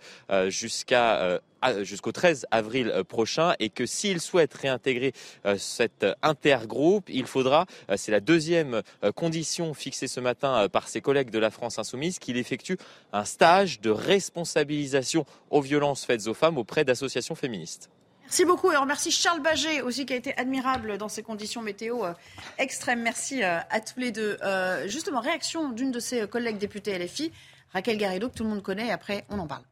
jusqu'au 0.49 2.13
13 2.13 2.47
avril 2.51 2.93
prochain 3.09 3.55
et 3.59 3.71
que 3.71 3.87
s'il 3.87 4.21
souhaite 4.21 4.55
réintégrer 4.55 5.13
cet 5.57 6.07
intergroupe, 6.23 7.09
il 7.09 7.27
faudra, 7.27 7.67
c'est 7.97 8.13
la 8.13 8.21
deuxième 8.21 8.83
condition 9.17 9.75
fixée 9.75 10.07
ce 10.07 10.21
matin 10.21 10.69
par 10.69 10.87
ses 10.87 11.01
collègues 11.01 11.31
de 11.31 11.41
la 11.41 11.51
France 11.51 11.79
Insoumise, 11.79 12.21
qu'il 12.21 12.37
effectue 12.37 12.79
un 13.13 13.25
stage 13.25 13.81
de 13.81 13.91
responsabilisation 13.91 15.25
aux 15.51 15.61
violences 15.61 16.05
faites 16.05 16.29
aux 16.29 16.35
femmes 16.35 16.59
auprès 16.59 16.85
d'associations 16.85 17.35
féministes. 17.35 17.91
Merci 18.27 18.45
beaucoup 18.45 18.73
et 18.73 18.77
on 18.77 18.81
remercie 18.81 19.13
Charles 19.13 19.41
Baget 19.41 19.83
aussi 19.83 20.05
qui 20.05 20.13
a 20.13 20.17
été 20.17 20.37
admirable 20.37 20.99
dans 20.99 21.09
ces 21.09 21.23
conditions 21.23 21.63
météo 21.63 22.05
euh, 22.05 22.13
extrêmes. 22.59 23.01
Merci 23.01 23.45
euh, 23.45 23.61
à 23.71 23.79
tous 23.79 24.01
les 24.01 24.11
deux. 24.11 24.37
Euh, 24.43 24.89
justement, 24.89 25.21
réaction 25.21 25.71
d'une 25.71 25.93
de 25.93 26.01
ses 26.01 26.27
collègues 26.27 26.59
députées 26.59 26.99
LFI, 26.99 27.31
Raquel 27.73 27.97
Garrido, 27.97 28.29
que 28.29 28.35
tout 28.35 28.43
le 28.43 28.51
monde 28.51 28.65
connaît, 28.65 28.89
et 28.89 28.91
après 28.91 29.25
on 29.31 29.39
en 29.39 29.47
parle. 29.47 29.63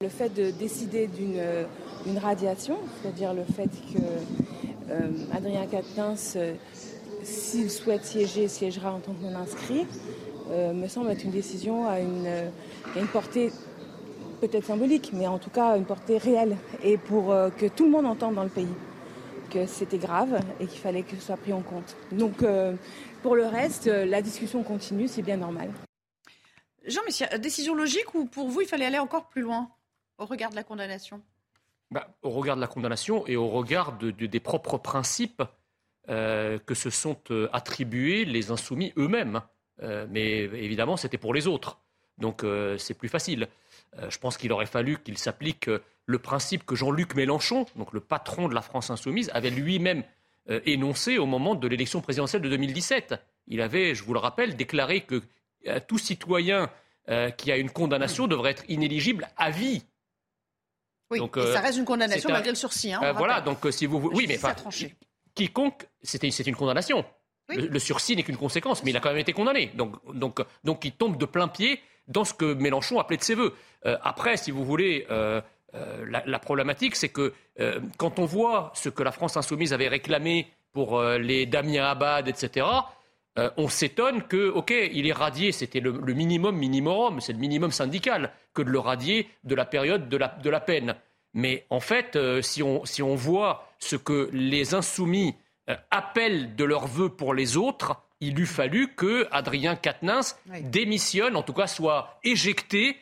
Le 0.00 0.08
fait 0.08 0.28
de 0.28 0.52
décider 0.52 1.08
d'une 1.08 2.18
radiation, 2.18 2.78
c'est-à-dire 3.02 3.34
le 3.34 3.42
fait 3.42 3.68
que 3.92 5.34
Adrien 5.34 5.66
Quatennens, 5.66 6.38
s'il 7.24 7.68
souhaite 7.68 8.04
siéger, 8.04 8.46
siégera 8.46 8.92
en 8.92 9.00
tant 9.00 9.12
que 9.12 9.22
non-inscrit, 9.24 9.88
me 10.48 10.86
semble 10.86 11.10
être 11.10 11.24
une 11.24 11.32
décision 11.32 11.88
à 11.88 11.98
une, 11.98 12.28
à 12.28 12.98
une 12.98 13.08
portée 13.08 13.50
peut-être 14.40 14.64
symbolique, 14.64 15.10
mais 15.12 15.26
en 15.26 15.38
tout 15.38 15.50
cas 15.50 15.76
une 15.76 15.84
portée 15.84 16.18
réelle, 16.18 16.56
et 16.82 16.96
pour 16.96 17.32
euh, 17.32 17.50
que 17.50 17.66
tout 17.66 17.84
le 17.84 17.90
monde 17.90 18.06
entende 18.06 18.34
dans 18.34 18.44
le 18.44 18.48
pays 18.48 18.74
que 19.50 19.66
c'était 19.66 19.98
grave 19.98 20.40
et 20.60 20.66
qu'il 20.66 20.78
fallait 20.78 21.02
que 21.02 21.16
ce 21.16 21.22
soit 21.22 21.36
pris 21.36 21.52
en 21.52 21.60
compte. 21.60 21.96
Donc 22.12 22.42
euh, 22.42 22.74
pour 23.22 23.36
le 23.36 23.46
reste, 23.46 23.88
euh, 23.88 24.06
la 24.06 24.22
discussion 24.22 24.62
continue, 24.62 25.08
c'est 25.08 25.22
bien 25.22 25.36
normal. 25.36 25.70
Jean 26.86 27.02
Messia, 27.04 27.26
décision 27.38 27.74
logique 27.74 28.14
ou 28.14 28.24
pour 28.24 28.48
vous, 28.48 28.62
il 28.62 28.68
fallait 28.68 28.86
aller 28.86 28.98
encore 28.98 29.28
plus 29.28 29.42
loin 29.42 29.68
au 30.18 30.24
regard 30.24 30.50
de 30.50 30.56
la 30.56 30.62
condamnation? 30.62 31.20
Bah, 31.90 32.08
Au 32.22 32.30
regard 32.30 32.56
de 32.56 32.60
la 32.60 32.68
condamnation 32.68 33.26
et 33.26 33.36
au 33.36 33.48
regard 33.48 33.98
de, 33.98 34.10
des 34.10 34.40
propres 34.40 34.78
principes 34.78 35.42
euh, 36.08 36.58
que 36.58 36.74
se 36.74 36.88
sont 36.88 37.18
attribués 37.52 38.24
les 38.24 38.50
insoumis 38.50 38.92
eux-mêmes. 38.96 39.40
Euh, 39.82 40.06
mais 40.10 40.42
évidemment, 40.42 40.96
c'était 40.96 41.18
pour 41.18 41.34
les 41.34 41.46
autres. 41.46 41.78
Donc 42.18 42.44
c'est 42.76 42.92
plus 42.92 43.08
facile. 43.08 43.48
Je 44.08 44.18
pense 44.18 44.36
qu'il 44.36 44.52
aurait 44.52 44.66
fallu 44.66 44.98
qu'il 45.02 45.18
s'applique 45.18 45.70
le 46.06 46.18
principe 46.18 46.64
que 46.64 46.74
Jean-Luc 46.74 47.14
Mélenchon, 47.14 47.66
donc 47.76 47.92
le 47.92 48.00
patron 48.00 48.48
de 48.48 48.54
la 48.54 48.62
France 48.62 48.90
insoumise, 48.90 49.30
avait 49.34 49.50
lui-même 49.50 50.04
énoncé 50.64 51.18
au 51.18 51.26
moment 51.26 51.54
de 51.54 51.68
l'élection 51.68 52.00
présidentielle 52.00 52.42
de 52.42 52.48
2017. 52.48 53.14
Il 53.46 53.60
avait, 53.60 53.94
je 53.94 54.02
vous 54.04 54.12
le 54.12 54.18
rappelle, 54.18 54.56
déclaré 54.56 55.02
que 55.02 55.22
tout 55.86 55.98
citoyen 55.98 56.70
qui 57.36 57.52
a 57.52 57.56
une 57.56 57.70
condamnation 57.70 58.26
devrait 58.26 58.52
être 58.52 58.64
inéligible 58.68 59.28
à 59.36 59.50
vie. 59.50 59.82
Oui, 61.10 61.20
et 61.20 61.52
ça 61.52 61.60
reste 61.60 61.78
une 61.78 61.84
condamnation 61.84 62.30
malgré 62.30 62.50
le 62.50 62.56
sursis. 62.56 62.92
Hein, 62.92 63.12
voilà, 63.12 63.40
donc 63.40 63.58
si 63.70 63.86
vous... 63.86 63.98
Oui, 64.12 64.26
mais 64.28 64.38
pas 64.38 64.54
quiconque, 65.34 65.86
c'est 66.02 66.46
une 66.46 66.56
condamnation. 66.56 67.04
Le, 67.48 67.78
sursis 67.80 68.14
n'est 68.14 68.22
qu'une 68.22 68.36
conséquence, 68.36 68.84
mais 68.84 68.90
il 68.90 68.96
a 68.96 69.00
quand 69.00 69.08
même 69.08 69.18
été 69.18 69.32
condamné. 69.32 69.72
Donc, 69.74 69.96
donc, 70.14 70.40
donc 70.62 70.84
il 70.84 70.92
tombe 70.92 71.16
de 71.16 71.24
plein 71.24 71.48
pied 71.48 71.80
dans 72.10 72.24
ce 72.24 72.34
que 72.34 72.52
Mélenchon 72.52 72.98
appelait 72.98 73.16
de 73.16 73.22
ses 73.22 73.34
voeux. 73.34 73.54
Euh, 73.86 73.96
après, 74.02 74.36
si 74.36 74.50
vous 74.50 74.64
voulez, 74.64 75.06
euh, 75.10 75.40
euh, 75.74 76.20
la, 76.26 76.38
problématique, 76.38 76.96
c'est 76.96 77.08
que 77.08 77.32
quand 77.96 78.18
on 78.18 78.24
voit 78.24 78.72
ce 78.74 78.88
que 78.88 79.02
la 79.02 79.12
France 79.12 79.36
insoumise 79.36 79.72
avait 79.72 79.88
réclamé 79.88 80.48
pour 80.72 81.02
les 81.02 81.46
Damien 81.46 81.84
Abad, 81.84 82.28
etc., 82.28 82.66
on 83.56 83.68
s'étonne 83.68 84.22
que, 84.22 84.48
OK, 84.48 84.70
il 84.70 85.06
est 85.06 85.12
radié, 85.12 85.52
c'était 85.52 85.80
le, 85.80 85.92
minimum 85.92 86.56
minimum, 86.56 87.20
c'est 87.20 87.32
le 87.34 87.38
minimum 87.38 87.70
syndical, 87.70 88.32
que 88.54 88.62
de 88.62 88.70
le 88.70 88.78
radier 88.78 89.28
de 89.44 89.54
la 89.54 89.64
période 89.64 90.08
de 90.08 90.16
la, 90.16 90.28
de 90.28 90.50
la 90.50 90.60
peine. 90.60 90.94
Mais 91.34 91.66
en 91.70 91.80
fait, 91.80 92.18
si, 92.42 92.62
on, 92.62 92.84
si 92.86 93.02
on 93.02 93.14
voit 93.14 93.68
ce 93.78 93.96
que 93.96 94.30
les 94.32 94.74
insoumis 94.74 95.36
appellent 95.90 96.56
de 96.56 96.64
leur 96.64 96.86
vœu 96.86 97.10
pour 97.10 97.34
les 97.34 97.56
autres, 97.58 98.02
il 98.20 98.38
eût 98.38 98.46
fallu 98.46 98.94
que 98.94 99.26
Adrien 99.30 99.76
Quatennens 99.76 100.36
démissionne, 100.64 101.36
en 101.36 101.42
tout 101.42 101.54
cas 101.54 101.66
soit 101.66 102.18
éjecté 102.22 102.96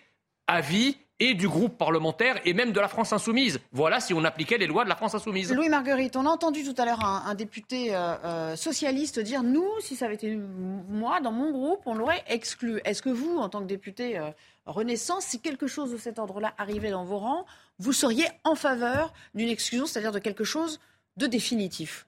à 0.46 0.60
vie 0.60 0.96
et 1.20 1.34
du 1.34 1.48
groupe 1.48 1.76
parlementaire 1.76 2.40
et 2.44 2.54
même 2.54 2.70
de 2.70 2.78
la 2.78 2.86
France 2.86 3.12
insoumise. 3.12 3.58
Voilà 3.72 3.98
si 3.98 4.14
on 4.14 4.22
appliquait 4.22 4.56
les 4.56 4.68
lois 4.68 4.84
de 4.84 4.88
la 4.88 4.94
France 4.94 5.16
insoumise. 5.16 5.52
Louis 5.52 5.68
Marguerite, 5.68 6.14
on 6.14 6.24
a 6.26 6.28
entendu 6.28 6.62
tout 6.62 6.80
à 6.80 6.84
l'heure 6.84 7.04
un, 7.04 7.34
député 7.34 7.94
euh, 7.94 8.14
euh, 8.24 8.56
socialiste 8.56 9.18
dire 9.18 9.42
nous, 9.42 9.68
si 9.80 9.96
ça 9.96 10.04
avait 10.04 10.14
été 10.14 10.38
moi 10.88 11.20
dans 11.20 11.32
mon 11.32 11.50
groupe, 11.50 11.80
on 11.86 11.94
l'aurait 11.94 12.22
exclu. 12.28 12.80
Est-ce 12.84 13.02
que 13.02 13.10
vous, 13.10 13.36
en 13.38 13.48
tant 13.48 13.60
que 13.60 13.66
député 13.66 14.20
Renaissance, 14.66 15.24
si 15.24 15.40
quelque 15.40 15.66
chose 15.66 15.90
de 15.90 15.96
cet 15.96 16.18
ordre-là 16.18 16.54
arrivait 16.56 16.90
dans 16.90 17.04
vos 17.04 17.18
rangs, 17.18 17.46
vous 17.78 17.92
seriez 17.92 18.26
en 18.44 18.54
faveur 18.54 19.12
d'une 19.34 19.48
exclusion, 19.48 19.86
c'est-à-dire 19.86 20.12
de 20.12 20.18
quelque 20.20 20.44
chose 20.44 20.78
de 21.16 21.26
définitif? 21.26 22.07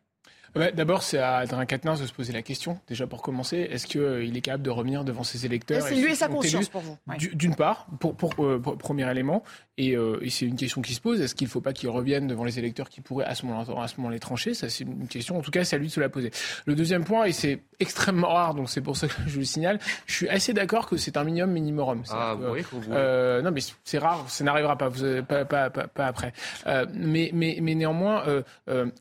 D'abord, 0.54 1.02
c'est 1.02 1.18
à 1.18 1.36
Adrien 1.36 1.64
Quatennens 1.64 2.00
de 2.00 2.06
se 2.06 2.12
poser 2.12 2.32
la 2.32 2.42
question, 2.42 2.78
déjà 2.88 3.06
pour 3.06 3.22
commencer. 3.22 3.68
Est-ce 3.70 3.86
qu'il 3.86 4.00
euh, 4.00 4.34
est 4.34 4.40
capable 4.40 4.64
de 4.64 4.70
revenir 4.70 5.04
devant 5.04 5.22
ses 5.22 5.46
électeurs 5.46 5.82
C'est 5.82 5.94
lui 5.94 6.12
et 6.12 6.14
sa 6.14 6.28
conscience 6.28 6.68
pour 6.68 6.80
vous. 6.80 6.96
D'une 7.32 7.54
part, 7.54 7.86
pour, 8.00 8.16
euh, 8.40 8.58
pour, 8.58 8.76
premier 8.76 9.08
élément, 9.08 9.44
et, 9.78 9.96
euh, 9.96 10.18
et 10.22 10.28
c'est 10.28 10.46
une 10.46 10.56
question 10.56 10.82
qui 10.82 10.94
se 10.94 11.00
pose. 11.00 11.20
Est-ce 11.20 11.34
qu'il 11.34 11.46
ne 11.46 11.50
faut 11.50 11.60
pas 11.60 11.72
qu'il 11.72 11.88
revienne 11.88 12.26
devant 12.26 12.44
les 12.44 12.58
électeurs 12.58 12.88
qui 12.88 13.00
pourraient 13.00 13.26
à 13.26 13.34
ce 13.34 13.46
moment-là 13.46 13.86
moment 13.96 14.08
les 14.10 14.18
trancher? 14.18 14.54
Ça, 14.54 14.68
c'est 14.68 14.84
une 14.84 15.08
question. 15.08 15.38
En 15.38 15.40
tout 15.40 15.50
cas, 15.50 15.64
c'est 15.64 15.76
à 15.76 15.78
lui 15.78 15.86
de 15.86 15.92
se 15.92 16.00
la 16.00 16.08
poser. 16.08 16.32
Le 16.66 16.74
deuxième 16.74 17.04
point, 17.04 17.24
et 17.24 17.32
c'est 17.32 17.62
extrêmement 17.78 18.28
rare, 18.28 18.54
donc 18.54 18.68
c'est 18.68 18.80
pour 18.80 18.96
ça 18.96 19.06
que 19.08 19.14
je 19.26 19.38
le 19.38 19.44
signale, 19.44 19.78
je 20.06 20.14
suis 20.14 20.28
assez 20.28 20.52
d'accord 20.52 20.88
que 20.88 20.96
c'est 20.96 21.16
un 21.16 21.24
minimum 21.24 21.52
minimum. 21.52 22.02
Ah, 22.10 22.36
oui, 22.36 22.62
euh, 22.90 23.40
Non, 23.40 23.50
mais 23.52 23.60
c'est 23.84 23.98
rare, 23.98 24.24
ça 24.28 24.44
n'arrivera 24.44 24.76
pas, 24.76 24.88
vous, 24.88 25.22
pas, 25.22 25.44
pas, 25.44 25.70
pas, 25.70 25.86
pas, 25.86 26.06
après. 26.06 26.32
Euh, 26.66 26.84
mais, 26.92 27.30
mais, 27.32 27.58
mais 27.62 27.74
néanmoins, 27.74 28.24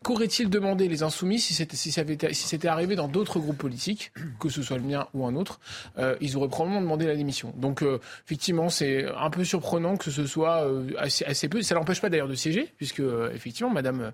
qu'aurait-il 0.03 0.49
demandé 0.49 0.87
les 0.87 1.03
insoumis 1.03 1.38
si 1.39 1.53
c'était 1.53 1.75
si 1.75 1.91
si 1.91 2.67
arrivé 2.67 2.95
dans 2.95 3.07
d'autres 3.07 3.39
groupes 3.39 3.57
politiques, 3.57 4.11
que 4.39 4.49
ce 4.49 4.61
soit 4.61 4.77
le 4.77 4.83
mien 4.83 5.07
ou 5.13 5.25
un 5.25 5.35
autre, 5.35 5.59
euh, 5.97 6.15
ils 6.21 6.37
auraient 6.37 6.47
probablement 6.47 6.81
demandé 6.81 7.05
la 7.05 7.15
démission. 7.15 7.53
Donc 7.57 7.81
euh, 7.81 7.99
effectivement, 8.25 8.69
c'est 8.69 9.05
un 9.17 9.29
peu 9.29 9.43
surprenant 9.43 9.97
que 9.97 10.11
ce 10.11 10.25
soit 10.25 10.65
euh, 10.65 10.89
assez, 10.97 11.25
assez, 11.25 11.49
peu. 11.49 11.61
Ça 11.61 11.75
l'empêche 11.75 12.01
pas 12.01 12.09
d'ailleurs 12.09 12.27
de 12.27 12.35
siéger, 12.35 12.71
puisque 12.77 13.01
effectivement, 13.33 13.71
Madame 13.71 14.11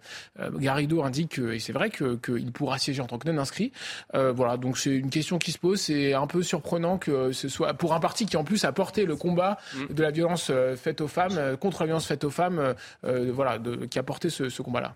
Garrido 0.58 1.04
indique 1.04 1.40
et 1.40 1.60
c'est 1.60 1.74
vrai 1.74 1.90
que 1.90 2.16
qu'il 2.16 2.52
pourra 2.52 2.78
siéger 2.78 3.02
en 3.02 3.08
tant 3.08 3.18
que 3.18 3.30
non 3.30 3.42
inscrit. 3.42 3.72
voilà, 4.14 4.58
donc 4.58 4.78
c'est 4.78 4.96
une 4.96 5.10
question 5.10 5.38
qui 5.38 5.52
se 5.52 5.60
pose. 5.60 5.82
C'est 5.82 6.14
un 6.14 6.28
peu 6.28 6.44
surprenant 6.44 6.98
que 6.98 7.32
ce 7.32 7.50
soit 7.50 7.74
pour 7.74 7.94
un 7.94 8.00
parti 8.00 8.26
qui 8.26 8.38
en 8.38 8.44
plus 8.44 8.64
a 8.66 8.72
porté 8.72 9.06
le 9.06 9.16
combat 9.16 9.58
mm. 9.74 9.94
de 9.94 10.04
la 10.04 10.12
violence 10.12 10.52
faite 10.76 11.02
aux 11.02 11.08
femmes 11.08 11.58
contre 11.60 11.82
la 11.82 11.88
violence 11.88 12.08
faite 12.08 12.24
aux 12.24 12.30
femmes, 12.30 12.76
voilà, 13.04 13.58
de, 13.60 13.86
qui 13.86 14.00
a 14.00 14.04
porté 14.04 14.30
ce, 14.30 14.50
ce 14.50 14.62
combat-là. 14.62 14.96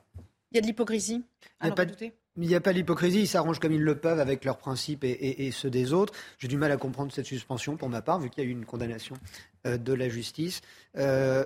Il 0.51 0.55
y 0.55 0.57
a 0.57 0.61
de 0.61 0.67
l'hypocrisie. 0.67 1.23
Il 1.61 1.65
n'y 1.65 1.71
a, 1.71 1.75
pas 1.75 1.85
de, 1.85 1.93
il 2.41 2.47
n'y 2.47 2.55
a 2.55 2.61
pas 2.61 2.71
l'hypocrisie, 2.71 3.21
ils 3.21 3.27
s'arrangent 3.27 3.59
comme 3.59 3.73
ils 3.73 3.83
le 3.83 3.95
peuvent 3.95 4.19
avec 4.19 4.45
leurs 4.45 4.57
principes 4.57 5.03
et, 5.03 5.51
ceux 5.51 5.69
des 5.69 5.93
autres. 5.93 6.13
J'ai 6.37 6.47
du 6.47 6.57
mal 6.57 6.71
à 6.71 6.77
comprendre 6.77 7.11
cette 7.11 7.25
suspension 7.25 7.75
pour 7.75 7.89
ma 7.89 8.01
part, 8.01 8.19
vu 8.19 8.29
qu'il 8.29 8.43
y 8.43 8.47
a 8.47 8.49
eu 8.49 8.51
une 8.53 8.65
condamnation 8.65 9.15
euh, 9.67 9.77
de 9.77 9.93
la 9.93 10.07
justice. 10.09 10.61
Euh, 10.97 11.43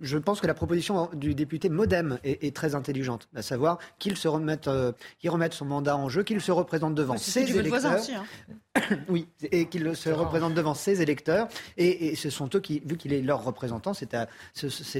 je 0.00 0.18
pense 0.18 0.40
que 0.40 0.46
la 0.46 0.54
proposition 0.54 1.08
du 1.14 1.34
député 1.34 1.68
Modem 1.68 2.18
est, 2.24 2.54
très 2.54 2.74
intelligente, 2.74 3.28
à 3.34 3.42
savoir 3.42 3.78
qu'il 3.98 4.16
se 4.16 4.26
remette, 4.26 4.68
euh, 4.68 4.92
remette 5.24 5.54
son 5.54 5.64
mandat 5.64 5.96
en 5.96 6.08
jeu, 6.08 6.24
qu'il 6.24 6.40
se 6.40 6.50
représente 6.52 6.94
devant 6.94 7.16
ses 7.16 7.40
électeurs. 7.40 7.98
Aussi, 7.98 8.14
hein. 8.14 8.24
oui, 9.08 9.28
et 9.50 9.66
qu'il 9.66 9.94
se 9.96 10.10
représente 10.10 10.54
devant 10.54 10.74
ses 10.74 11.02
électeurs. 11.02 11.48
Et, 11.76 12.14
ce 12.16 12.30
sont 12.30 12.48
eux 12.54 12.60
qui, 12.60 12.80
vu 12.84 12.96
qu'il 12.96 13.12
est 13.12 13.22
leur 13.22 13.44
représentant, 13.44 13.94
c'est 13.94 14.14
à, 14.14 14.28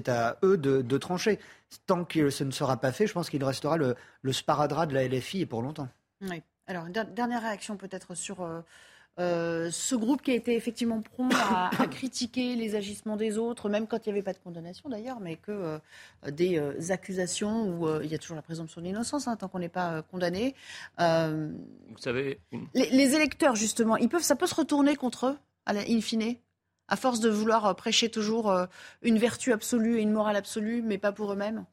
à, 0.06 0.36
eux 0.44 0.56
de, 0.56 0.98
trancher. 0.98 1.38
Tant 1.86 2.04
que 2.04 2.30
ce 2.30 2.44
ne 2.44 2.50
sera 2.50 2.76
pas 2.76 2.92
fait, 2.92 3.06
je 3.06 3.12
pense 3.12 3.30
qu'il 3.30 3.42
restera 3.44 3.76
le, 3.76 3.94
le, 4.22 4.32
sparadrap 4.32 4.88
de 4.88 4.94
la 4.94 5.08
LFI 5.08 5.42
et 5.42 5.46
pour 5.46 5.62
longtemps. 5.62 5.88
Oui. 6.22 6.42
Alors, 6.66 6.84
dernière 6.86 7.42
réaction 7.42 7.76
peut-être 7.76 8.14
sur 8.14 8.42
euh, 8.42 8.60
ce 9.18 9.94
groupe 9.94 10.22
qui 10.22 10.30
a 10.30 10.34
été 10.34 10.56
effectivement 10.56 11.00
prompt 11.02 11.32
à, 11.34 11.70
critiquer 11.90 12.54
les 12.56 12.74
agissements 12.74 13.16
des 13.16 13.38
autres, 13.38 13.68
même 13.68 13.86
quand 13.86 14.06
il 14.06 14.08
n'y 14.08 14.12
avait 14.14 14.22
pas 14.22 14.32
de 14.32 14.38
condamnation 14.38 14.88
d'ailleurs, 14.88 15.20
mais 15.20 15.36
que 15.36 15.50
euh, 15.52 15.78
des 16.30 16.58
euh, 16.58 16.90
accusations 16.90 17.68
où 17.68 18.00
il 18.02 18.10
y 18.10 18.14
a 18.14 18.18
toujours 18.18 18.36
la 18.36 18.42
présomption 18.42 18.80
d'innocence 18.80 19.28
hein, 19.28 19.36
tant 19.36 19.48
qu'on 19.48 19.58
n'est 19.58 19.68
pas 19.68 20.02
condamné. 20.02 20.54
Vous 20.98 21.98
savez, 21.98 22.40
les, 22.74 23.14
électeurs 23.14 23.56
justement, 23.56 23.96
ils 23.96 24.08
peuvent, 24.08 24.22
ça 24.22 24.36
peut 24.36 24.46
se 24.46 24.54
retourner 24.54 24.96
contre 24.96 25.26
eux, 25.26 25.38
à 25.66 25.72
in 25.72 26.00
fine, 26.00 26.36
à 26.88 26.96
force 26.96 27.20
de 27.20 27.28
vouloir 27.28 27.74
prêcher 27.76 28.10
toujours 28.10 28.54
une 29.02 29.18
vertu 29.18 29.52
absolue 29.52 29.98
et 29.98 30.02
une 30.02 30.12
morale 30.12 30.36
absolue, 30.36 30.82
mais 30.82 30.98
pas 30.98 31.12
pour 31.12 31.32
eux-mêmes? 31.32 31.64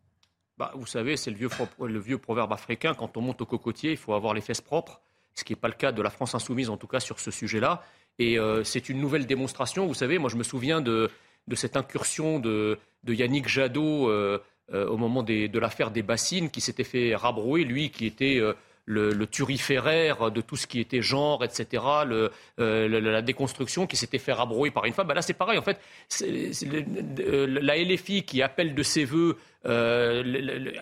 Bah, 0.58 0.74
vous 0.76 0.86
savez, 0.86 1.16
c'est 1.16 1.32
le 1.32 1.38
vieux, 1.38 1.50
le 1.80 2.00
vieux 2.00 2.18
proverbe 2.18 2.52
africain 2.52 2.94
quand 2.94 3.16
on 3.16 3.22
monte 3.22 3.42
au 3.42 3.46
cocotier, 3.46 3.92
il 3.92 3.98
faut 3.98 4.14
avoir 4.14 4.34
les 4.34 4.42
fesses 4.42 4.60
propres 4.60 5.02
ce 5.40 5.44
qui 5.44 5.54
n'est 5.54 5.60
pas 5.60 5.68
le 5.68 5.74
cas 5.74 5.92
de 5.92 6.02
la 6.02 6.10
France 6.10 6.36
insoumise, 6.36 6.70
en 6.70 6.78
tout 6.78 6.88
cas 6.88 7.00
sur 7.00 7.20
ce 7.20 7.32
sujet-là. 7.32 7.84
Et 8.20 8.38
euh, 8.38 8.64
c'est 8.64 8.90
une 8.90 9.00
nouvelle 9.00 9.26
démonstration. 9.26 9.88
Vous 9.88 9.94
savez, 9.94 10.18
moi 10.18 10.30
je 10.30 10.36
me 10.36 10.44
souviens 10.44 10.82
de, 10.82 11.10
cette 11.54 11.78
incursion 11.78 12.40
de, 12.40 12.78
Yannick 13.08 13.48
Jadot 13.48 14.10
euh, 14.10 14.40
euh, 14.74 14.88
au 14.88 14.98
moment 14.98 15.24
de 15.24 15.60
l'affaire 15.60 15.90
des 15.90 16.04
bassines, 16.04 16.50
qui 16.50 16.62
s'était 16.62 16.84
fait 16.84 17.16
rabrouer, 17.16 17.64
lui 17.64 17.90
qui 17.90 18.06
était 18.06 18.40
le, 18.86 19.12
le, 19.12 19.28
turiféraire 19.28 20.32
de 20.32 20.42
tout 20.42 20.58
ce 20.58 20.68
qui 20.68 20.80
était 20.80 21.02
genre, 21.02 21.44
etc., 21.44 21.84
la 22.58 23.22
déconstruction 23.22 23.88
qui 23.88 23.96
s'était 23.96 24.20
fait 24.20 24.34
rabrouer 24.34 24.70
par 24.70 24.86
une 24.86 24.94
femme. 24.94 25.08
Ben 25.08 25.14
là, 25.14 25.22
c'est 25.22 25.34
pareil. 25.34 25.58
En 25.58 25.64
fait, 25.64 25.80
la 26.22 27.78
LFI 27.78 28.24
qui 28.24 28.42
appelle 28.42 28.76
de 28.76 28.84
ses 28.84 29.06
voeux 29.06 29.38
euh, 29.66 30.24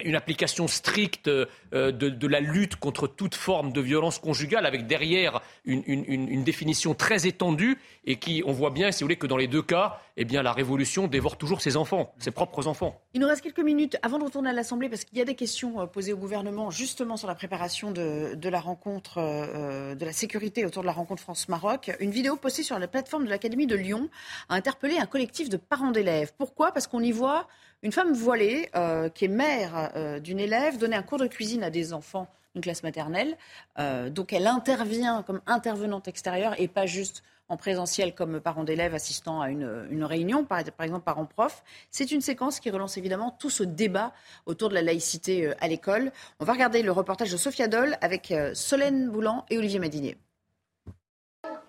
une 0.03 0.15
application 0.15 0.67
stricte 0.67 1.27
euh, 1.27 1.45
de, 1.91 2.27
la 2.27 2.39
lutte 2.39 2.75
contre 2.75 3.07
toute 3.07 3.33
forme 3.33 3.71
de 3.71 3.81
violence 3.81 4.19
conjugale, 4.19 4.67
avec 4.67 4.85
derrière 4.85 5.41
une, 5.65 6.43
définition 6.43 6.93
très 6.93 7.25
étendue 7.25 7.79
et 8.05 8.17
qui, 8.17 8.43
on 8.45 8.51
voit 8.51 8.69
bien, 8.69 8.91
si 8.91 9.03
vous 9.03 9.05
voulez, 9.05 9.15
que 9.15 9.25
dans 9.25 9.37
les 9.37 9.47
deux 9.47 9.63
cas, 9.63 9.99
eh 10.15 10.25
bien, 10.25 10.43
la 10.43 10.53
révolution 10.53 11.07
dévore 11.07 11.37
toujours 11.37 11.61
ses 11.61 11.75
enfants, 11.75 12.13
ses 12.19 12.29
propres 12.31 12.67
enfants. 12.67 13.01
Il 13.13 13.21
nous 13.21 13.27
reste 13.27 13.41
quelques 13.41 13.59
minutes 13.59 13.97
avant 14.03 14.19
de 14.19 14.23
retourner 14.23 14.51
à 14.51 14.53
l'Assemblée, 14.53 14.89
parce 14.89 15.03
qu'il 15.05 15.17
y 15.17 15.21
a 15.21 15.25
des 15.25 15.35
questions 15.35 15.81
euh, 15.81 15.85
posées 15.87 16.13
au 16.13 16.17
gouvernement 16.17 16.69
justement 16.69 17.17
sur 17.17 17.27
la 17.27 17.35
préparation 17.35 17.91
de, 17.91 18.49
la 18.49 18.59
rencontre, 18.59 19.19
de 19.19 20.05
la 20.05 20.13
sécurité 20.13 20.65
autour 20.65 20.83
de 20.83 20.87
la 20.87 20.93
rencontre 20.93 21.23
France-Maroc. 21.23 21.91
Une 21.99 22.11
vidéo 22.11 22.35
postée 22.35 22.63
sur 22.63 22.77
la 22.77 22.87
plateforme 22.87 23.25
de 23.25 23.29
l'Académie 23.29 23.67
de 23.67 23.75
Lyon 23.75 24.09
a 24.49 24.55
interpellé 24.55 24.99
un 24.99 25.07
collectif 25.07 25.49
de 25.49 25.57
parents 25.57 25.91
d'élèves. 25.91 26.33
Pourquoi? 26.37 26.71
Parce 26.71 26.85
qu'on 26.85 27.01
y 27.01 27.11
voit 27.11 27.47
une 27.83 27.91
femme 27.91 28.13
voilée, 28.13 28.69
euh, 28.75 29.09
qui 29.09 29.25
est 29.25 29.29
mère 29.29 29.91
euh, 29.95 30.19
d'une 30.19 30.39
élève, 30.39 30.77
donnait 30.77 30.95
un 30.95 31.03
cours 31.03 31.19
de 31.19 31.27
cuisine 31.27 31.63
à 31.63 31.69
des 31.69 31.93
enfants 31.93 32.27
d'une 32.55 32.63
classe 32.63 32.83
maternelle. 32.83 33.37
Euh, 33.77 34.09
donc 34.09 34.33
elle 34.33 34.47
intervient 34.47 35.21
comme 35.23 35.41
intervenante 35.45 36.07
extérieure 36.07 36.55
et 36.57 36.67
pas 36.67 36.85
juste 36.85 37.23
en 37.49 37.55
présentiel 37.55 38.13
comme 38.13 38.41
parent 38.41 38.65
d'élève 38.65 38.93
assistant 38.93 39.41
à 39.41 39.49
une, 39.49 40.03
réunion, 40.03 40.43
par, 40.43 40.61
par 40.65 40.85
exemple 40.85 41.05
parent-prof. 41.05 41.63
C'est 41.91 42.11
une 42.11 42.19
séquence 42.19 42.59
qui 42.59 42.69
relance 42.69 42.97
évidemment 42.97 43.31
tout 43.31 43.49
ce 43.49 43.63
débat 43.63 44.11
autour 44.45 44.67
de 44.67 44.73
la 44.73 44.81
laïcité 44.81 45.53
à 45.61 45.67
l'école. 45.69 46.11
On 46.41 46.45
va 46.45 46.51
regarder 46.51 46.81
le 46.81 46.91
reportage 46.91 47.31
de 47.31 47.37
Sophia 47.37 47.69
Doll 47.69 47.95
avec 48.01 48.33
Solène 48.53 49.09
Boulan 49.09 49.45
et 49.49 49.57
Olivier 49.57 49.79
Madinier. 49.79 50.17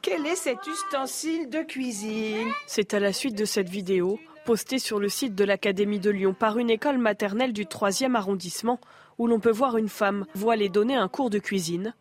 quel 0.03 0.27
est 0.27 0.35
cet 0.35 0.67
ustensile 0.67 1.49
de 1.49 1.63
cuisine? 1.63 2.49
C'est 2.67 2.93
à 2.93 2.99
la 2.99 3.13
suite 3.13 3.39
de 3.39 3.45
cette 3.45 3.69
vidéo, 3.69 4.19
postée 4.49 4.79
sur 4.79 4.99
le 4.99 5.11
site 5.11 5.35
de 5.35 5.45
l'Académie 5.45 6.01
de 6.01 6.09
Lyon 6.09 6.33
par 6.33 6.57
une 6.57 6.71
école 6.71 6.97
maternelle 6.97 7.53
du 7.53 7.67
3e 7.67 8.15
arrondissement, 8.15 8.81
où 9.19 9.27
l'on 9.27 9.41
peut 9.41 9.51
voir 9.51 9.77
une 9.77 9.91
femme 9.91 10.25
voilée 10.35 10.71
donner 10.71 10.95
un 10.95 11.07
cours 11.07 11.29
de 11.29 11.39
cuisine, 11.39 11.95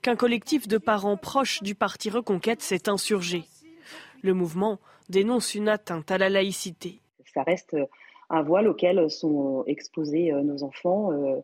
qu'un 0.00 0.14
collectif 0.14 0.68
de 0.68 0.78
parents 0.78 1.16
proches 1.16 1.60
du 1.60 1.74
parti 1.74 2.08
Reconquête 2.08 2.62
s'est 2.62 2.88
insurgé. 2.88 3.46
Le 4.22 4.32
mouvement 4.32 4.78
dénonce 5.08 5.56
une 5.56 5.68
atteinte 5.68 6.12
à 6.12 6.18
la 6.18 6.28
laïcité. 6.28 7.00
Ça 7.34 7.42
reste 7.42 7.74
un 8.30 8.42
voile 8.42 8.68
auquel 8.68 9.10
sont 9.10 9.64
exposés 9.66 10.32
euh, 10.32 10.42
nos 10.42 10.62
enfants 10.62 11.10
euh, 11.10 11.40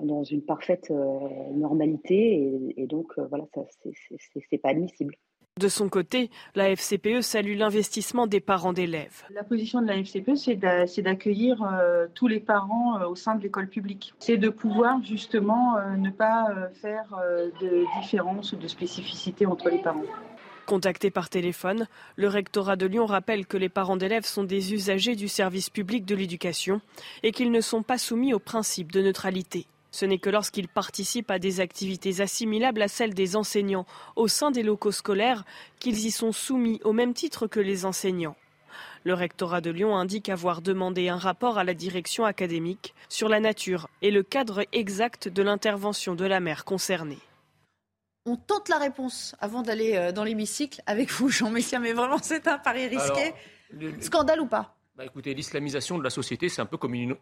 dans 0.00 0.22
une 0.22 0.42
parfaite 0.42 0.88
euh, 0.92 1.18
normalité 1.52 2.52
et, 2.76 2.86
donc 2.86 3.18
voilà, 3.18 3.44
c'est 4.52 4.58
pas 4.58 4.68
admissible. 4.68 5.16
De 5.58 5.68
son 5.68 5.88
côté, 5.88 6.30
la 6.54 6.68
FCPE 6.76 7.22
salue 7.22 7.56
l'investissement 7.56 8.26
des 8.26 8.40
parents 8.40 8.74
d'élèves. 8.74 9.24
La 9.30 9.42
position 9.42 9.80
de 9.80 9.86
la 9.86 9.96
FCPE, 9.96 10.34
c'est 10.34 11.00
d'accueillir 11.00 11.66
tous 12.14 12.28
les 12.28 12.40
parents 12.40 13.02
au 13.06 13.14
sein 13.14 13.36
de 13.36 13.42
l'école 13.42 13.66
publique. 13.66 14.12
C'est 14.18 14.36
de 14.36 14.50
pouvoir 14.50 15.02
justement 15.02 15.76
ne 15.96 16.10
pas 16.10 16.48
faire 16.74 17.06
de 17.58 17.86
différence 17.98 18.52
ou 18.52 18.56
de 18.56 18.68
spécificité 18.68 19.46
entre 19.46 19.70
les 19.70 19.78
parents. 19.78 20.02
Contacté 20.66 21.10
par 21.10 21.30
téléphone, 21.30 21.86
le 22.16 22.28
rectorat 22.28 22.76
de 22.76 22.84
Lyon 22.84 23.06
rappelle 23.06 23.46
que 23.46 23.56
les 23.56 23.70
parents 23.70 23.96
d'élèves 23.96 24.26
sont 24.26 24.44
des 24.44 24.74
usagers 24.74 25.16
du 25.16 25.28
service 25.28 25.70
public 25.70 26.04
de 26.04 26.14
l'éducation 26.14 26.82
et 27.22 27.32
qu'ils 27.32 27.50
ne 27.50 27.62
sont 27.62 27.82
pas 27.82 27.96
soumis 27.96 28.34
au 28.34 28.40
principe 28.40 28.92
de 28.92 29.00
neutralité. 29.00 29.66
Ce 29.90 30.04
n'est 30.04 30.18
que 30.18 30.30
lorsqu'ils 30.30 30.68
participent 30.68 31.30
à 31.30 31.38
des 31.38 31.60
activités 31.60 32.20
assimilables 32.20 32.82
à 32.82 32.88
celles 32.88 33.14
des 33.14 33.36
enseignants 33.36 33.86
au 34.14 34.28
sein 34.28 34.50
des 34.50 34.62
locaux 34.62 34.92
scolaires 34.92 35.44
qu'ils 35.78 36.06
y 36.06 36.10
sont 36.10 36.32
soumis 36.32 36.80
au 36.84 36.92
même 36.92 37.14
titre 37.14 37.46
que 37.46 37.60
les 37.60 37.84
enseignants. 37.84 38.36
Le 39.04 39.14
rectorat 39.14 39.60
de 39.60 39.70
Lyon 39.70 39.96
indique 39.96 40.28
avoir 40.28 40.60
demandé 40.60 41.08
un 41.08 41.16
rapport 41.16 41.58
à 41.58 41.64
la 41.64 41.74
direction 41.74 42.24
académique 42.24 42.94
sur 43.08 43.28
la 43.28 43.40
nature 43.40 43.88
et 44.02 44.10
le 44.10 44.22
cadre 44.22 44.64
exact 44.72 45.28
de 45.28 45.42
l'intervention 45.42 46.14
de 46.14 46.24
la 46.24 46.40
mère 46.40 46.64
concernée 46.64 47.18
on 48.26 48.36
tente 48.36 48.68
la 48.68 48.78
réponse 48.78 49.34
avant 49.40 49.62
d'aller 49.62 49.96
euh, 49.96 50.12
dans 50.12 50.24
l'hémicycle 50.24 50.82
avec 50.86 51.10
vous, 51.10 51.28
Jean 51.28 51.50
Messia, 51.50 51.78
mais 51.78 51.92
vraiment 51.92 52.18
c'est 52.20 52.48
un 52.48 52.58
pari 52.58 52.88
risqué. 52.88 53.32
Scandale 54.00 54.40
ou 54.40 54.46
pas? 54.46 54.75
Bah 54.96 55.04
écoutez, 55.04 55.34
l'islamisation 55.34 55.98
de 55.98 56.02
la 56.02 56.08
société, 56.08 56.48
c'est 56.48 56.62
un 56.62 56.66
peu 56.66 56.78
comme 56.78 56.94
une, 56.94 57.16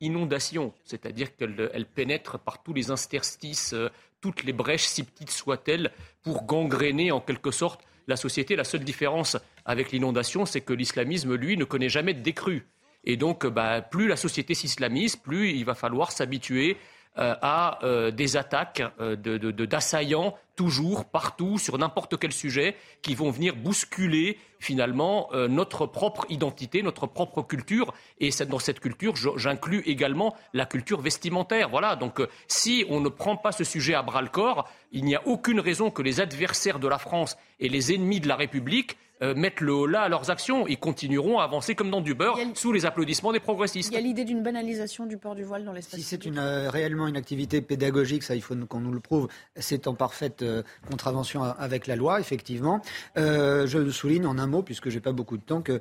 inondation, 0.00 0.72
c'est-à-dire 0.84 1.34
qu'elle 1.34 1.86
pénètre 1.92 2.38
par 2.38 2.62
tous 2.62 2.72
les 2.72 2.92
interstices, 2.92 3.72
euh, 3.72 3.88
toutes 4.20 4.44
les 4.44 4.52
brèches, 4.52 4.84
si 4.84 5.02
petites 5.02 5.32
soient-elles, 5.32 5.90
pour 6.22 6.44
gangréner 6.44 7.10
en 7.10 7.20
quelque 7.20 7.50
sorte 7.50 7.80
la 8.06 8.14
société. 8.14 8.54
La 8.54 8.62
seule 8.62 8.84
différence 8.84 9.36
avec 9.64 9.90
l'inondation, 9.90 10.46
c'est 10.46 10.60
que 10.60 10.72
l'islamisme, 10.72 11.34
lui, 11.34 11.56
ne 11.56 11.64
connaît 11.64 11.88
jamais 11.88 12.14
de 12.14 12.20
décrue. 12.20 12.68
Et 13.02 13.16
donc, 13.16 13.44
bah, 13.44 13.82
plus 13.82 14.06
la 14.06 14.16
société 14.16 14.54
s'islamise, 14.54 15.16
plus 15.16 15.50
il 15.50 15.64
va 15.64 15.74
falloir 15.74 16.12
s'habituer 16.12 16.76
à 17.16 17.78
euh, 17.84 18.10
des 18.10 18.36
attaques 18.36 18.82
euh, 19.00 19.16
d'assaillants 19.16 20.34
toujours, 20.56 21.06
partout, 21.06 21.58
sur 21.58 21.78
n'importe 21.78 22.18
quel 22.18 22.32
sujet, 22.32 22.76
qui 23.02 23.14
vont 23.14 23.30
venir 23.30 23.56
bousculer 23.56 24.38
finalement 24.58 25.30
notre 25.48 25.86
propre 25.86 26.26
identité, 26.28 26.82
notre 26.82 27.06
propre 27.06 27.40
culture. 27.40 27.94
Et 28.18 28.28
dans 28.46 28.58
cette 28.58 28.78
culture, 28.78 29.14
j'inclus 29.16 29.80
également 29.86 30.36
la 30.52 30.66
culture 30.66 31.00
vestimentaire. 31.00 31.70
Voilà. 31.70 31.96
Donc, 31.96 32.20
si 32.46 32.84
on 32.90 33.00
ne 33.00 33.08
prend 33.08 33.38
pas 33.38 33.52
ce 33.52 33.64
sujet 33.64 33.94
à 33.94 34.02
bras 34.02 34.20
le 34.20 34.28
corps, 34.28 34.68
il 34.92 35.06
n'y 35.06 35.14
a 35.14 35.26
aucune 35.26 35.60
raison 35.60 35.90
que 35.90 36.02
les 36.02 36.20
adversaires 36.20 36.78
de 36.78 36.88
la 36.88 36.98
France 36.98 37.38
et 37.58 37.70
les 37.70 37.94
ennemis 37.94 38.20
de 38.20 38.28
la 38.28 38.36
République 38.36 38.98
euh, 39.22 39.34
mettent 39.34 39.60
le 39.60 39.72
haut 39.72 39.86
là 39.86 40.02
à 40.02 40.08
leurs 40.08 40.30
actions. 40.30 40.66
Ils 40.66 40.78
continueront 40.78 41.38
à 41.38 41.44
avancer 41.44 41.74
comme 41.74 41.90
dans 41.90 42.00
du 42.00 42.14
beurre 42.14 42.38
sous 42.54 42.72
les 42.72 42.86
applaudissements 42.86 43.32
des 43.32 43.40
progressistes. 43.40 43.90
Il 43.90 43.94
y 43.94 43.98
a 43.98 44.00
l'idée 44.00 44.24
d'une 44.24 44.42
banalisation 44.42 45.06
du 45.06 45.16
port 45.16 45.34
du 45.34 45.42
voile 45.42 45.64
dans 45.64 45.72
l'espace. 45.72 46.00
Si 46.00 46.06
c'est 46.06 46.24
une, 46.24 46.38
euh, 46.38 46.70
réellement 46.70 47.06
une 47.06 47.16
activité 47.16 47.60
pédagogique, 47.60 48.22
ça 48.22 48.34
il 48.34 48.42
faut 48.42 48.56
qu'on 48.56 48.80
nous 48.80 48.92
le 48.92 49.00
prouve, 49.00 49.28
c'est 49.56 49.86
en 49.86 49.94
parfaite 49.94 50.42
euh, 50.42 50.62
contravention 50.88 51.42
avec 51.42 51.86
la 51.86 51.96
loi, 51.96 52.20
effectivement. 52.20 52.80
je 53.16 53.90
souligne 53.90 54.26
en 54.26 54.38
un 54.38 54.46
mot, 54.46 54.62
puisque 54.62 54.88
j'ai 54.88 55.00
pas 55.00 55.12
beaucoup 55.12 55.36
de 55.36 55.42
temps, 55.42 55.62
que 55.62 55.80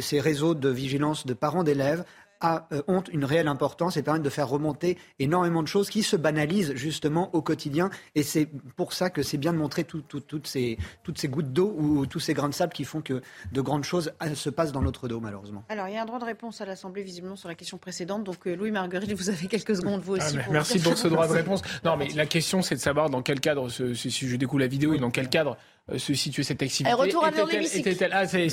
ces 0.00 0.20
réseaux 0.20 0.54
de 0.54 0.68
vigilance 0.68 1.26
de 1.26 1.34
parents 1.34 1.64
d'élèves 1.64 2.04
euh, 2.42 2.82
ont 2.88 3.02
une 3.02 3.24
réelle 3.24 3.48
importance 3.48 3.96
et 3.96 4.02
permettent 4.02 4.22
de 4.22 4.30
faire 4.30 4.48
remonter 4.48 4.98
énormément 5.18 5.62
de 5.62 5.68
choses 5.68 5.88
qui 5.88 6.02
se 6.02 6.16
banalisent 6.16 6.74
justement 6.74 7.34
au 7.34 7.42
quotidien. 7.42 7.90
Et 8.14 8.22
c'est 8.22 8.48
pour 8.76 8.92
ça 8.92 9.10
que 9.10 9.22
c'est 9.22 9.38
bien 9.38 9.52
de 9.52 9.58
montrer 9.58 9.84
toutes, 9.84 10.46
ces, 10.46 10.78
toutes 11.02 11.18
ces 11.18 11.28
gouttes 11.28 11.52
d'eau 11.52 11.74
ou 11.78 12.06
tous 12.06 12.20
ces 12.20 12.34
grains 12.34 12.48
de 12.48 12.54
sable 12.54 12.72
qui 12.72 12.84
font 12.84 13.00
que 13.00 13.22
de 13.52 13.60
grandes 13.60 13.84
choses 13.84 14.12
euh, 14.22 14.34
se 14.34 14.50
passent 14.50 14.72
dans 14.72 14.82
notre 14.82 15.08
dos, 15.08 15.20
malheureusement. 15.20 15.64
Alors, 15.68 15.88
il 15.88 15.94
y 15.94 15.96
a 15.96 16.02
un 16.02 16.06
droit 16.06 16.18
de 16.18 16.24
réponse 16.24 16.60
à 16.60 16.66
l'Assemblée, 16.66 17.02
visiblement, 17.02 17.36
sur 17.36 17.48
la 17.48 17.54
question 17.54 17.78
précédente. 17.78 18.24
Donc, 18.24 18.46
euh, 18.46 18.54
Louis 18.54 18.70
Marguerite, 18.70 19.12
vous 19.12 19.30
avez 19.30 19.46
quelques 19.46 19.76
secondes, 19.76 20.00
vous 20.00 20.16
aussi. 20.16 20.36
Ah, 20.38 20.48
merci 20.50 20.78
pour 20.78 20.96
ce 20.98 21.08
droit 21.08 21.26
de 21.26 21.32
réponse. 21.32 21.62
Non, 21.84 21.96
mais 21.96 22.08
la 22.08 22.26
question, 22.26 22.62
c'est 22.62 22.74
de 22.74 22.80
savoir 22.80 23.10
dans 23.10 23.22
quel 23.22 23.40
cadre, 23.40 23.68
si 23.68 24.10
je 24.10 24.36
découvre 24.36 24.60
la 24.60 24.66
vidéo, 24.66 24.94
et 24.94 24.98
dans 24.98 25.10
quel 25.10 25.28
cadre 25.28 25.56
se 25.96 26.14
situer 26.14 26.42
cette 26.42 26.62
activité. 26.62 26.90
Et 26.90 26.94
retour 26.94 27.24
à 27.24 27.30
l'hémicycle. 27.30 28.08
Ah, 28.12 28.26
c'est, 28.26 28.46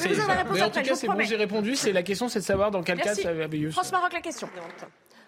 mais 0.51 0.61
en 0.61 0.69
tout 0.69 0.81
cas, 0.81 0.95
c'est 0.95 1.07
bon, 1.07 1.19
j'ai 1.21 1.35
répondu. 1.35 1.75
C'est 1.75 1.93
la 1.93 2.03
question, 2.03 2.27
c'est 2.27 2.39
de 2.39 2.45
savoir 2.45 2.71
dans 2.71 2.83
quel 2.83 2.99
cas 2.99 3.15
ça 3.15 3.33
va 3.33 3.47
France 3.71 3.91
Maroc, 3.91 4.13
la 4.13 4.21
question. 4.21 4.49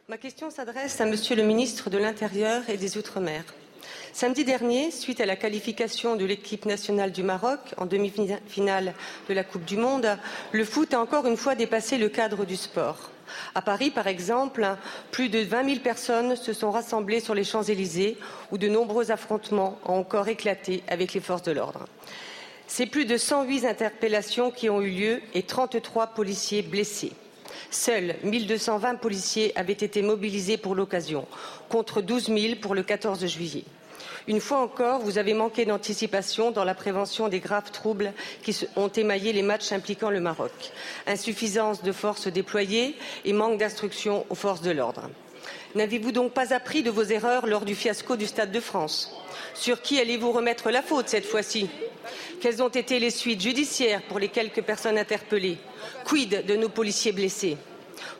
Ma 0.09 0.17
question 0.17 0.49
s'adresse 0.49 0.99
à 0.99 1.05
Monsieur 1.05 1.35
le 1.35 1.43
ministre 1.43 1.89
de 1.89 1.97
l'Intérieur 1.97 2.69
et 2.69 2.77
des 2.77 2.97
Outre-mer. 2.97 3.45
Samedi 4.11 4.43
dernier, 4.43 4.91
suite 4.91 5.21
à 5.21 5.25
la 5.25 5.35
qualification 5.35 6.15
de 6.15 6.25
l'équipe 6.25 6.65
nationale 6.65 7.11
du 7.11 7.23
Maroc 7.23 7.59
en 7.77 7.85
demi-finale 7.85 8.93
de 9.27 9.33
la 9.33 9.43
Coupe 9.43 9.65
du 9.65 9.77
Monde, 9.77 10.17
le 10.51 10.65
foot 10.65 10.93
a 10.93 10.99
encore 10.99 11.25
une 11.25 11.37
fois 11.37 11.55
dépassé 11.55 11.97
le 11.97 12.09
cadre 12.09 12.45
du 12.45 12.55
sport. 12.55 13.12
À 13.55 13.61
Paris, 13.61 13.91
par 13.91 14.07
exemple, 14.07 14.67
plus 15.11 15.29
de 15.29 15.39
20 15.39 15.65
000 15.65 15.79
personnes 15.79 16.35
se 16.35 16.53
sont 16.53 16.71
rassemblées 16.71 17.19
sur 17.19 17.35
les 17.35 17.43
Champs-Élysées 17.43 18.17
où 18.51 18.57
de 18.57 18.67
nombreux 18.67 19.11
affrontements 19.11 19.77
ont 19.85 19.99
encore 19.99 20.27
éclaté 20.27 20.83
avec 20.87 21.13
les 21.13 21.19
forces 21.19 21.43
de 21.43 21.51
l'ordre. 21.51 21.85
C'est 22.67 22.85
plus 22.85 23.05
de 23.05 23.17
108 23.17 23.65
interpellations 23.65 24.49
qui 24.49 24.69
ont 24.69 24.81
eu 24.81 24.89
lieu 24.89 25.21
et 25.33 25.43
33 25.43 26.07
policiers 26.07 26.61
blessés. 26.61 27.11
Seuls 27.69 28.15
1220 28.23 28.95
policiers 28.95 29.51
avaient 29.57 29.73
été 29.73 30.01
mobilisés 30.01 30.57
pour 30.57 30.75
l'occasion, 30.75 31.27
contre 31.69 32.01
12 32.01 32.27
000 32.27 32.55
pour 32.61 32.75
le 32.75 32.83
14 32.83 33.25
juillet. 33.25 33.63
Une 34.27 34.39
fois 34.39 34.59
encore, 34.59 35.01
vous 35.01 35.17
avez 35.17 35.33
manqué 35.33 35.65
d'anticipation 35.65 36.51
dans 36.51 36.63
la 36.63 36.75
prévention 36.75 37.27
des 37.27 37.41
graves 37.41 37.71
troubles 37.71 38.13
qui 38.41 38.57
ont 38.77 38.87
émaillé 38.87 39.33
les 39.33 39.41
matchs 39.41 39.73
impliquant 39.73 40.09
le 40.09 40.21
Maroc. 40.21 40.51
Insuffisance 41.07 41.83
de 41.83 41.91
forces 41.91 42.27
déployées 42.27 42.95
et 43.25 43.33
manque 43.33 43.57
d'instruction 43.57 44.25
aux 44.29 44.35
forces 44.35 44.61
de 44.61 44.71
l'ordre. 44.71 45.09
N'avez-vous 45.75 46.13
donc 46.13 46.31
pas 46.31 46.53
appris 46.53 46.83
de 46.83 46.91
vos 46.91 47.03
erreurs 47.03 47.47
lors 47.47 47.65
du 47.65 47.75
fiasco 47.75 48.15
du 48.15 48.27
Stade 48.27 48.51
de 48.51 48.59
France? 48.61 49.13
Sur 49.53 49.81
qui 49.81 49.99
allez-vous 49.99 50.31
remettre 50.31 50.71
la 50.71 50.81
faute 50.81 51.09
cette 51.09 51.25
fois-ci? 51.25 51.69
Quelles 52.39 52.63
ont 52.63 52.69
été 52.69 52.99
les 52.99 53.09
suites 53.09 53.41
judiciaires 53.41 54.03
pour 54.03 54.19
les 54.19 54.29
quelques 54.29 54.61
personnes 54.61 54.97
interpellées? 54.97 55.57
Quid 56.05 56.45
de 56.45 56.55
nos 56.55 56.69
policiers 56.69 57.11
blessés? 57.11 57.57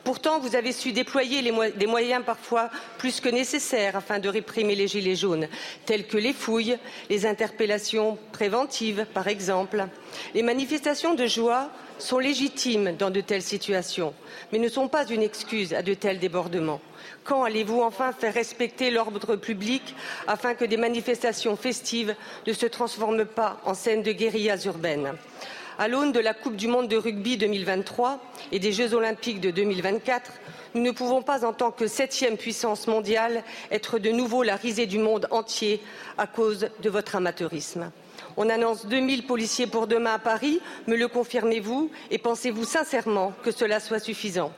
Pourtant, 0.04 0.38
vous 0.38 0.56
avez 0.56 0.72
su 0.72 0.92
déployer 0.92 1.42
des 1.42 1.86
moyens 1.86 2.22
parfois 2.24 2.70
plus 2.98 3.20
que 3.20 3.28
nécessaires 3.28 3.96
afin 3.96 4.18
de 4.18 4.28
réprimer 4.28 4.74
les 4.74 4.88
gilets 4.88 5.16
jaunes, 5.16 5.48
tels 5.86 6.06
que 6.06 6.18
les 6.18 6.32
fouilles, 6.32 6.78
les 7.10 7.26
interpellations 7.26 8.18
préventives, 8.32 9.06
par 9.14 9.28
exemple. 9.28 9.86
Les 10.34 10.42
manifestations 10.42 11.14
de 11.14 11.26
joie 11.26 11.70
sont 11.98 12.18
légitimes 12.18 12.96
dans 12.96 13.10
de 13.10 13.20
telles 13.20 13.42
situations, 13.42 14.14
mais 14.52 14.58
ne 14.58 14.68
sont 14.68 14.88
pas 14.88 15.06
une 15.06 15.22
excuse 15.22 15.74
à 15.74 15.82
de 15.82 15.94
tels 15.94 16.18
débordements. 16.18 16.80
Quand 17.22 17.44
allez-vous 17.44 17.80
enfin 17.82 18.12
faire 18.12 18.34
respecter 18.34 18.90
l'ordre 18.90 19.36
public 19.36 19.94
afin 20.26 20.54
que 20.54 20.64
des 20.64 20.76
manifestations 20.76 21.56
festives 21.56 22.14
ne 22.46 22.52
se 22.52 22.66
transforment 22.66 23.24
pas 23.24 23.60
en 23.64 23.74
scènes 23.74 24.02
de 24.02 24.12
guérillas 24.12 24.64
urbaines 24.66 25.14
à 25.78 25.88
l'aune 25.88 26.12
de 26.12 26.20
la 26.20 26.34
Coupe 26.34 26.56
du 26.56 26.68
monde 26.68 26.88
de 26.88 26.96
rugby 26.96 27.36
2023 27.36 28.20
et 28.52 28.58
des 28.58 28.72
Jeux 28.72 28.94
olympiques 28.94 29.40
de 29.40 29.50
2024, 29.50 30.30
nous 30.74 30.82
ne 30.82 30.90
pouvons 30.90 31.22
pas, 31.22 31.44
en 31.44 31.52
tant 31.52 31.70
que 31.70 31.86
septième 31.86 32.36
puissance 32.36 32.86
mondiale, 32.86 33.44
être 33.70 33.98
de 33.98 34.10
nouveau 34.10 34.42
la 34.42 34.56
risée 34.56 34.86
du 34.86 34.98
monde 34.98 35.28
entier 35.30 35.80
à 36.18 36.26
cause 36.26 36.68
de 36.82 36.90
votre 36.90 37.16
amateurisme. 37.16 37.90
On 38.36 38.48
annonce 38.48 38.86
2000 38.86 39.26
policiers 39.26 39.66
pour 39.66 39.86
demain 39.86 40.14
à 40.14 40.18
Paris. 40.18 40.60
Me 40.86 40.96
le 40.96 41.06
confirmez-vous 41.08 41.90
Et 42.10 42.18
pensez-vous 42.18 42.64
sincèrement 42.64 43.32
que 43.44 43.52
cela 43.52 43.78
soit 43.78 44.00
suffisant? 44.00 44.52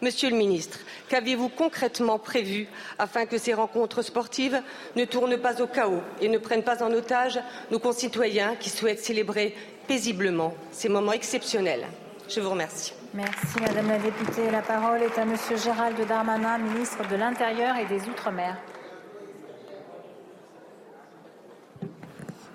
Monsieur 0.00 0.30
le 0.30 0.36
ministre, 0.36 0.78
qu'avez-vous 1.08 1.48
concrètement 1.48 2.18
prévu 2.18 2.66
afin 2.98 3.26
que 3.26 3.38
ces 3.38 3.54
rencontres 3.54 4.02
sportives 4.02 4.60
ne 4.96 5.04
tournent 5.04 5.38
pas 5.38 5.60
au 5.60 5.66
chaos 5.66 6.02
et 6.20 6.28
ne 6.28 6.38
prennent 6.38 6.62
pas 6.62 6.82
en 6.82 6.92
otage 6.92 7.40
nos 7.70 7.78
concitoyens 7.78 8.56
qui 8.56 8.70
souhaitent 8.70 9.04
célébrer 9.04 9.54
paisiblement 9.86 10.54
ces 10.70 10.88
moments 10.88 11.12
exceptionnels? 11.12 11.86
Je 12.28 12.40
vous 12.40 12.50
remercie. 12.50 12.92
Merci 13.14 13.60
Madame 13.60 13.88
la 13.88 13.98
députée. 13.98 14.50
La 14.50 14.62
parole 14.62 15.02
est 15.02 15.18
à 15.18 15.24
Monsieur 15.24 15.56
Gérald 15.56 15.96
Darmanin, 16.08 16.58
ministre 16.58 17.06
de 17.08 17.16
l'Intérieur 17.16 17.76
et 17.76 17.84
des 17.84 18.08
Outre-mer. 18.08 18.56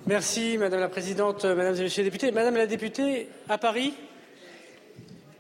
Merci, 0.08 0.58
Madame 0.58 0.80
la 0.80 0.88
Présidente, 0.88 1.44
Mesdames 1.44 1.76
et 1.76 1.82
Messieurs 1.82 2.04
les 2.04 2.10
députés. 2.10 2.32
Madame 2.32 2.56
la 2.56 2.66
députée, 2.66 3.30
à 3.50 3.58
Paris, 3.58 3.94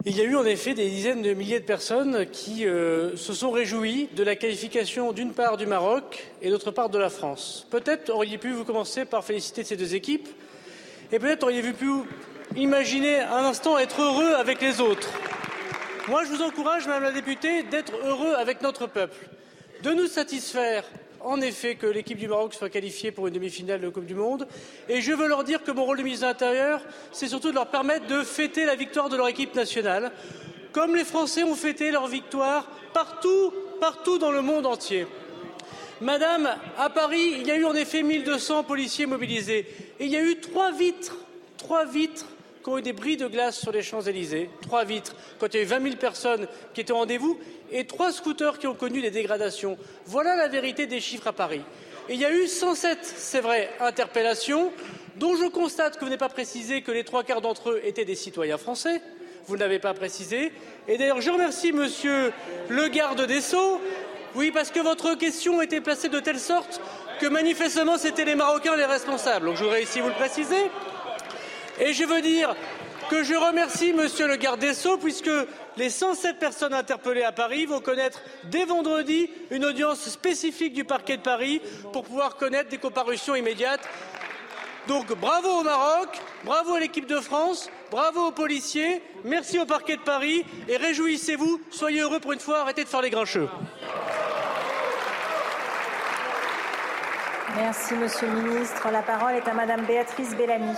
il 0.10 0.16
y 0.16 0.22
a 0.22 0.24
eu 0.24 0.38
en 0.38 0.46
effet 0.46 0.74
des 0.74 0.88
dizaines 0.88 1.22
de 1.22 1.34
milliers 1.34 1.60
de 1.60 1.66
personnes 1.66 2.26
qui 2.28 2.66
euh, 2.66 3.18
se 3.18 3.34
sont 3.34 3.52
réjouies 3.52 4.08
de 4.16 4.24
la 4.24 4.38
qualification 4.38 5.12
d'une 5.12 5.34
part 5.34 5.58
du 5.58 5.66
Maroc 5.66 6.32
et 6.42 6.50
d'autre 6.50 6.72
part 6.72 6.90
de 6.90 6.98
la 6.98 7.10
France. 7.10 7.68
Peut-être 7.72 8.10
auriez 8.10 8.38
pu 8.38 8.54
vous 8.54 8.64
commencer 8.64 9.04
par 9.04 9.26
féliciter 9.26 9.66
ces 9.66 9.76
deux 9.76 9.96
équipes 9.96 10.30
et 11.12 11.20
peut-être 11.20 11.44
auriez-vous 11.44 11.74
pu 11.74 11.90
imaginer 12.56 13.20
un 13.20 13.44
instant 13.44 13.78
être 13.78 14.02
heureux 14.02 14.34
avec 14.36 14.62
les 14.62 14.80
autres. 14.80 15.10
Moi, 16.08 16.24
je 16.24 16.30
vous 16.30 16.42
encourage, 16.42 16.88
Madame 16.88 17.04
la 17.04 17.12
députée, 17.12 17.64
d'être 17.64 17.92
heureux 18.06 18.34
avec 18.36 18.62
notre 18.62 18.88
peuple, 18.88 19.28
de 19.84 19.92
nous 19.92 20.08
satisfaire 20.08 20.86
en 21.28 21.42
effet 21.42 21.76
que 21.76 21.88
l'équipe 21.88 22.18
du 22.18 22.30
Maroc 22.30 22.54
soit 22.54 22.70
qualifiée 22.70 23.12
pour 23.12 23.28
une 23.28 23.34
demi-finale 23.34 23.82
de 23.82 23.90
Coupe 23.90 24.06
du 24.06 24.16
Monde. 24.16 24.48
Et 24.88 25.02
je 25.02 25.12
veux 25.12 25.28
leur 25.28 25.44
dire 25.44 25.62
que 25.62 25.72
mon 25.72 25.84
rôle 25.84 25.98
de 25.98 26.04
ministre 26.04 26.26
de 26.26 26.32
l'Intérieur, 26.32 26.82
c'est 27.12 27.28
surtout 27.28 27.50
de 27.50 27.56
leur 27.56 27.68
permettre 27.68 28.08
de 28.08 28.24
fêter 28.24 28.66
la 28.66 28.76
victoire 28.76 29.10
de 29.10 29.18
leur 29.18 29.28
équipe 29.28 29.54
nationale, 29.54 30.14
comme 30.72 30.96
les 30.96 31.04
Français 31.04 31.44
ont 31.44 31.56
fêté 31.56 31.92
leur 31.92 32.08
victoire 32.08 32.70
partout, 32.94 33.54
partout 33.82 34.18
dans 34.18 34.32
le 34.32 34.42
monde 34.42 34.66
entier. 34.66 35.06
Madame, 36.00 36.50
à 36.78 36.90
Paris, 36.90 37.34
il 37.40 37.48
y 37.48 37.52
a 37.52 37.58
eu 37.58 37.66
en 37.66 37.76
effet 37.76 38.04
1200 38.04 38.64
policiers 38.64 39.06
mobilisés. 39.06 39.68
Et 40.00 40.06
il 40.06 40.12
y 40.12 40.16
a 40.16 40.24
eu 40.24 40.40
trois 40.40 40.72
vitres, 40.72 41.18
trois 41.58 41.84
vitres 41.84 42.28
qui 42.68 42.74
ont 42.74 42.78
eu 42.80 42.82
des 42.82 42.92
bris 42.92 43.16
de 43.16 43.28
glace 43.28 43.58
sur 43.58 43.72
les 43.72 43.82
Champs-Élysées, 43.82 44.50
trois 44.62 44.84
vitres, 44.84 45.16
quand 45.40 45.48
il 45.54 45.56
y 45.56 45.60
a 45.62 45.64
eu 45.64 45.68
20 45.68 45.84
000 45.84 45.96
personnes 45.96 46.48
qui 46.74 46.82
étaient 46.82 46.92
au 46.92 46.98
rendez-vous, 46.98 47.40
et 47.72 47.88
trois 47.88 48.12
scooters 48.12 48.60
qui 48.60 48.68
ont 48.68 48.76
connu 48.76 49.02
des 49.02 49.10
dégradations. 49.10 49.78
Voilà 50.06 50.36
la 50.36 50.50
vérité 50.50 50.86
des 50.86 51.00
chiffres 51.00 51.28
à 51.28 51.32
Paris. 51.32 51.62
Et 52.10 52.16
il 52.16 52.20
y 52.20 52.26
a 52.26 52.34
eu 52.34 52.46
107, 52.46 53.00
c'est 53.02 53.40
vrai, 53.40 53.70
interpellations, 53.80 54.74
dont 55.16 55.38
je 55.38 55.48
constate 55.48 55.96
que 55.96 56.02
vous 56.02 56.08
n'avez 56.08 56.18
pas 56.18 56.28
précisé 56.28 56.82
que 56.82 56.92
les 56.92 57.06
trois 57.06 57.24
quarts 57.24 57.40
d'entre 57.40 57.70
eux 57.70 57.82
étaient 57.86 58.04
des 58.04 58.16
citoyens 58.16 58.58
français. 58.58 59.02
Vous 59.46 59.56
ne 59.56 59.62
l'avez 59.62 59.80
pas 59.80 59.94
précisé. 59.94 60.52
Et 60.90 60.98
d'ailleurs, 60.98 61.22
je 61.22 61.32
remercie 61.32 61.72
Monsieur 61.72 62.34
le 62.68 62.90
garde 62.90 63.26
des 63.26 63.40
Sceaux. 63.40 63.80
Oui, 64.36 64.52
parce 64.52 64.72
que 64.72 64.82
votre 64.82 65.14
question 65.16 65.62
était 65.62 65.80
placée 65.80 66.10
de 66.10 66.20
telle 66.20 66.40
sorte 66.40 66.82
que 67.22 67.28
manifestement 67.28 67.98
c'était 67.98 68.26
les 68.26 68.36
Marocains 68.36 68.76
les 68.76 68.86
responsables. 68.86 69.46
Donc 69.46 69.56
je 69.56 69.64
voudrais 69.64 69.84
ici 69.84 70.02
vous 70.02 70.10
le 70.10 70.14
préciser. 70.14 70.70
Et 71.80 71.94
je 71.94 72.04
veux 72.04 72.22
dire 72.22 72.56
que 73.10 73.24
je 73.24 73.36
remercie 73.36 73.94
Monsieur 73.94 74.28
le 74.28 74.36
garde 74.36 74.60
des 74.60 74.74
Sceaux 74.74 74.98
puisque 74.98 75.30
les 75.78 75.90
107 75.90 76.40
personnes 76.40 76.74
interpellées 76.74 77.24
à 77.24 77.32
Paris 77.32 77.66
vont 77.66 77.80
connaître 77.80 78.22
dès 78.46 78.66
vendredi 78.66 79.30
une 79.52 79.64
audience 79.64 80.10
spécifique 80.10 80.74
du 80.74 80.84
parquet 80.84 81.18
de 81.18 81.22
Paris 81.22 81.62
pour 81.94 82.04
pouvoir 82.04 82.36
connaître 82.36 82.70
des 82.70 82.78
comparutions 82.78 83.36
immédiates. 83.36 83.88
Donc 84.88 85.14
bravo 85.20 85.50
au 85.50 85.64
Maroc, 85.64 86.10
bravo 86.46 86.74
à 86.74 86.80
l'équipe 86.80 87.06
de 87.06 87.20
France, 87.20 87.70
bravo 87.92 88.28
aux 88.28 88.32
policiers, 88.32 89.02
merci 89.26 89.60
au 89.60 89.66
parquet 89.66 89.98
de 89.98 90.02
Paris 90.02 90.46
et 90.68 90.78
réjouissez-vous, 90.78 91.62
soyez 91.70 92.02
heureux 92.02 92.20
pour 92.20 92.32
une 92.32 92.40
fois, 92.40 92.62
arrêtez 92.62 92.86
de 92.86 92.90
faire 92.90 93.02
les 93.02 93.10
grincheux. 93.10 93.50
Merci, 97.58 97.96
Monsieur 97.96 98.28
le 98.28 98.42
Ministre. 98.42 98.88
La 98.92 99.02
parole 99.02 99.34
est 99.34 99.48
à 99.48 99.54
Madame 99.54 99.84
Béatrice 99.86 100.36
Bellamy 100.36 100.76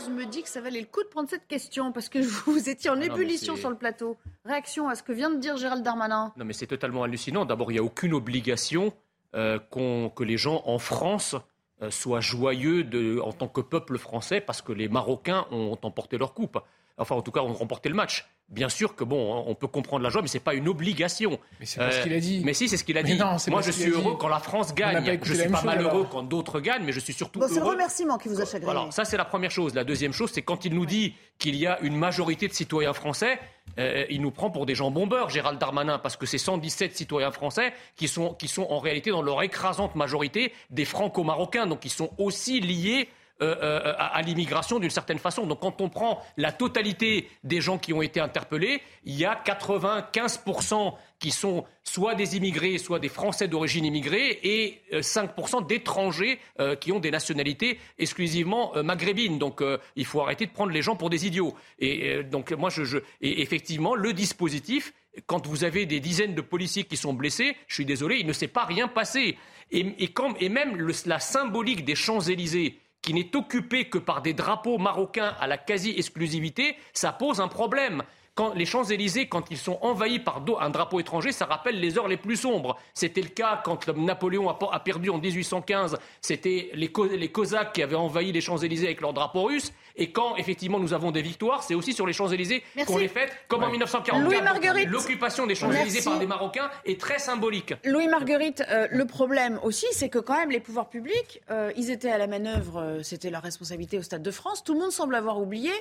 chose 0.00 0.08
me 0.10 0.24
dit 0.26 0.42
que 0.42 0.48
ça 0.48 0.60
valait 0.60 0.80
le 0.80 0.86
coup 0.86 1.02
de 1.02 1.08
prendre 1.08 1.28
cette 1.28 1.46
question 1.46 1.92
parce 1.92 2.08
que 2.08 2.18
vous 2.46 2.68
étiez 2.68 2.90
en 2.90 2.94
Ah 2.94 3.06
non, 3.06 3.14
ébullition 3.14 3.56
sur 3.56 3.70
le 3.70 3.76
plateau. 3.76 4.16
Réaction 4.44 4.88
à 4.88 4.94
ce 4.94 5.02
que 5.02 5.12
vient 5.12 5.30
de 5.30 5.36
dire 5.38 5.56
Gérald 5.56 5.82
Darmanin. 5.82 6.32
Non, 6.36 6.44
mais 6.44 6.52
c'est 6.52 6.66
totalement 6.66 7.02
hallucinant. 7.02 7.44
D'abord, 7.44 7.70
il 7.70 7.74
n'y 7.74 7.80
a 7.80 7.84
aucune 7.84 8.14
obligation 8.14 8.92
euh, 9.34 9.58
que 9.58 10.22
les 10.22 10.36
gens 10.36 10.62
en 10.66 10.78
France 10.78 11.36
euh, 11.82 11.90
soient 11.90 12.20
joyeux 12.20 12.84
de- 12.84 13.20
en 13.20 13.32
tant 13.32 13.48
que 13.48 13.60
peuple 13.60 13.96
français 13.98 14.40
parce 14.40 14.62
que 14.62 14.72
les 14.72 14.88
Marocains 14.88 15.46
ont 15.50 15.78
emporté 15.82 16.18
leur 16.18 16.34
coupe. 16.34 16.58
Enfin, 16.98 17.14
en 17.14 17.22
tout 17.22 17.30
cas, 17.32 17.40
ont 17.40 17.52
remporté 17.52 17.88
le 17.88 17.94
match. 17.94 18.28
Bien 18.50 18.68
sûr 18.68 18.96
que 18.96 19.04
bon, 19.04 19.44
on 19.46 19.54
peut 19.54 19.68
comprendre 19.68 20.02
la 20.02 20.10
joie, 20.10 20.22
mais 20.22 20.28
c'est 20.28 20.40
pas 20.40 20.54
une 20.54 20.66
obligation. 20.68 21.38
Mais 21.60 21.66
c'est 21.66 21.78
pas 21.78 21.92
ce 21.92 22.02
qu'il 22.02 22.12
a 22.12 22.18
dit. 22.18 22.42
Mais 22.44 22.52
si, 22.52 22.68
c'est 22.68 22.76
ce 22.76 22.82
qu'il 22.82 22.98
a 22.98 23.02
Mais 23.04 23.12
dit. 23.12 23.16
non, 23.18 23.38
c'est 23.38 23.50
Moi, 23.52 23.60
pas 23.60 23.66
je 23.66 23.70
ce 23.70 23.76
qu'il 23.76 23.86
suis 23.86 23.94
a 23.94 23.96
dit. 24.00 24.04
heureux 24.04 24.16
quand 24.18 24.26
la 24.28 24.40
France 24.40 24.74
gagne. 24.74 25.20
Je 25.22 25.34
suis 25.34 25.48
pas 25.48 25.62
malheureux 25.62 25.90
alors. 26.00 26.08
quand 26.08 26.22
d'autres 26.24 26.58
gagnent, 26.58 26.82
mais 26.84 26.90
je 26.90 26.98
suis 26.98 27.12
surtout 27.12 27.38
Bon, 27.38 27.46
c'est 27.48 27.60
le 27.60 27.64
remerciement 27.64 28.18
qui 28.18 28.26
vous 28.28 28.40
a 28.40 28.44
chagriné. 28.44 28.64
voilà, 28.64 28.90
ça 28.90 29.04
c'est 29.04 29.16
la 29.16 29.24
première 29.24 29.52
chose. 29.52 29.72
La 29.74 29.84
deuxième 29.84 30.12
chose, 30.12 30.30
c'est 30.32 30.42
quand 30.42 30.64
il 30.64 30.74
nous 30.74 30.84
dit 30.84 31.14
qu'il 31.38 31.54
y 31.54 31.66
a 31.68 31.78
une 31.80 31.94
majorité 31.96 32.48
de 32.48 32.52
citoyens 32.52 32.92
français, 32.92 33.38
euh, 33.78 34.04
il 34.10 34.20
nous 34.20 34.32
prend 34.32 34.50
pour 34.50 34.66
des 34.66 34.74
gens 34.74 34.90
bombeurs, 34.90 35.30
Gérald 35.30 35.58
Darmanin, 35.60 35.98
parce 35.98 36.16
que 36.16 36.26
c'est 36.26 36.36
117 36.38 36.96
citoyens 36.96 37.30
français 37.30 37.72
qui 37.94 38.08
sont, 38.08 38.34
qui 38.34 38.48
sont 38.48 38.66
en 38.68 38.80
réalité 38.80 39.10
dans 39.10 39.22
leur 39.22 39.42
écrasante 39.44 39.94
majorité 39.94 40.52
des 40.70 40.84
franco-marocains, 40.84 41.66
donc 41.68 41.84
ils 41.84 41.90
sont 41.90 42.10
aussi 42.18 42.60
liés 42.60 43.08
euh, 43.42 43.56
euh, 43.62 43.94
à, 43.96 44.20
l'immigration 44.20 44.78
d'une 44.78 44.90
certaine 44.90 45.18
façon. 45.18 45.46
Donc 45.46 45.60
quand 45.60 45.80
on 45.80 45.88
prend 45.88 46.22
la 46.36 46.52
totalité 46.52 47.26
des 47.42 47.62
gens 47.62 47.78
qui 47.78 47.94
ont 47.94 48.02
été 48.02 48.20
interpellés, 48.20 48.82
il 49.04 49.14
y 49.16 49.24
a 49.24 49.34
95% 49.34 50.92
qui 51.18 51.30
sont 51.30 51.64
soit 51.82 52.14
des 52.14 52.36
immigrés, 52.36 52.76
soit 52.76 52.98
des 52.98 53.08
Français 53.08 53.48
d'origine 53.48 53.86
immigrée, 53.86 54.40
et 54.42 54.82
euh, 54.92 55.00
5% 55.00 55.66
d'étrangers 55.66 56.38
euh, 56.60 56.76
qui 56.76 56.92
ont 56.92 57.00
des 57.00 57.10
nationalités 57.10 57.78
exclusivement 57.98 58.72
maghrébines. 58.82 59.38
Donc 59.38 59.62
il 59.96 60.04
faut 60.04 60.20
arrêter 60.20 60.44
de 60.44 60.52
prendre 60.52 60.72
les 60.72 60.82
gens 60.82 60.96
pour 60.96 61.08
des 61.08 61.26
idiots. 61.26 61.54
Et 61.78 62.22
donc 62.22 62.52
moi, 62.52 62.68
je, 62.68 62.98
et 63.22 63.40
effectivement, 63.40 63.94
le 63.94 64.12
dispositif, 64.12 64.92
quand 65.26 65.46
vous 65.46 65.64
avez 65.64 65.86
des 65.86 66.00
dizaines 66.00 66.34
de 66.34 66.42
policiers 66.42 66.84
qui 66.84 66.98
sont 66.98 67.14
blessés, 67.14 67.56
je 67.68 67.74
suis 67.74 67.86
désolé, 67.86 68.18
il 68.20 68.26
ne 68.26 68.34
s'est 68.34 68.48
pas 68.48 68.66
rien 68.66 68.86
passé. 68.86 69.38
Et, 69.70 69.80
et 69.98 70.12
et 70.40 70.48
même 70.48 70.92
la 71.06 71.20
symbolique 71.20 71.84
des 71.84 71.94
Champs-Élysées, 71.94 72.78
qui 73.02 73.14
n'est 73.14 73.34
occupée 73.34 73.88
que 73.88 73.98
par 73.98 74.22
des 74.22 74.34
drapeaux 74.34 74.78
marocains 74.78 75.34
à 75.40 75.46
la 75.46 75.58
quasi-exclusivité, 75.58 76.76
ça 76.92 77.12
pose 77.12 77.40
un 77.40 77.48
problème. 77.48 78.02
Quand 78.34 78.54
les 78.54 78.64
Champs-Élysées, 78.64 79.26
quand 79.26 79.50
ils 79.50 79.58
sont 79.58 79.78
envahis 79.82 80.18
par 80.18 80.42
un 80.60 80.70
drapeau 80.70 81.00
étranger, 81.00 81.32
ça 81.32 81.46
rappelle 81.46 81.80
les 81.80 81.98
heures 81.98 82.08
les 82.08 82.16
plus 82.16 82.36
sombres. 82.36 82.78
C'était 82.94 83.22
le 83.22 83.28
cas 83.28 83.60
quand 83.64 83.88
Napoléon 83.88 84.48
a, 84.48 84.80
perdu 84.80 85.10
en 85.10 85.18
1815. 85.18 85.98
C'était 86.20 86.70
les 86.74 86.90
Cosaques 87.32 87.72
qui 87.72 87.82
avaient 87.82 87.96
envahi 87.96 88.32
les 88.32 88.40
Champs-Élysées 88.40 88.86
avec 88.86 89.00
leur 89.00 89.12
drapeau 89.12 89.44
russe. 89.44 89.72
Et 89.96 90.12
quand, 90.12 90.36
effectivement, 90.36 90.78
nous 90.78 90.92
avons 90.94 91.10
des 91.10 91.22
victoires, 91.22 91.62
c'est 91.62 91.74
aussi 91.74 91.92
sur 91.92 92.06
les 92.06 92.12
Champs-Élysées 92.12 92.62
qu'on 92.86 92.96
les 92.98 93.08
fête, 93.08 93.32
comme 93.48 93.62
en 93.62 93.66
Ouais. 93.66 93.72
1944. 93.72 94.24
Louis 94.24 94.40
Marguerite. 94.42 94.88
L'occupation 94.88 95.46
des 95.46 95.54
Champs-Élysées 95.54 96.02
par 96.02 96.18
des 96.18 96.26
Marocains 96.26 96.70
est 96.84 97.00
très 97.00 97.18
symbolique. 97.18 97.74
Louis 97.84 98.08
Marguerite, 98.08 98.62
euh, 98.70 98.86
le 98.90 99.04
problème 99.06 99.58
aussi, 99.62 99.86
c'est 99.92 100.08
que 100.08 100.18
quand 100.18 100.36
même 100.36 100.50
les 100.50 100.60
pouvoirs 100.60 100.88
publics, 100.88 101.40
euh, 101.50 101.72
ils 101.76 101.90
étaient 101.90 102.10
à 102.10 102.18
la 102.18 102.26
manœuvre, 102.26 102.78
euh, 102.80 103.02
c'était 103.02 103.30
leur 103.30 103.42
responsabilité 103.42 103.98
au 103.98 104.02
Stade 104.02 104.22
de 104.22 104.30
France. 104.30 104.64
Tout 104.64 104.74
le 104.74 104.80
monde 104.80 104.92
semble 104.92 105.14
avoir 105.14 105.38
oublié 105.38 105.72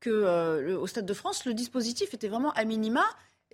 que 0.00 0.10
euh, 0.10 0.60
le- 0.60 0.78
au 0.78 0.86
Stade 0.86 1.06
de 1.06 1.14
France, 1.14 1.44
le 1.46 1.54
dispositif 1.54 2.12
était 2.14 2.28
vraiment 2.28 2.50
à 2.52 2.64
minima. 2.64 3.04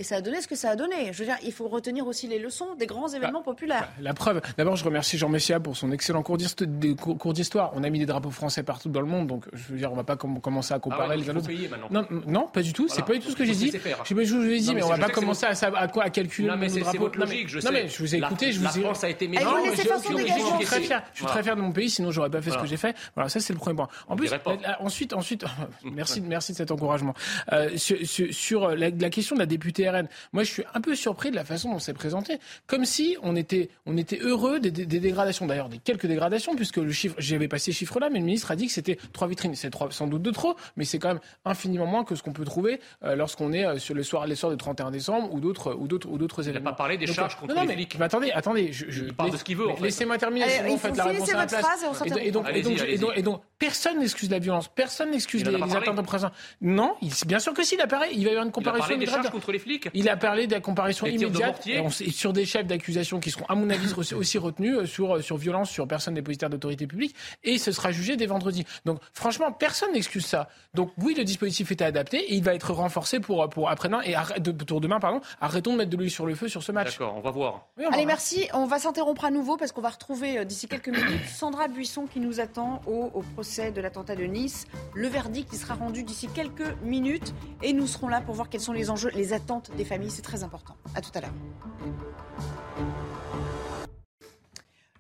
Et 0.01 0.05
ça 0.05 0.17
a 0.17 0.21
donné 0.21 0.41
ce 0.41 0.47
que 0.47 0.55
ça 0.55 0.71
a 0.71 0.77
donné. 0.77 1.13
Je 1.13 1.19
veux 1.19 1.25
dire, 1.25 1.37
il 1.43 1.53
faut 1.53 1.67
retenir 1.67 2.07
aussi 2.07 2.29
les 2.29 2.39
leçons 2.39 2.75
des 2.79 2.87
grands 2.87 3.09
événements 3.09 3.43
populaires. 3.43 3.89
La 4.01 4.15
preuve, 4.15 4.41
d'abord, 4.57 4.77
je 4.77 4.85
remercie 4.85 5.19
Jean 5.19 5.29
Messia 5.29 5.59
pour 5.59 5.77
son 5.77 5.91
excellent 5.91 6.23
cours 6.23 6.37
d'histoire. 6.39 7.73
On 7.75 7.83
a 7.83 7.91
mis 7.91 7.99
des 7.99 8.07
drapeaux 8.07 8.31
français 8.31 8.63
partout 8.63 8.89
dans 8.91 9.01
le 9.01 9.07
monde, 9.09 9.27
donc 9.27 9.45
je 9.53 9.73
veux 9.73 9.77
dire, 9.79 9.91
on 9.93 9.97
va 9.97 10.05
pas 10.05 10.17
com- 10.17 10.41
commencer 10.41 10.73
à 10.73 10.79
comparer 10.79 11.05
Ah 11.07 11.09
ouais, 11.11 11.17
les 11.17 11.29
uns 11.31 11.35
faut 11.35 11.41
autres. 11.41 11.51
Non, 11.91 12.07
non, 12.27 12.47
pas 12.47 12.63
du 12.63 12.73
tout. 12.73 12.87
Voilà. 12.87 12.95
C'est 12.95 13.05
pas 13.07 13.13
du 13.19 13.21
tout 13.21 13.31
ce 13.33 13.37
que 13.37 13.45
j'ai 13.45 13.55
dit. 13.55 13.71
faire. 13.73 13.99
Je 14.05 14.09
sais 14.09 14.15
pas, 14.15 14.23
je 14.25 14.35
vous 14.37 14.45
ai 14.45 14.59
dit, 14.61 14.69
Non, 14.69 14.75
mais 14.75 14.81
mais 14.81 14.87
on 14.87 14.89
va 14.91 14.99
pas 14.99 15.09
que 15.09 15.15
commencer 15.15 15.47
à, 15.47 15.51
à 15.77 15.89
quoi 15.89 16.05
à 16.05 16.11
calculer 16.11 16.49
Non, 16.49 16.57
mais 16.57 16.69
le 16.69 16.81
drapeau. 16.81 16.99
votre 16.99 17.19
Non, 17.19 17.27
mais- 17.27 17.33
logique, 17.33 17.49
je 17.49 17.57
Non 17.57 17.63
sais. 17.63 17.73
mais 17.73 17.89
je 17.89 17.99
vous 17.99 18.15
ai 18.15 18.21
La- 18.21 18.27
écouté, 18.29 18.53
je 18.53 18.63
la 18.63 18.71
vous 18.71 18.79
ai. 18.79 18.83
France 18.83 19.03
a 19.05 19.09
été 19.11 19.27
Non, 19.27 19.33
Et 19.41 19.45
vous 19.69 19.75
je- 19.75 20.57
suis 20.59 20.65
très 20.65 20.81
fier. 20.81 21.03
Je 21.13 21.19
suis 21.19 21.27
très 21.27 21.43
fier 21.43 21.57
de 21.57 21.61
mon 21.61 21.73
pays, 21.73 21.91
sinon 21.91 22.13
j'aurais 22.13 22.31
pas 22.31 22.41
fait 22.41 22.53
ce 22.53 22.59
que 22.59 22.67
j'ai 22.67 22.77
fait. 22.77 22.95
Voilà, 23.17 23.29
ça 23.29 23.41
c'est 23.41 23.53
le 23.53 23.59
premier 23.59 23.75
point. 23.75 23.89
En 24.07 24.15
plus, 24.15 24.31
la- 24.31 24.39
la- 24.63 24.81
ensuite, 24.83 25.13
ensuite, 25.13 25.45
merci, 25.85 26.21
merci 26.25 26.53
de 26.53 26.57
cet 26.57 26.71
encouragement. 26.71 27.15
Euh, 27.53 27.71
sur 27.77 28.69
la, 28.69 28.91
la 28.91 29.11
question 29.11 29.35
de 29.35 29.41
la 29.41 29.47
députée 29.47 29.88
RN, 29.91 30.09
moi 30.33 30.43
je 30.45 30.51
suis 30.51 30.63
un 30.75 30.81
peu 30.81 30.95
surpris 30.95 31.31
de 31.31 31.37
la 31.37 31.45
façon 31.45 31.73
dont 31.73 31.79
c'est 31.79 31.93
présenté, 31.95 32.39
comme 32.67 32.85
si 32.85 33.17
on 33.23 33.37
était, 33.37 33.69
on 33.87 33.97
était 33.97 34.19
heureux 34.21 34.61
des, 34.61 34.71
des- 34.71 34.87
des 34.87 35.01
dégradations, 35.01 35.47
d'ailleurs 35.47 35.69
des 35.69 35.79
quelques 35.79 36.07
dégradations, 36.07 36.55
puisque 36.57 36.77
le 36.79 36.93
chiffre, 36.93 37.15
j'avais 37.19 37.49
pas 37.49 37.59
ces 37.59 37.73
chiffres-là, 37.73 38.09
mais 38.11 38.19
le 38.19 38.25
ministre 38.25 38.51
a 38.51 38.57
dit 38.57 38.67
que 38.67 38.73
c'était 38.73 38.99
trois 39.13 39.29
vitrines, 39.29 39.55
c'est 39.55 39.71
trois- 39.71 39.91
sans 39.91 40.07
doute 40.07 40.23
de 40.23 40.31
trop, 40.31 40.55
mais 40.77 40.85
c'est 40.85 40.99
quand 40.99 41.09
même 41.09 41.21
infiniment 41.45 41.87
moins 41.87 42.05
que 42.05 42.15
ce 42.15 42.23
qu'on 42.23 42.33
peut 42.33 42.45
trouver 42.45 42.81
euh, 43.05 43.15
lorsqu'on 43.17 43.53
est 43.53 43.65
euh, 43.67 43.79
sur 43.79 43.95
le 43.95 44.03
soir, 44.03 44.27
les 44.27 44.35
soirs 44.37 44.53
du 44.53 44.59
31 44.59 44.91
décembre 44.91 45.33
ou 45.33 45.41
d'autres, 45.41 45.75
ou 45.75 45.87
d'autres, 45.89 46.09
ou 46.09 46.19
d'autres 46.19 46.49
événements. 46.49 46.71
pas 46.71 46.77
parlé 46.77 46.97
des 46.99 47.07
Donc, 47.07 47.15
charges 47.17 47.37
contre 47.37 47.55
non, 47.55 47.61
non, 47.61 47.63
les 47.63 47.69
mais- 47.69 47.75
flics. 47.75 47.97
mais 47.99 48.05
attendez, 48.05 48.31
attendez, 48.33 48.73
je, 48.73 48.87
je- 48.89 49.05
Il 49.05 49.15
parle 49.15 49.31
de 49.31 49.37
ce 49.37 49.45
qu'il 49.45 49.57
veut, 49.57 49.67
en 49.67 49.71
mais 49.71 49.77
fait. 49.77 49.83
Laissez-moi 49.85 50.19
terminer, 50.19 50.45
Allez, 50.45 50.55
sinon 50.55 50.69
il 50.75 50.79
faut 50.79 50.89
la 50.89 50.93
finir 50.95 51.07
réponse 51.13 51.29
à 51.31 51.33
la 51.33 51.39
votre 51.41 51.51
place. 51.51 51.65
phrase 51.65 51.83
et 51.83 51.87
on 51.87 52.05
Et 52.05 52.31
donc- 52.31 52.47
et 52.49 52.63
donc, 52.63 53.17
et 53.17 53.23
donc, 53.23 53.41
Personne 53.59 53.99
n'excuse 53.99 54.31
la 54.31 54.39
violence, 54.39 54.69
personne 54.69 55.11
n'excuse 55.11 55.45
les, 55.45 55.51
les 55.51 55.77
atteintes 55.77 56.01
présent. 56.07 56.31
Non, 56.61 56.95
il, 57.03 57.13
bien 57.27 57.41
sûr 57.41 57.53
que 57.55 57.65
si, 57.65 57.75
il 57.75 57.81
a 57.81 57.89
parlé. 57.89 58.11
Il 58.13 58.23
va 58.23 58.29
y 58.29 58.29
avoir 58.31 58.47
une 58.47 58.53
comparaison. 58.53 58.85
Il 58.85 58.87
a 58.87 58.89
parlé 58.89 59.05
des 59.05 59.11
charges 59.11 59.31
contre 59.31 59.51
les 59.51 59.59
flics. 59.59 59.89
Il 59.95 60.09
a 60.09 60.17
parlé 60.17 60.47
de 60.47 60.53
la 60.53 60.61
comparaison 60.61 61.07
immédiate 61.07 61.67
et, 61.67 61.81
on, 61.81 61.91
sur 61.91 62.33
des 62.33 62.47
chefs 62.47 62.67
d'accusation 62.67 63.19
qui 63.19 63.33
seront, 63.33 63.47
à 63.49 63.57
mon 63.57 63.69
avis, 63.71 63.93
aussi 64.15 64.39
retenus 64.39 64.77
euh, 64.77 64.87
sur, 64.87 65.17
euh, 65.17 65.23
sur 65.23 65.37
violence 65.37 65.71
sur 65.71 65.89
personnes 65.89 66.15
dépositaires 66.15 66.51
d'autorité 66.51 66.87
publique 66.87 67.17
et 67.43 67.59
ce 67.59 67.73
sera 67.73 67.91
jugé 67.91 68.17
dès 68.17 68.27
vendredi. 68.27 68.65
Donc, 68.85 69.01
franchement, 69.13 69.51
personne 69.51 69.93
n'excuse 69.93 70.25
ça. 70.25 70.49
Donc, 70.75 70.93
oui, 70.99 71.15
le 71.19 71.25
dispositif 71.25 71.73
était 71.73 71.85
adapté 71.85 72.19
et 72.19 72.35
il 72.35 72.45
va 72.45 72.55
être 72.55 72.73
renforcé 72.73 73.19
pour, 73.19 73.49
pour 73.49 73.71
après-demain 73.71 74.03
et 74.03 74.15
de, 74.41 74.53
pour 74.53 74.81
demain, 74.81 75.01
pardon. 75.01 75.21
Arrêtons 75.41 75.73
de 75.73 75.79
mettre 75.79 75.91
de 75.91 75.97
l'huile 75.97 76.13
sur 76.13 76.27
le 76.27 76.37
feu 76.37 76.47
sur 76.47 76.63
ce 76.63 76.71
match. 76.71 76.93
D'accord, 76.93 77.17
on 77.17 77.21
va 77.23 77.33
voir. 77.33 77.67
Allez, 77.91 78.07
merci. 78.07 78.47
On 78.55 78.67
va 78.67 78.79
s'interrompre 78.79 79.25
à 79.25 79.33
nouveau 79.33 79.57
parce 79.57 79.73
qu'on 79.73 79.81
va 79.81 79.91
retrouver 79.91 80.39
euh, 80.39 80.45
d'ici 80.45 80.69
quelques 80.69 80.91
minutes 80.91 81.27
Sandra 81.27 81.67
Buisson 81.67 82.07
qui 82.07 82.21
nous 82.21 82.39
attend 82.39 82.83
au, 82.87 83.11
au 83.13 83.23
procès 83.23 83.48
de 83.57 83.81
l'attentat 83.81 84.15
de 84.15 84.25
Nice. 84.25 84.67
Le 84.95 85.09
verdict 85.09 85.55
sera 85.55 85.75
rendu 85.75 86.03
d'ici 86.03 86.29
quelques 86.29 86.77
minutes 86.83 87.33
et 87.63 87.73
nous 87.73 87.87
serons 87.87 88.09
là 88.09 88.21
pour 88.21 88.35
voir 88.35 88.51
quels 88.51 88.61
sont 88.61 88.75
les 88.75 88.91
enjeux, 88.91 89.11
les 89.15 89.33
attentes 89.33 89.71
des 89.75 89.87
familles. 89.87 90.11
C'est 90.11 90.23
très 90.23 90.45
important. 90.45 90.77
À 90.95 91.01
tout 91.01 91.11
à 91.15 91.23
l'heure. 91.23 91.33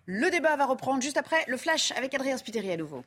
Le 0.07 0.30
débat 0.30 0.57
va 0.57 0.64
reprendre 0.64 1.03
juste 1.03 1.18
après 1.18 1.44
le 1.46 1.59
flash 1.59 1.92
avec 1.92 2.14
Adrien 2.14 2.38
Spiteri 2.38 2.72
à 2.72 2.78
nouveau. 2.78 3.05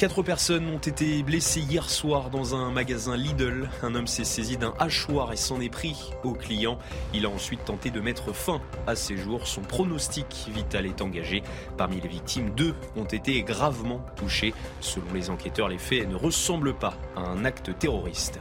Quatre 0.00 0.22
personnes 0.22 0.66
ont 0.70 0.78
été 0.78 1.22
blessées 1.22 1.60
hier 1.60 1.90
soir 1.90 2.30
dans 2.30 2.54
un 2.54 2.70
magasin 2.70 3.18
Lidl. 3.18 3.68
Un 3.82 3.94
homme 3.94 4.06
s'est 4.06 4.24
saisi 4.24 4.56
d'un 4.56 4.72
hachoir 4.78 5.30
et 5.30 5.36
s'en 5.36 5.60
est 5.60 5.68
pris 5.68 5.94
au 6.24 6.32
client. 6.32 6.78
Il 7.12 7.26
a 7.26 7.28
ensuite 7.28 7.66
tenté 7.66 7.90
de 7.90 8.00
mettre 8.00 8.34
fin 8.34 8.62
à 8.86 8.96
ses 8.96 9.18
jours. 9.18 9.46
Son 9.46 9.60
pronostic 9.60 10.46
vital 10.54 10.86
est 10.86 11.02
engagé. 11.02 11.42
Parmi 11.76 12.00
les 12.00 12.08
victimes, 12.08 12.48
deux 12.48 12.74
ont 12.96 13.04
été 13.04 13.42
gravement 13.42 14.00
touchés. 14.16 14.54
Selon 14.80 15.12
les 15.12 15.28
enquêteurs, 15.28 15.68
les 15.68 15.76
faits 15.76 16.08
ne 16.08 16.16
ressemblent 16.16 16.72
pas 16.78 16.94
à 17.14 17.20
un 17.20 17.44
acte 17.44 17.78
terroriste. 17.78 18.40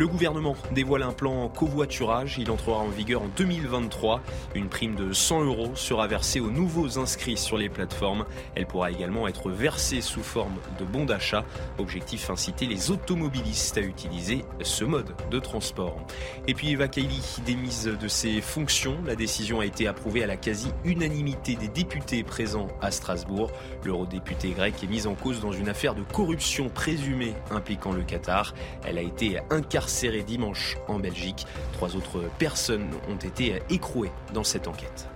Le 0.00 0.08
gouvernement 0.08 0.56
dévoile 0.72 1.02
un 1.02 1.12
plan 1.12 1.50
covoiturage. 1.50 2.36
Il 2.38 2.50
entrera 2.50 2.78
en 2.78 2.88
vigueur 2.88 3.20
en 3.20 3.28
2023. 3.36 4.22
Une 4.54 4.70
prime 4.70 4.94
de 4.94 5.12
100 5.12 5.44
euros 5.44 5.72
sera 5.74 6.06
versée 6.06 6.40
aux 6.40 6.50
nouveaux 6.50 6.98
inscrits 6.98 7.36
sur 7.36 7.58
les 7.58 7.68
plateformes. 7.68 8.24
Elle 8.54 8.64
pourra 8.64 8.90
également 8.90 9.28
être 9.28 9.50
versée 9.50 10.00
sous 10.00 10.22
forme 10.22 10.56
de 10.78 10.86
bons 10.86 11.04
d'achat. 11.04 11.44
Objectif 11.76 12.30
inciter 12.30 12.64
les 12.64 12.90
automobilistes 12.90 13.76
à 13.76 13.82
utiliser 13.82 14.46
ce 14.62 14.84
mode 14.84 15.12
de 15.30 15.38
transport. 15.38 16.00
Et 16.48 16.54
puis 16.54 16.70
Eva 16.70 16.88
Kaili 16.88 17.22
démise 17.44 17.84
de 17.84 18.08
ses 18.08 18.40
fonctions. 18.40 18.96
La 19.04 19.16
décision 19.16 19.60
a 19.60 19.66
été 19.66 19.86
approuvée 19.86 20.24
à 20.24 20.26
la 20.26 20.38
quasi-unanimité 20.38 21.56
des 21.56 21.68
députés 21.68 22.24
présents 22.24 22.68
à 22.80 22.90
Strasbourg. 22.90 23.50
L'eurodéputé 23.84 24.52
grec 24.52 24.76
est 24.82 24.86
mise 24.86 25.06
en 25.06 25.14
cause 25.14 25.42
dans 25.42 25.52
une 25.52 25.68
affaire 25.68 25.94
de 25.94 26.04
corruption 26.04 26.70
présumée 26.70 27.34
impliquant 27.50 27.92
le 27.92 28.02
Qatar. 28.02 28.54
Elle 28.86 28.96
a 28.96 29.02
été 29.02 29.40
incarcérée 29.50 29.89
serré 29.90 30.22
dimanche 30.22 30.76
en 30.88 30.98
Belgique. 30.98 31.46
Trois 31.72 31.96
autres 31.96 32.22
personnes 32.38 32.90
ont 33.08 33.16
été 33.16 33.60
écrouées 33.68 34.12
dans 34.32 34.44
cette 34.44 34.68
enquête. 34.68 35.08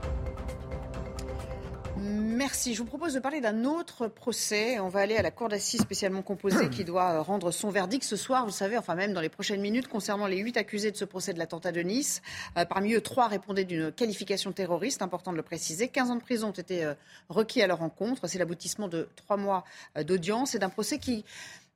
Merci. 1.97 2.75
Je 2.75 2.81
vous 2.81 2.85
propose 2.85 3.15
de 3.15 3.21
parler 3.21 3.41
d'un 3.41 3.65
autre 3.65 4.09
procès. 4.09 4.79
On 4.81 4.89
va 4.89 5.01
aller 5.01 5.17
à 5.17 5.23
la 5.23 5.31
cour 5.31 5.49
d'assises 5.49 5.81
spécialement 5.81 6.21
composée 6.21 6.69
qui 6.69 6.85
doit 6.85 7.23
rendre 7.23 7.53
son 7.53 7.71
verdict 7.71 8.05
ce 8.05 8.17
soir, 8.17 8.45
vous 8.45 8.53
savez, 8.53 8.77
enfin 8.77 8.95
même 8.95 9.13
dans 9.13 9.21
les 9.21 9.29
prochaines 9.29 9.61
minutes, 9.61 9.89
concernant 9.89 10.27
les 10.27 10.39
huit 10.39 10.57
accusés 10.57 10.91
de 10.91 10.97
ce 10.97 11.05
procès 11.05 11.33
de 11.33 11.39
l'attentat 11.39 11.73
de 11.73 11.81
Nice. 11.81 12.21
Euh, 12.59 12.65
parmi 12.65 12.93
eux, 12.95 13.01
trois 13.01 13.29
répondaient 13.29 13.65
d'une 13.65 13.93
qualification 13.93 14.53
terroriste, 14.53 15.01
important 15.01 15.31
de 15.31 15.37
le 15.37 15.43
préciser. 15.43 15.89
15 15.89 16.11
ans 16.11 16.17
de 16.17 16.21
prison 16.21 16.49
ont 16.49 16.51
été 16.51 16.85
euh, 16.85 16.95
requis 17.29 17.63
à 17.63 17.67
leur 17.67 17.81
encontre. 17.81 18.27
C'est 18.27 18.39
l'aboutissement 18.39 18.89
de 18.89 19.09
trois 19.17 19.37
mois 19.37 19.65
euh, 19.97 20.03
d'audience 20.03 20.55
et 20.55 20.59
d'un 20.59 20.69
procès 20.69 20.99
qui 20.99 21.25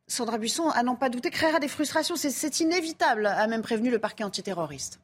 Sandra 0.08 0.38
Buisson, 0.38 0.70
à 0.70 0.82
n'en 0.82 0.96
pas 0.96 1.10
douter, 1.10 1.30
créera 1.30 1.60
des 1.60 1.68
frustrations. 1.68 2.16
C'est 2.16 2.60
inévitable, 2.60 3.26
a 3.26 3.46
même 3.46 3.62
prévenu 3.62 3.90
le 3.90 3.98
parquet 3.98 4.24
antiterroriste. 4.24 5.00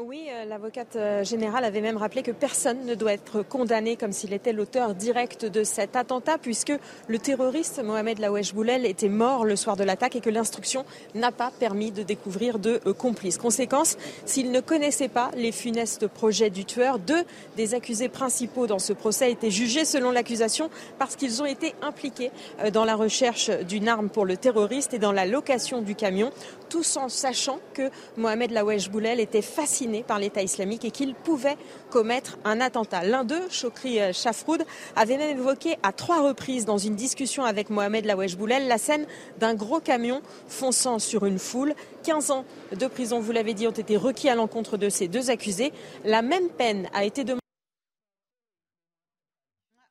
Oui, 0.00 0.28
euh, 0.30 0.44
l'avocate 0.44 0.94
euh, 0.94 1.24
générale 1.24 1.64
avait 1.64 1.80
même 1.80 1.96
rappelé 1.96 2.22
que 2.22 2.30
personne 2.30 2.84
ne 2.86 2.94
doit 2.94 3.14
être 3.14 3.42
condamné 3.42 3.96
comme 3.96 4.12
s'il 4.12 4.32
était 4.32 4.52
l'auteur 4.52 4.94
direct 4.94 5.44
de 5.44 5.64
cet 5.64 5.96
attentat, 5.96 6.38
puisque 6.38 6.72
le 7.08 7.18
terroriste 7.18 7.82
Mohamed 7.82 8.20
Lawesh 8.20 8.54
Boulel 8.54 8.86
était 8.86 9.08
mort 9.08 9.44
le 9.44 9.56
soir 9.56 9.74
de 9.74 9.82
l'attaque 9.82 10.14
et 10.14 10.20
que 10.20 10.30
l'instruction 10.30 10.84
n'a 11.16 11.32
pas 11.32 11.50
permis 11.50 11.90
de 11.90 12.04
découvrir 12.04 12.60
de 12.60 12.80
euh, 12.86 12.92
complices. 12.92 13.38
Conséquence, 13.38 13.96
s'il 14.24 14.52
ne 14.52 14.60
connaissait 14.60 15.08
pas 15.08 15.32
les 15.34 15.50
funestes 15.50 16.06
projets 16.06 16.50
du 16.50 16.64
tueur, 16.64 17.00
deux 17.00 17.24
des 17.56 17.74
accusés 17.74 18.08
principaux 18.08 18.68
dans 18.68 18.78
ce 18.78 18.92
procès 18.92 19.32
étaient 19.32 19.50
jugés 19.50 19.84
selon 19.84 20.12
l'accusation 20.12 20.70
parce 21.00 21.16
qu'ils 21.16 21.42
ont 21.42 21.46
été 21.46 21.74
impliqués 21.82 22.30
dans 22.72 22.84
la 22.84 22.94
recherche 22.94 23.50
d'une 23.50 23.88
arme 23.88 24.10
pour 24.10 24.26
le 24.26 24.36
terroriste 24.36 24.94
et 24.94 25.00
dans 25.00 25.12
la 25.12 25.26
location 25.26 25.82
du 25.82 25.96
camion, 25.96 26.30
tous 26.68 26.96
en 26.96 27.08
sachant 27.08 27.58
que 27.74 27.90
Mohamed 28.16 28.52
Lawesh 28.52 28.90
Boulel 28.90 29.18
était 29.18 29.42
fasciné 29.42 29.87
par 30.06 30.18
l'État 30.18 30.42
islamique 30.42 30.84
et 30.84 30.90
qu'il 30.90 31.14
pouvait 31.14 31.56
commettre 31.90 32.38
un 32.44 32.60
attentat. 32.60 33.04
L'un 33.04 33.24
d'eux, 33.24 33.48
Chokri 33.50 34.00
euh, 34.00 34.12
Chafroud, 34.12 34.64
avait 34.96 35.16
même 35.16 35.38
évoqué 35.38 35.76
à 35.82 35.92
trois 35.92 36.22
reprises 36.22 36.64
dans 36.64 36.78
une 36.78 36.94
discussion 36.94 37.44
avec 37.44 37.70
Mohamed 37.70 38.04
Lawesh 38.04 38.36
Boulel 38.36 38.68
la 38.68 38.78
scène 38.78 39.06
d'un 39.38 39.54
gros 39.54 39.80
camion 39.80 40.22
fonçant 40.46 40.98
sur 40.98 41.24
une 41.24 41.38
foule. 41.38 41.74
15 42.04 42.30
ans 42.30 42.44
de 42.76 42.86
prison, 42.86 43.20
vous 43.20 43.32
l'avez 43.32 43.54
dit, 43.54 43.66
ont 43.66 43.72
été 43.72 43.96
requis 43.96 44.28
à 44.28 44.34
l'encontre 44.34 44.76
de 44.76 44.88
ces 44.88 45.08
deux 45.08 45.30
accusés. 45.30 45.72
La 46.04 46.22
même 46.22 46.48
peine 46.50 46.88
a 46.94 47.04
été 47.04 47.24
demandée. 47.24 47.40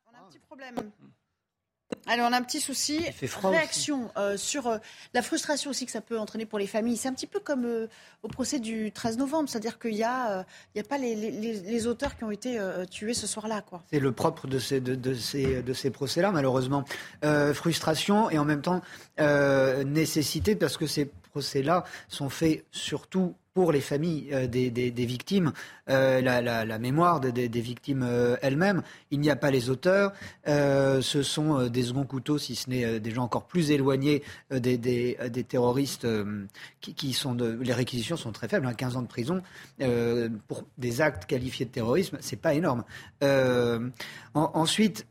On 0.06 0.16
a 0.16 0.20
un 0.20 0.28
petit 0.28 0.38
problème. 0.38 0.74
Alors, 2.06 2.28
on 2.28 2.32
a 2.32 2.38
un 2.38 2.42
petit 2.42 2.60
souci. 2.60 3.00
Réaction 3.42 4.10
euh, 4.16 4.36
sur 4.36 4.66
euh, 4.66 4.78
la 5.14 5.22
frustration 5.22 5.70
aussi 5.70 5.86
que 5.86 5.92
ça 5.92 6.00
peut 6.00 6.18
entraîner 6.18 6.46
pour 6.46 6.58
les 6.58 6.66
familles. 6.66 6.96
C'est 6.96 7.08
un 7.08 7.14
petit 7.14 7.26
peu 7.26 7.40
comme 7.40 7.64
euh, 7.64 7.86
au 8.22 8.28
procès 8.28 8.60
du 8.60 8.92
13 8.92 9.18
novembre, 9.18 9.48
c'est-à-dire 9.48 9.78
qu'il 9.78 9.94
n'y 9.94 10.02
a, 10.02 10.44
il 10.74 10.78
y 10.78 10.80
a 10.80 10.84
pas 10.84 10.98
les, 10.98 11.14
les, 11.14 11.86
auteurs 11.86 12.16
qui 12.16 12.24
ont 12.24 12.30
été 12.30 12.58
tués 12.90 13.14
ce 13.14 13.26
soir-là. 13.26 13.62
C'est 13.90 14.00
le 14.00 14.12
propre 14.12 14.46
de 14.46 14.58
ces, 14.58 14.80
de, 14.80 14.94
de 14.94 15.14
ces, 15.14 15.62
de 15.62 15.72
ces 15.72 15.90
procès-là, 15.90 16.30
malheureusement. 16.30 16.84
frustration 17.54 18.30
et 18.30 18.38
en 18.38 18.44
même 18.44 18.62
temps 18.62 18.80
nécessité, 19.18 20.56
parce 20.56 20.76
que 20.76 20.86
ces 20.86 21.10
procès-là 21.30 21.84
sont 22.08 22.28
faits 22.28 22.64
surtout 22.72 23.34
pour 23.58 23.72
les 23.72 23.80
familles 23.80 24.28
euh, 24.32 24.46
des, 24.46 24.70
victimes, 25.04 25.52
euh, 25.90 26.20
la, 26.20 26.78
mémoire 26.78 27.18
des, 27.18 27.48
victimes 27.60 28.04
euh, 28.04 28.36
elles-mêmes. 28.40 28.82
Il 29.10 29.18
n'y 29.18 29.30
a 29.30 29.34
pas 29.34 29.50
les 29.50 29.68
auteurs, 29.68 30.12
ce 30.46 31.22
sont 31.24 31.66
des 31.66 31.82
seconds 31.82 32.04
couteaux, 32.04 32.38
si 32.38 32.54
ce 32.54 32.70
n'est 32.70 33.00
des 33.00 33.10
gens 33.10 33.24
encore 33.24 33.48
plus 33.48 33.72
éloignés 33.72 34.22
des, 34.52 35.16
terroristes 35.48 36.06
qui, 36.80 37.12
sont 37.12 37.34
les 37.34 37.72
réquisitions 37.72 38.16
sont 38.16 38.30
très 38.30 38.46
faibles, 38.46 38.72
15 38.72 38.94
hein. 38.94 38.98
ans 39.00 39.02
de 39.02 39.08
prison 39.08 39.42
pour 40.46 40.62
des 40.78 41.00
actes 41.00 41.26
qualifiés 41.26 41.66
de 41.66 41.72
terrorisme, 41.72 42.18
c'est 42.20 42.40
pas 42.40 42.54
énorme. 42.54 42.84
ensuite, 44.34 45.04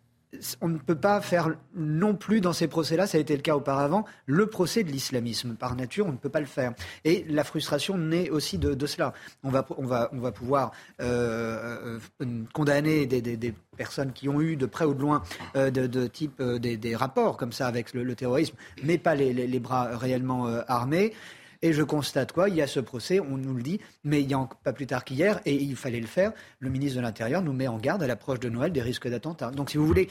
on 0.62 0.68
ne 0.68 0.78
peut 0.78 0.96
pas 0.96 1.22
faire 1.22 1.56
non 1.76 2.16
plus 2.16 2.42
dans 2.42 2.54
ces 2.54 2.68
procès-là, 2.68 3.08
ça 3.08 3.18
a 3.18 3.22
été 3.22 3.36
le 3.36 3.42
cas 3.42 3.56
auparavant, 3.56 4.06
le 4.26 4.48
procès 4.48 4.84
de 4.84 4.92
l'islamisme. 4.92 5.56
Par 5.56 5.76
nature, 5.76 6.08
on 6.08 6.12
ne 6.12 6.18
peut 6.18 6.30
pas 6.30 6.40
le 6.40 6.46
faire. 6.46 6.74
Et 7.04 7.26
la 7.30 7.44
frustration 7.44 7.98
naît 7.98 8.30
aussi 8.30 8.58
de, 8.58 8.86
cela. 8.86 9.14
On 9.44 9.50
va, 9.50 9.66
on 9.78 9.86
va, 9.86 10.10
on 10.14 10.20
va 10.20 10.32
pouvoir 10.32 10.72
euh, 11.02 12.00
euh, 12.22 12.44
condamner 12.54 13.06
des, 13.06 13.54
personnes 13.76 14.12
qui 14.12 14.28
ont 14.28 14.42
eu 14.42 14.56
de 14.56 14.66
près 14.66 14.86
ou 14.86 14.96
de 14.96 15.02
loin 15.02 15.22
euh, 15.56 15.70
de, 15.70 16.08
type 16.08 16.42
des, 16.42 16.96
rapports 16.96 17.38
comme 17.38 17.52
ça 17.52 17.68
avec 17.68 17.94
le, 17.94 18.16
terrorisme, 18.16 18.56
mais 18.84 18.98
pas 18.98 19.16
les, 19.16 19.60
bras 19.60 19.98
réellement 19.98 20.48
armés. 20.68 21.14
Et 21.62 21.74
je 21.74 21.84
constate 21.84 22.32
quoi? 22.32 22.50
Il 22.50 22.56
y 22.56 22.62
a 22.62 22.68
ce 22.68 22.80
procès, 22.80 23.20
on 23.20 23.38
nous 23.38 23.54
le 23.54 23.64
dit, 23.64 23.80
mais 24.04 24.22
il 24.22 24.30
y 24.30 24.34
a 24.34 24.50
pas 24.64 24.74
plus 24.74 24.88
tard 24.88 25.04
qu'hier, 25.04 25.42
et 25.46 25.56
il 25.56 25.76
fallait 25.76 26.00
le 26.00 26.08
faire, 26.08 26.32
le 26.60 26.70
ministre 26.70 26.98
de 26.98 27.02
l'Intérieur 27.02 27.42
nous 27.42 27.54
met 27.54 27.68
en 27.68 27.78
garde 27.78 28.04
à 28.04 28.08
l'approche 28.08 28.40
de 28.40 28.50
Noël 28.50 28.72
des 28.72 28.82
risques 28.82 29.08
d'attentat. 29.08 29.52
Donc 29.52 29.70
si 29.70 29.78
vous 29.78 29.88
voulez, 29.88 30.10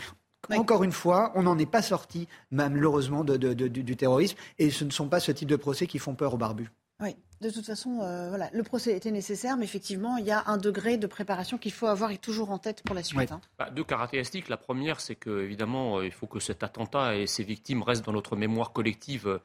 encore 0.55 0.85
une 0.85 0.93
fois, 0.93 1.33
on 1.35 1.43
n'en 1.43 1.59
est 1.59 1.71
pas 1.71 1.83
sorti, 1.83 2.29
malheureusement, 2.51 3.25
du, 3.25 3.97
terrorisme, 3.97 4.37
et 4.59 4.71
ce 4.71 4.85
ne 4.85 4.91
sont 4.91 5.09
pas 5.09 5.21
ce 5.21 5.33
type 5.33 5.49
de 5.49 5.57
procès 5.57 5.87
qui 5.87 5.99
font 5.99 6.15
peur 6.15 6.35
aux 6.35 6.39
barbus. 6.39 6.71
Oui, 7.01 7.15
de 7.43 7.51
toute 7.51 7.67
façon, 7.67 8.01
euh, 8.01 8.31
voilà, 8.31 8.49
le 8.55 8.63
procès 8.63 8.97
était 8.97 9.11
nécessaire, 9.11 9.59
mais 9.59 9.65
effectivement, 9.65 10.17
il 10.17 10.25
y 10.25 10.31
a 10.31 10.45
un 10.47 10.57
degré 10.57 10.97
de 10.97 11.07
préparation 11.07 11.59
qu'il 11.59 11.73
faut 11.73 11.87
avoir 11.87 12.11
et 12.11 12.17
toujours 12.17 12.51
en 12.51 12.59
tête 12.59 12.83
pour 12.83 12.95
la 12.95 13.03
suite. 13.03 13.33
Hein. 13.33 13.41
Bah, 13.59 13.69
deux 13.71 13.85
caractéristiques. 13.85 14.49
La 14.49 14.57
première, 14.57 15.01
c'est 15.01 15.15
qu'évidemment, 15.15 15.99
euh, 15.99 16.07
il 16.07 16.13
faut 16.13 16.27
que 16.27 16.41
cet 16.41 16.63
attentat 16.63 17.17
et 17.17 17.27
ses 17.27 17.45
victimes 17.45 17.83
restent 17.83 18.07
dans 18.07 18.13
notre 18.13 18.35
mémoire 18.35 18.73
collective 18.73 19.29
euh, 19.29 19.39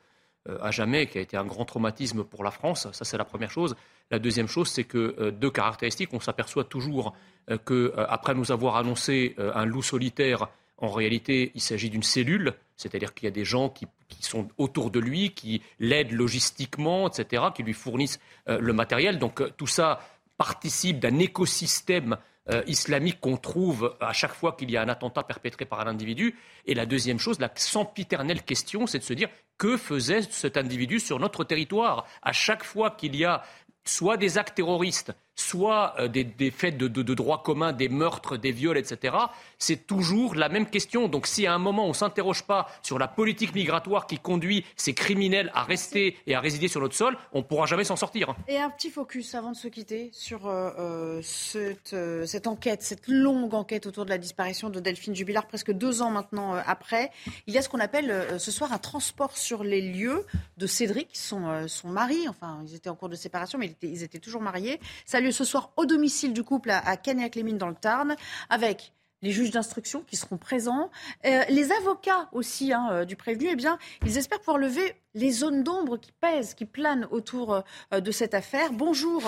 à 0.62 0.72
jamais, 0.72 1.08
qui 1.08 1.18
a 1.18 1.22
été 1.22 1.38
un 1.38 1.46
grand 1.46 1.66
traumatisme 1.66 2.24
pour 2.24 2.44
la 2.44 2.52
France. 2.52 2.88
Ça, 2.92 3.06
c'est 3.06 3.18
la 3.18 3.26
première 3.26 3.52
chose. 3.52 3.76
La 4.10 4.20
deuxième 4.20 4.48
chose, 4.48 4.70
c'est 4.70 4.84
que 4.84 5.30
deux 5.30 5.52
caractéristiques. 5.52 6.14
On 6.14 6.20
s'aperçoit 6.20 6.64
toujours 6.64 7.14
qu'après 7.48 8.34
nous 8.34 8.52
avoir 8.52 8.76
annoncé 8.76 9.36
un 9.38 9.66
loup 9.66 9.84
solitaire 9.84 10.48
en 10.82 10.90
réalité, 10.90 11.52
il 11.54 11.62
s'agit 11.62 11.90
d'une 11.90 12.04
cellule, 12.04 12.54
c'est-à-dire 12.76 13.14
qu'il 13.14 13.26
y 13.26 13.28
a 13.28 13.32
des 13.32 13.46
gens 13.46 13.70
qui, 13.70 13.88
sont 14.20 14.50
autour 14.58 14.92
de 14.92 15.00
lui, 15.00 15.32
qui 15.32 15.62
l'aident 15.80 16.12
logistiquement, 16.12 17.08
etc., 17.08 17.46
qui 17.56 17.64
lui 17.64 17.74
fournissent 17.74 18.20
euh, 18.50 18.60
le 18.60 18.74
matériel. 18.74 19.20
Donc 19.20 19.42
euh, 19.42 19.52
tout 19.56 19.68
ça 19.68 20.00
participe 20.38 21.00
d'un 21.00 21.18
écosystème 21.20 22.18
euh, 22.50 22.64
islamique 22.68 23.20
qu'on 23.22 23.38
trouve 23.38 23.96
à 24.00 24.14
chaque 24.14 24.34
fois 24.34 24.54
qu'il 24.54 24.70
y 24.70 24.78
a 24.78 24.82
un 24.82 24.90
attentat 24.90 25.24
perpétré 25.24 25.66
par 25.66 25.80
un 25.80 25.88
individu. 25.88 26.36
Et 26.66 26.74
la 26.74 26.86
deuxième 26.86 27.20
chose, 27.20 27.40
la 27.40 27.52
sempiternelle 27.56 28.42
question, 28.44 28.88
c'est 28.88 29.00
de 29.00 29.04
se 29.04 29.14
dire 29.14 29.30
que 29.62 29.78
faisait 29.78 30.24
cet 30.24 30.58
individu 30.58 31.00
sur 31.00 31.20
notre 31.20 31.44
territoire. 31.44 32.08
À 32.24 32.34
chaque 32.34 32.64
fois 32.64 32.90
qu'il 32.90 33.16
y 33.16 33.26
a 33.26 33.44
soit 33.86 34.18
des 34.18 34.40
actes 34.40 34.56
terroristes, 34.56 35.14
soit 35.42 35.96
euh, 36.00 36.08
des, 36.08 36.52
faits 36.52 36.78
de, 36.78 36.88
droit 36.88 37.44
commun, 37.44 37.74
des 37.74 37.90
meurtres, 37.90 38.38
des 38.38 38.52
viols, 38.52 38.78
etc., 38.78 39.16
c'est 39.58 39.88
toujours 39.88 40.36
la 40.36 40.50
même 40.50 40.68
question. 40.68 41.08
Donc 41.08 41.28
si 41.28 41.46
à 41.46 41.54
un 41.54 41.58
moment 41.58 41.86
on 41.86 41.90
ne 41.90 41.94
s'interroge 41.94 42.44
pas 42.44 42.68
sur 42.82 42.98
la 43.00 43.08
politique 43.08 43.54
migratoire 43.54 44.08
qui 44.08 44.18
conduit 44.18 44.66
ces 44.76 44.94
criminels 44.94 45.52
à 45.54 45.64
rester 45.64 46.18
et 46.28 46.36
à 46.36 46.40
résider 46.40 46.68
sur 46.68 46.82
notre 46.82 46.96
sol, 46.96 47.18
on 47.34 47.40
ne 47.40 47.44
pourra 47.44 47.66
jamais 47.66 47.84
s'en 47.84 47.96
sortir. 47.96 48.36
Et 48.48 48.58
un 48.58 48.70
petit 48.70 48.90
focus 48.90 49.36
avant 49.36 49.52
de 49.52 49.56
se 49.56 49.68
quitter 49.68 50.10
sur 50.14 50.48
euh, 50.48 50.72
euh, 50.78 52.26
cette, 52.26 52.48
enquête, 52.48 52.82
cette 52.82 53.08
longue 53.08 53.54
enquête 53.54 53.86
autour 53.86 54.06
de 54.06 54.10
la 54.10 54.18
disparition 54.18 54.70
de 54.70 54.80
Delphine 54.80 55.16
Jubilard, 55.16 55.48
presque 55.48 55.72
deux 55.72 56.02
ans 56.02 56.12
maintenant 56.12 56.56
après. 56.66 57.12
Il 57.48 57.54
y 57.54 57.58
a 57.58 57.62
ce 57.62 57.70
qu'on 57.70 57.80
appelle 57.80 58.40
ce 58.40 58.52
soir 58.52 58.72
un 58.74 58.78
transport 58.78 59.38
sur 59.38 59.64
les 59.64 59.82
lieux 59.82 60.26
de 60.58 60.68
Cédric, 60.68 61.10
son, 61.14 61.42
mari. 61.86 62.28
Enfin, 62.28 62.64
ils 62.66 62.76
étaient 62.76 62.90
en 62.90 62.96
cours 62.96 63.10
de 63.10 63.16
séparation, 63.16 63.58
mais 63.58 63.76
ils 63.82 64.04
étaient, 64.04 64.20
toujours 64.20 64.42
mariés. 64.42 64.80
Salut 65.06 65.31
ce 65.32 65.44
soir 65.44 65.72
au 65.78 65.86
domicile 65.86 66.34
du 66.34 66.44
couple 66.44 66.72
à, 66.72 66.98
Cagnac-les-Mines 66.98 67.58
dans 67.58 67.70
le 67.70 67.76
Tarn, 67.76 68.16
avec 68.50 68.94
les 69.22 69.32
juges 69.32 69.52
d'instruction 69.52 70.02
qui 70.02 70.16
seront 70.16 70.38
présents, 70.38 70.90
euh, 71.26 71.44
les 71.50 71.72
avocats 71.72 72.28
aussi 72.32 72.74
hein, 72.74 72.90
euh, 72.92 73.06
du 73.06 73.16
prévenu, 73.16 73.50
eh 73.52 73.56
bien, 73.56 73.78
ils 74.06 74.18
espèrent 74.18 74.40
pouvoir 74.40 74.58
lever 74.58 74.96
les 75.14 75.32
zones 75.32 75.64
d'ombre 75.64 75.98
qui 75.98 76.12
pèsent, 76.12 76.54
qui 76.54 76.66
planent 76.66 77.08
autour 77.12 77.64
euh, 77.94 78.00
de 78.00 78.12
cette 78.12 78.34
affaire. 78.34 78.74
Bonjour, 78.74 79.22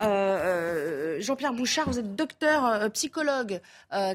Jean-Pierre 0.00 1.52
Bouchard, 1.52 1.88
vous 1.88 1.98
êtes 1.98 2.16
docteur, 2.16 2.90
psychologue, 2.92 3.60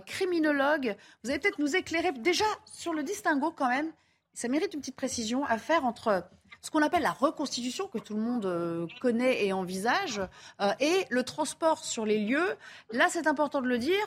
criminologue. 0.05 0.95
Vous 1.23 1.29
allez 1.29 1.39
peut-être 1.39 1.59
nous 1.59 1.75
éclairer 1.75 2.11
déjà 2.11 2.45
sur 2.65 2.93
le 2.93 3.03
distinguo 3.03 3.51
quand 3.51 3.69
même. 3.69 3.91
Ça 4.33 4.47
mérite 4.47 4.73
une 4.73 4.79
petite 4.79 4.95
précision 4.95 5.45
à 5.45 5.57
faire 5.57 5.85
entre 5.85 6.23
ce 6.61 6.69
qu'on 6.69 6.81
appelle 6.81 7.01
la 7.01 7.11
reconstitution, 7.11 7.87
que 7.87 7.97
tout 7.97 8.15
le 8.15 8.21
monde 8.21 8.45
euh, 8.45 8.87
connaît 9.01 9.45
et 9.45 9.53
envisage, 9.53 10.21
euh, 10.61 10.71
et 10.79 11.05
le 11.09 11.23
transport 11.23 11.83
sur 11.83 12.05
les 12.05 12.19
lieux. 12.19 12.55
Là, 12.91 13.07
c'est 13.09 13.27
important 13.27 13.61
de 13.61 13.67
le 13.67 13.79
dire, 13.79 14.05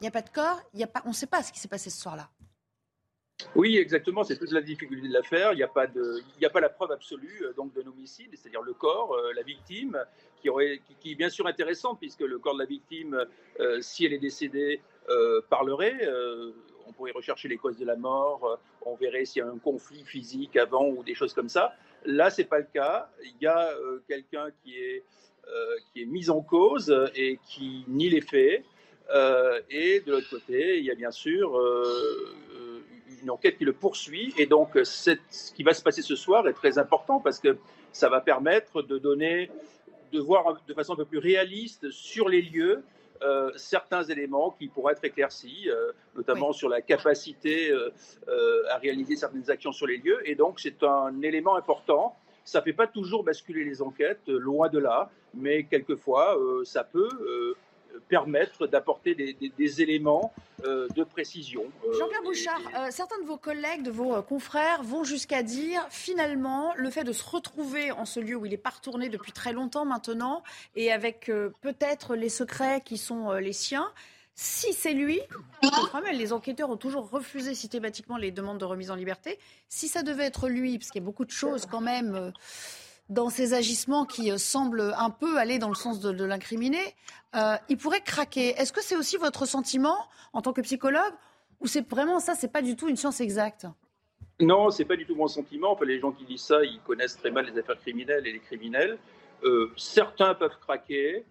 il 0.00 0.02
n'y 0.02 0.08
a 0.08 0.10
pas 0.10 0.22
de 0.22 0.30
corps, 0.30 0.60
on 1.04 1.10
ne 1.10 1.14
sait 1.14 1.26
pas 1.26 1.42
ce 1.42 1.52
qui 1.52 1.60
s'est 1.60 1.68
passé 1.68 1.90
ce 1.90 2.00
soir-là. 2.00 2.28
Oui, 3.54 3.76
exactement. 3.78 4.22
C'est 4.22 4.38
toute 4.38 4.52
la 4.52 4.60
difficulté 4.60 5.08
de 5.08 5.12
l'affaire. 5.12 5.52
Il 5.52 5.56
n'y 5.56 5.62
a 5.62 6.50
pas 6.50 6.60
la 6.60 6.68
preuve 6.68 6.92
absolue 6.92 7.42
euh, 7.44 7.52
donc 7.52 7.72
d'un 7.74 7.88
homicide, 7.88 8.30
c'est-à-dire 8.34 8.62
le 8.62 8.74
corps, 8.74 9.16
la 9.34 9.42
victime, 9.42 9.98
qui, 10.40 10.48
est 10.48 11.14
bien 11.14 11.28
sûr 11.28 11.46
intéressante 11.46 11.98
puisque 12.00 12.20
le 12.20 12.38
corps 12.38 12.54
de 12.54 12.60
la 12.60 12.66
victime, 12.66 13.24
si 13.80 14.04
elle 14.04 14.12
est 14.12 14.18
décédée, 14.18 14.80
parlerait 15.48 16.08
on 16.86 16.92
pourrait 16.92 17.12
rechercher 17.12 17.48
les 17.48 17.56
causes 17.56 17.78
de 17.78 17.84
la 17.84 17.96
mort, 17.96 18.44
euh, 18.44 18.56
on 18.86 18.94
verrait 18.94 19.24
s'il 19.24 19.40
y 19.40 19.42
a 19.42 19.48
un 19.48 19.58
conflit 19.58 20.04
physique 20.04 20.56
avant 20.56 20.86
ou 20.86 21.02
des 21.02 21.14
choses 21.14 21.32
comme 21.32 21.48
ça. 21.48 21.74
Là, 22.04 22.30
c'est 22.30 22.44
pas 22.44 22.58
le 22.58 22.66
cas. 22.72 23.08
Il 23.22 23.34
y 23.40 23.46
a 23.46 23.70
euh, 23.70 24.02
quelqu'un 24.08 24.48
qui 24.62 24.76
est 24.76 25.02
euh, 25.46 25.76
qui 25.92 26.02
est 26.02 26.06
mis 26.06 26.30
en 26.30 26.40
cause 26.40 26.94
et 27.14 27.38
qui 27.46 27.84
nie 27.86 28.08
les 28.08 28.22
faits. 28.22 28.64
et 29.68 30.00
de 30.00 30.12
l'autre 30.12 30.30
côté, 30.30 30.78
il 30.78 30.84
y 30.84 30.90
a 30.90 30.94
bien 30.94 31.10
sûr 31.10 31.60
une 33.22 33.30
enquête 33.30 33.58
qui 33.58 33.66
le 33.66 33.74
poursuit. 33.74 34.32
Et 34.38 34.46
donc, 34.46 34.70
ce 34.82 35.52
qui 35.52 35.62
va 35.62 35.74
se 35.74 35.82
passer 35.82 36.00
ce 36.00 36.16
soir 36.16 36.48
est 36.48 36.54
très 36.54 36.78
important 36.78 37.20
parce 37.20 37.38
que 37.40 37.58
ça 37.92 38.08
va 38.08 38.22
permettre 38.22 38.80
de 38.80 38.96
donner, 38.96 39.50
de 40.12 40.20
voir 40.20 40.62
de 40.66 40.72
façon 40.72 40.94
un 40.94 40.96
peu 40.96 41.04
plus 41.04 41.18
réaliste 41.18 41.90
sur 41.90 42.30
les 42.30 42.40
lieux 42.40 42.82
euh, 43.22 43.50
certains 43.56 44.02
éléments 44.02 44.54
qui 44.58 44.68
pourraient 44.68 44.92
être 44.92 45.04
éclaircis, 45.04 45.68
euh, 45.68 45.92
notamment 46.16 46.52
sur 46.52 46.68
la 46.68 46.80
capacité 46.80 47.70
euh, 47.70 47.90
à 48.70 48.78
réaliser 48.78 49.16
certaines 49.16 49.50
actions 49.50 49.72
sur 49.72 49.86
les 49.86 49.98
lieux. 49.98 50.20
Et 50.28 50.34
donc, 50.34 50.60
c'est 50.60 50.82
un 50.82 51.22
élément 51.22 51.56
important. 51.56 52.16
Ça 52.44 52.58
ne 52.58 52.64
fait 52.64 52.72
pas 52.72 52.86
toujours 52.86 53.24
basculer 53.24 53.64
les 53.64 53.80
enquêtes, 53.80 54.26
loin 54.26 54.68
de 54.68 54.78
là, 54.78 55.10
mais 55.32 55.64
quelquefois, 55.64 56.36
ça 56.64 56.84
peut 56.84 57.54
permettre 58.08 58.66
d'apporter 58.66 59.14
des, 59.14 59.82
éléments 59.82 60.32
euh, 60.64 60.88
de 60.94 61.04
précision. 61.04 61.64
Euh, 61.86 61.98
Jean-Pierre 61.98 62.22
Bouchard, 62.22 62.60
euh, 62.76 62.88
certains 62.90 63.20
de 63.20 63.26
vos 63.26 63.36
collègues, 63.36 63.82
de 63.82 63.90
vos 63.90 64.22
confrères 64.22 64.82
vont 64.82 65.04
jusqu'à 65.04 65.42
dire 65.42 65.86
finalement 65.90 66.72
le 66.76 66.90
fait 66.90 67.04
de 67.04 67.12
se 67.12 67.24
retrouver 67.24 67.92
en 67.92 68.04
ce 68.04 68.20
lieu 68.20 68.36
où 68.36 68.46
il 68.46 68.50
n'est 68.50 68.56
pas 68.56 68.70
retourné 68.70 69.08
depuis 69.08 69.32
très 69.32 69.52
longtemps 69.52 69.84
maintenant 69.84 70.42
et 70.76 70.92
avec 70.92 71.30
peut-être 71.60 72.14
les 72.14 72.28
secrets 72.28 72.82
qui 72.84 72.98
sont 72.98 73.32
les 73.32 73.52
siens, 73.52 73.90
si 74.34 74.72
c'est 74.72 74.94
lui, 74.94 75.20
les 76.12 76.32
enquêteurs 76.32 76.70
ont 76.70 76.76
toujours 76.76 77.08
refusé 77.08 77.54
systématiquement 77.54 78.16
les 78.16 78.32
demandes 78.32 78.58
de 78.58 78.64
remise 78.64 78.90
en 78.90 78.96
liberté. 78.96 79.38
Si 79.68 79.88
ça 79.88 80.02
devait 80.02 80.24
être 80.24 80.48
lui, 80.48 80.78
parce 80.78 80.90
qu'il 80.90 81.00
y 81.00 81.04
a 81.04 81.06
beaucoup 81.06 81.24
de 81.24 81.30
choses 81.30 81.66
quand 81.66 81.80
même 81.80 82.32
dans 83.08 83.30
ces 83.30 83.54
agissements 83.54 84.04
qui 84.06 84.30
euh, 84.30 84.38
semblent 84.38 84.94
un 84.96 85.10
peu 85.10 85.38
aller 85.38 85.58
dans 85.58 85.68
le 85.68 85.74
sens 85.74 86.00
de, 86.00 86.24
l'incriminé, 86.24 86.78
euh, 87.34 87.56
il 87.68 87.76
pourrait 87.76 88.00
craquer. 88.00 88.50
Est-ce 88.58 88.72
que 88.72 88.82
c'est 88.82 88.96
aussi 88.96 89.16
votre 89.16 89.46
sentiment 89.46 89.96
en 90.32 90.42
tant 90.42 90.52
que 90.52 90.60
psychologue 90.62 91.12
ou 91.60 91.66
c'est 91.66 91.88
vraiment 91.88 92.20
ça, 92.20 92.34
c'est 92.34 92.52
pas 92.52 92.62
du 92.62 92.76
tout 92.76 92.88
une 92.88 92.96
science 92.96 93.20
exacte? 93.20 93.66
Non, 94.40 94.70
c'est 94.70 94.84
pas 94.84 94.96
du 94.96 95.06
tout 95.06 95.14
mon 95.14 95.28
sentiment. 95.28 95.72
Enfin, 95.72 95.84
les 95.84 96.00
gens 96.00 96.10
qui 96.12 96.24
disent 96.24 96.42
ça, 96.42 96.64
ils 96.64 96.80
connaissent 96.80 97.16
très 97.16 97.30
mal 97.30 97.46
les 97.46 97.58
affaires 97.58 97.78
criminelles 97.78 98.26
et 98.26 98.32
les 98.32 98.40
criminels. 98.40 98.98
Euh, 99.44 99.70
certains 99.76 100.34
peuvent 100.34 100.58
craquer, 100.60 101.24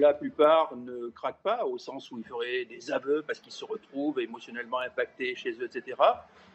la 0.00 0.14
plupart 0.14 0.74
ne 0.76 1.08
craquent 1.08 1.42
pas, 1.42 1.64
au 1.64 1.78
sens 1.78 2.10
où 2.10 2.18
ils 2.18 2.24
feraient 2.24 2.64
des 2.64 2.90
aveux 2.90 3.22
parce 3.26 3.40
qu'ils 3.40 3.52
se 3.52 3.64
retrouvent 3.64 4.20
émotionnellement 4.20 4.78
impactés 4.78 5.34
chez 5.34 5.52
eux, 5.52 5.64
etc. 5.64 5.96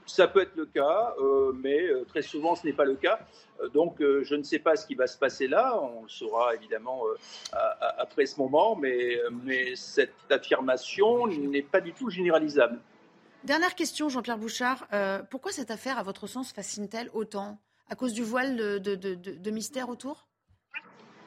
Ça 0.06 0.28
peut 0.28 0.42
être 0.42 0.56
le 0.56 0.66
cas, 0.66 1.14
euh, 1.20 1.54
mais 1.54 1.88
euh, 1.88 2.04
très 2.06 2.22
souvent 2.22 2.56
ce 2.56 2.66
n'est 2.66 2.74
pas 2.74 2.86
le 2.86 2.96
cas. 2.96 3.20
Euh, 3.62 3.70
donc 3.70 3.98
je 4.00 4.36
ne 4.36 4.44
sais 4.44 4.60
pas 4.60 4.76
ce 4.76 4.86
qui 4.86 4.96
va 4.96 5.08
se 5.08 5.18
passer 5.18 5.48
là. 5.48 5.80
On 5.80 6.04
le 6.04 6.10
saura 6.10 6.56
évidemment 6.56 7.04
après 7.98 8.26
ce 8.26 8.40
moment, 8.40 8.76
mais, 8.76 9.20
cette 9.76 10.14
affirmation 10.30 11.28
n'est 11.28 11.62
pas 11.62 11.82
du 11.82 11.94
tout 11.94 12.10
généralisable. 12.10 12.80
Dernière 13.44 13.76
question, 13.76 14.10
Jean-Pierre 14.10 14.38
Bouchard. 14.38 14.88
pourquoi 15.30 15.52
cette 15.52 15.72
affaire, 15.72 15.98
à 15.98 16.04
votre 16.04 16.28
sens, 16.28 16.52
fascine-t-elle 16.52 17.10
autant? 17.14 17.58
À 17.90 17.96
cause 17.96 18.14
du 18.14 18.24
voile 18.24 18.56
de, 18.56 19.52
mystère 19.52 19.90
autour? 19.90 20.28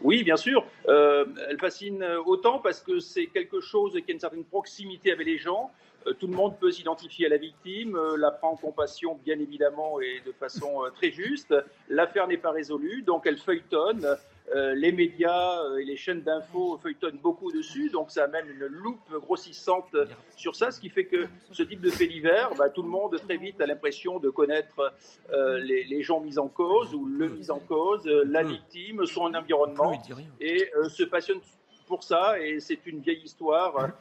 Oui, 0.04 0.22
bien 0.22 0.36
sûr. 0.36 0.64
elle 0.86 1.58
fascine 1.58 2.04
autant 2.24 2.60
parce 2.60 2.80
que 2.80 3.00
c'est 3.00 3.26
quelque 3.26 3.60
chose 3.60 3.92
qui 3.94 4.10
a 4.10 4.14
une 4.14 4.20
certaine 4.20 4.44
proximité 4.44 5.10
avec 5.10 5.26
les 5.26 5.38
gens. 5.38 5.72
Euh, 6.06 6.12
tout 6.14 6.26
le 6.26 6.34
monde 6.34 6.58
peut 6.58 6.70
s'identifier 6.70 7.26
à 7.26 7.28
la 7.28 7.36
victime, 7.36 7.96
euh, 7.96 8.16
la 8.16 8.30
prend 8.30 8.52
en 8.52 8.56
compassion 8.56 9.18
bien 9.24 9.38
évidemment 9.38 10.00
et 10.00 10.20
de 10.26 10.32
façon 10.32 10.84
euh, 10.84 10.90
très 10.90 11.10
juste. 11.10 11.54
L'affaire 11.88 12.26
n'est 12.26 12.38
pas 12.38 12.50
résolue, 12.50 13.02
donc 13.02 13.26
elle 13.26 13.38
feuilletonne. 13.38 14.06
Les 14.52 14.92
médias 14.92 15.62
et 15.78 15.84
les 15.84 15.96
chaînes 15.96 16.22
d'infos 16.22 16.78
feuilletonnent 16.78 17.18
beaucoup 17.18 17.50
dessus, 17.50 17.88
donc 17.90 18.10
ça 18.10 18.24
amène 18.24 18.46
une 18.48 18.66
loupe 18.66 19.10
grossissante 19.12 19.96
sur 20.36 20.54
ça, 20.54 20.70
ce 20.70 20.80
qui 20.80 20.90
fait 20.90 21.06
que 21.06 21.26
ce 21.50 21.62
type 21.62 21.80
de 21.80 21.90
fait 21.90 22.06
divers, 22.06 22.50
bah, 22.56 22.68
tout 22.68 22.82
le 22.82 22.88
monde 22.88 23.18
très 23.20 23.36
vite 23.36 23.60
a 23.60 23.66
l'impression 23.66 24.18
de 24.18 24.30
connaître 24.30 24.92
les, 25.32 26.02
gens 26.02 26.20
mis 26.20 26.38
en 26.38 26.48
cause 26.48 26.94
ou 26.94 27.06
le 27.06 27.28
mis 27.28 27.50
en 27.50 27.58
cause, 27.58 28.04
la 28.06 28.42
victime, 28.42 29.06
son 29.06 29.34
environnement, 29.34 30.00
et 30.40 30.70
se 30.88 31.04
passionne 31.04 31.40
pour 31.86 32.02
ça. 32.02 32.38
Et 32.40 32.60
c'est 32.60 32.86
une 32.86 33.00
vieille 33.00 33.22
histoire 33.22 33.92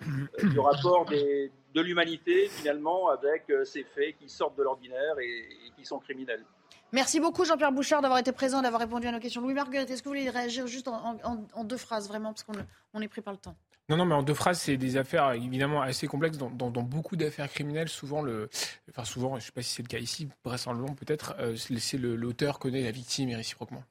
du 0.42 0.60
rapport 0.60 1.06
des 1.06 1.52
de 1.74 1.82
l'humanité 1.82 2.48
finalement 2.50 3.10
avec 3.10 3.50
euh, 3.50 3.66
ces 3.66 3.84
faits 3.84 4.16
qui 4.18 4.30
sortent 4.30 4.58
de 4.58 4.64
l'ordinaire 4.64 5.16
et, 5.20 5.72
qui 5.76 5.86
sont 5.86 6.00
criminels. 6.00 6.46
Merci 6.94 7.20
beaucoup 7.20 7.44
Jean-Pierre 7.44 7.72
Bouchard 7.72 8.04
d'avoir 8.04 8.20
été 8.20 8.32
présent, 8.32 8.62
d'avoir 8.62 8.80
répondu 8.80 9.08
à 9.08 9.12
nos 9.12 9.20
questions. 9.20 9.42
Louis 9.42 9.56
Marguerite, 9.56 9.90
est-ce 9.90 10.04
que 10.04 10.10
vous 10.10 10.16
voulez 10.16 10.30
réagir 10.30 10.68
juste 10.68 10.88
en, 10.88 11.64
deux 11.64 11.78
phrases 11.78 12.08
vraiment 12.08 12.34
parce 12.34 12.44
qu'on 12.44 12.54
on 12.94 13.02
est 13.02 13.08
pris 13.08 13.22
par 13.22 13.34
le 13.34 13.40
temps? 13.40 13.56
Non, 13.90 13.98
non, 13.98 14.06
mais 14.06 14.14
en 14.14 14.22
deux 14.22 14.36
phrases, 14.36 14.62
c'est 14.62 14.78
des 14.78 14.96
affaires 14.96 15.32
évidemment 15.32 15.82
assez 15.82 16.06
complexes. 16.06 16.38
Dans, 16.38 16.70
beaucoup 16.70 17.16
d'affaires 17.16 17.50
criminelles, 17.50 17.90
souvent, 17.90 18.22
le, 18.22 18.48
enfin 18.92 19.06
souvent, 19.06 19.32
je 19.32 19.36
ne 19.36 19.40
sais 19.42 19.52
pas 19.52 19.64
si 19.64 19.74
c'est 19.74 19.82
le 19.82 19.88
cas 19.88 19.98
ici, 19.98 20.30
vraisemblablement 20.46 20.94
peut-être, 20.94 21.36
euh, 21.40 21.56
c'est 21.56 21.98
l'auteur 21.98 22.60
connaît 22.60 22.84
la 22.84 22.92
victime 22.92 23.30
et 23.30 23.36
réciproquement. 23.36 23.84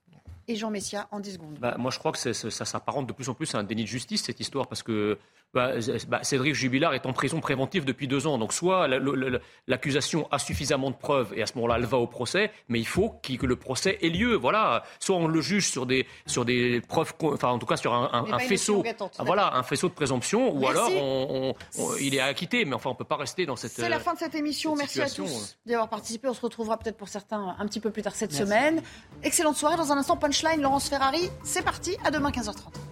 Et 0.46 0.54
Jean 0.54 0.70
Messia, 0.70 1.08
en 1.10 1.18
10 1.18 1.32
secondes. 1.32 1.58
Bah, 1.58 1.76
moi, 1.78 1.90
je 1.90 1.98
crois 1.98 2.12
que 2.12 2.18
ça 2.18 2.64
s'apparente 2.64 3.08
de 3.08 3.12
plus 3.12 3.28
en 3.28 3.34
plus 3.34 3.52
à 3.54 3.58
un 3.58 3.64
déni 3.64 3.82
de 3.82 3.88
justice, 3.88 4.22
cette 4.24 4.40
histoire, 4.40 4.68
parce 4.68 4.82
que 4.82 5.18
bah, 5.54 5.72
bah, 6.08 6.20
Cédric 6.22 6.54
Jubilard 6.54 6.94
est 6.94 7.06
en 7.06 7.12
prison 7.12 7.40
préventive 7.40 7.84
depuis 7.84 8.08
deux 8.08 8.26
ans. 8.26 8.38
Donc 8.38 8.52
soit 8.52 8.88
l'accusation 9.68 10.28
a 10.30 10.38
suffisamment 10.38 10.90
de 10.90 10.96
preuves 10.96 11.32
et 11.36 11.42
à 11.42 11.46
ce 11.46 11.54
moment-là, 11.56 11.76
elle 11.78 11.84
va 11.84 11.98
au 11.98 12.06
procès, 12.06 12.50
mais 12.68 12.78
il 12.78 12.86
faut 12.86 13.20
que 13.22 13.46
le 13.46 13.56
procès 13.56 13.98
ait 14.02 14.08
lieu. 14.08 14.34
Voilà. 14.34 14.84
Soit 14.98 15.16
on 15.16 15.26
le 15.26 15.40
juge 15.40 15.68
sur 15.68 15.86
des, 15.86 16.06
sur 16.26 16.44
des 16.44 16.80
preuves, 16.80 17.12
enfin 17.22 17.48
en 17.48 17.58
tout 17.58 17.66
cas 17.66 17.76
sur 17.76 17.92
un, 17.92 18.38
faisceau, 18.38 18.82
voilà, 19.18 19.54
un 19.54 19.62
faisceau 19.62 19.88
de 19.88 19.94
présomption, 19.94 20.52
ou 20.56 20.66
alors 20.66 20.90
on, 20.90 21.54
il 22.00 22.14
est 22.14 22.20
acquitté. 22.20 22.64
Mais 22.64 22.74
enfin, 22.74 22.90
on 22.90 22.94
peut 22.94 23.04
pas 23.04 23.16
rester 23.16 23.46
dans 23.46 23.56
cette. 23.56 23.72
C'est 23.72 23.88
la 23.88 24.00
fin 24.00 24.14
de 24.14 24.18
cette 24.18 24.34
émission. 24.34 24.74
Merci 24.74 25.02
à 25.02 25.10
tous 25.10 25.58
d'avoir 25.66 25.88
participé. 25.88 26.28
On 26.28 26.34
se 26.34 26.40
retrouvera 26.40 26.78
peut-être 26.78 26.96
pour 26.96 27.08
certains 27.08 27.56
un 27.58 27.66
petit 27.66 27.80
peu 27.80 27.90
plus 27.90 28.02
tard 28.02 28.14
cette 28.14 28.32
semaine. 28.32 28.82
Excellente 29.22 29.56
soirée. 29.56 29.76
Dans 29.76 29.92
un 29.92 29.98
instant, 29.98 30.16
punchline, 30.16 30.60
Laurence 30.60 30.88
Ferrari. 30.88 31.30
C'est 31.42 31.64
parti. 31.64 31.96
À 32.04 32.10
demain 32.10 32.30
15h30. 32.30 32.91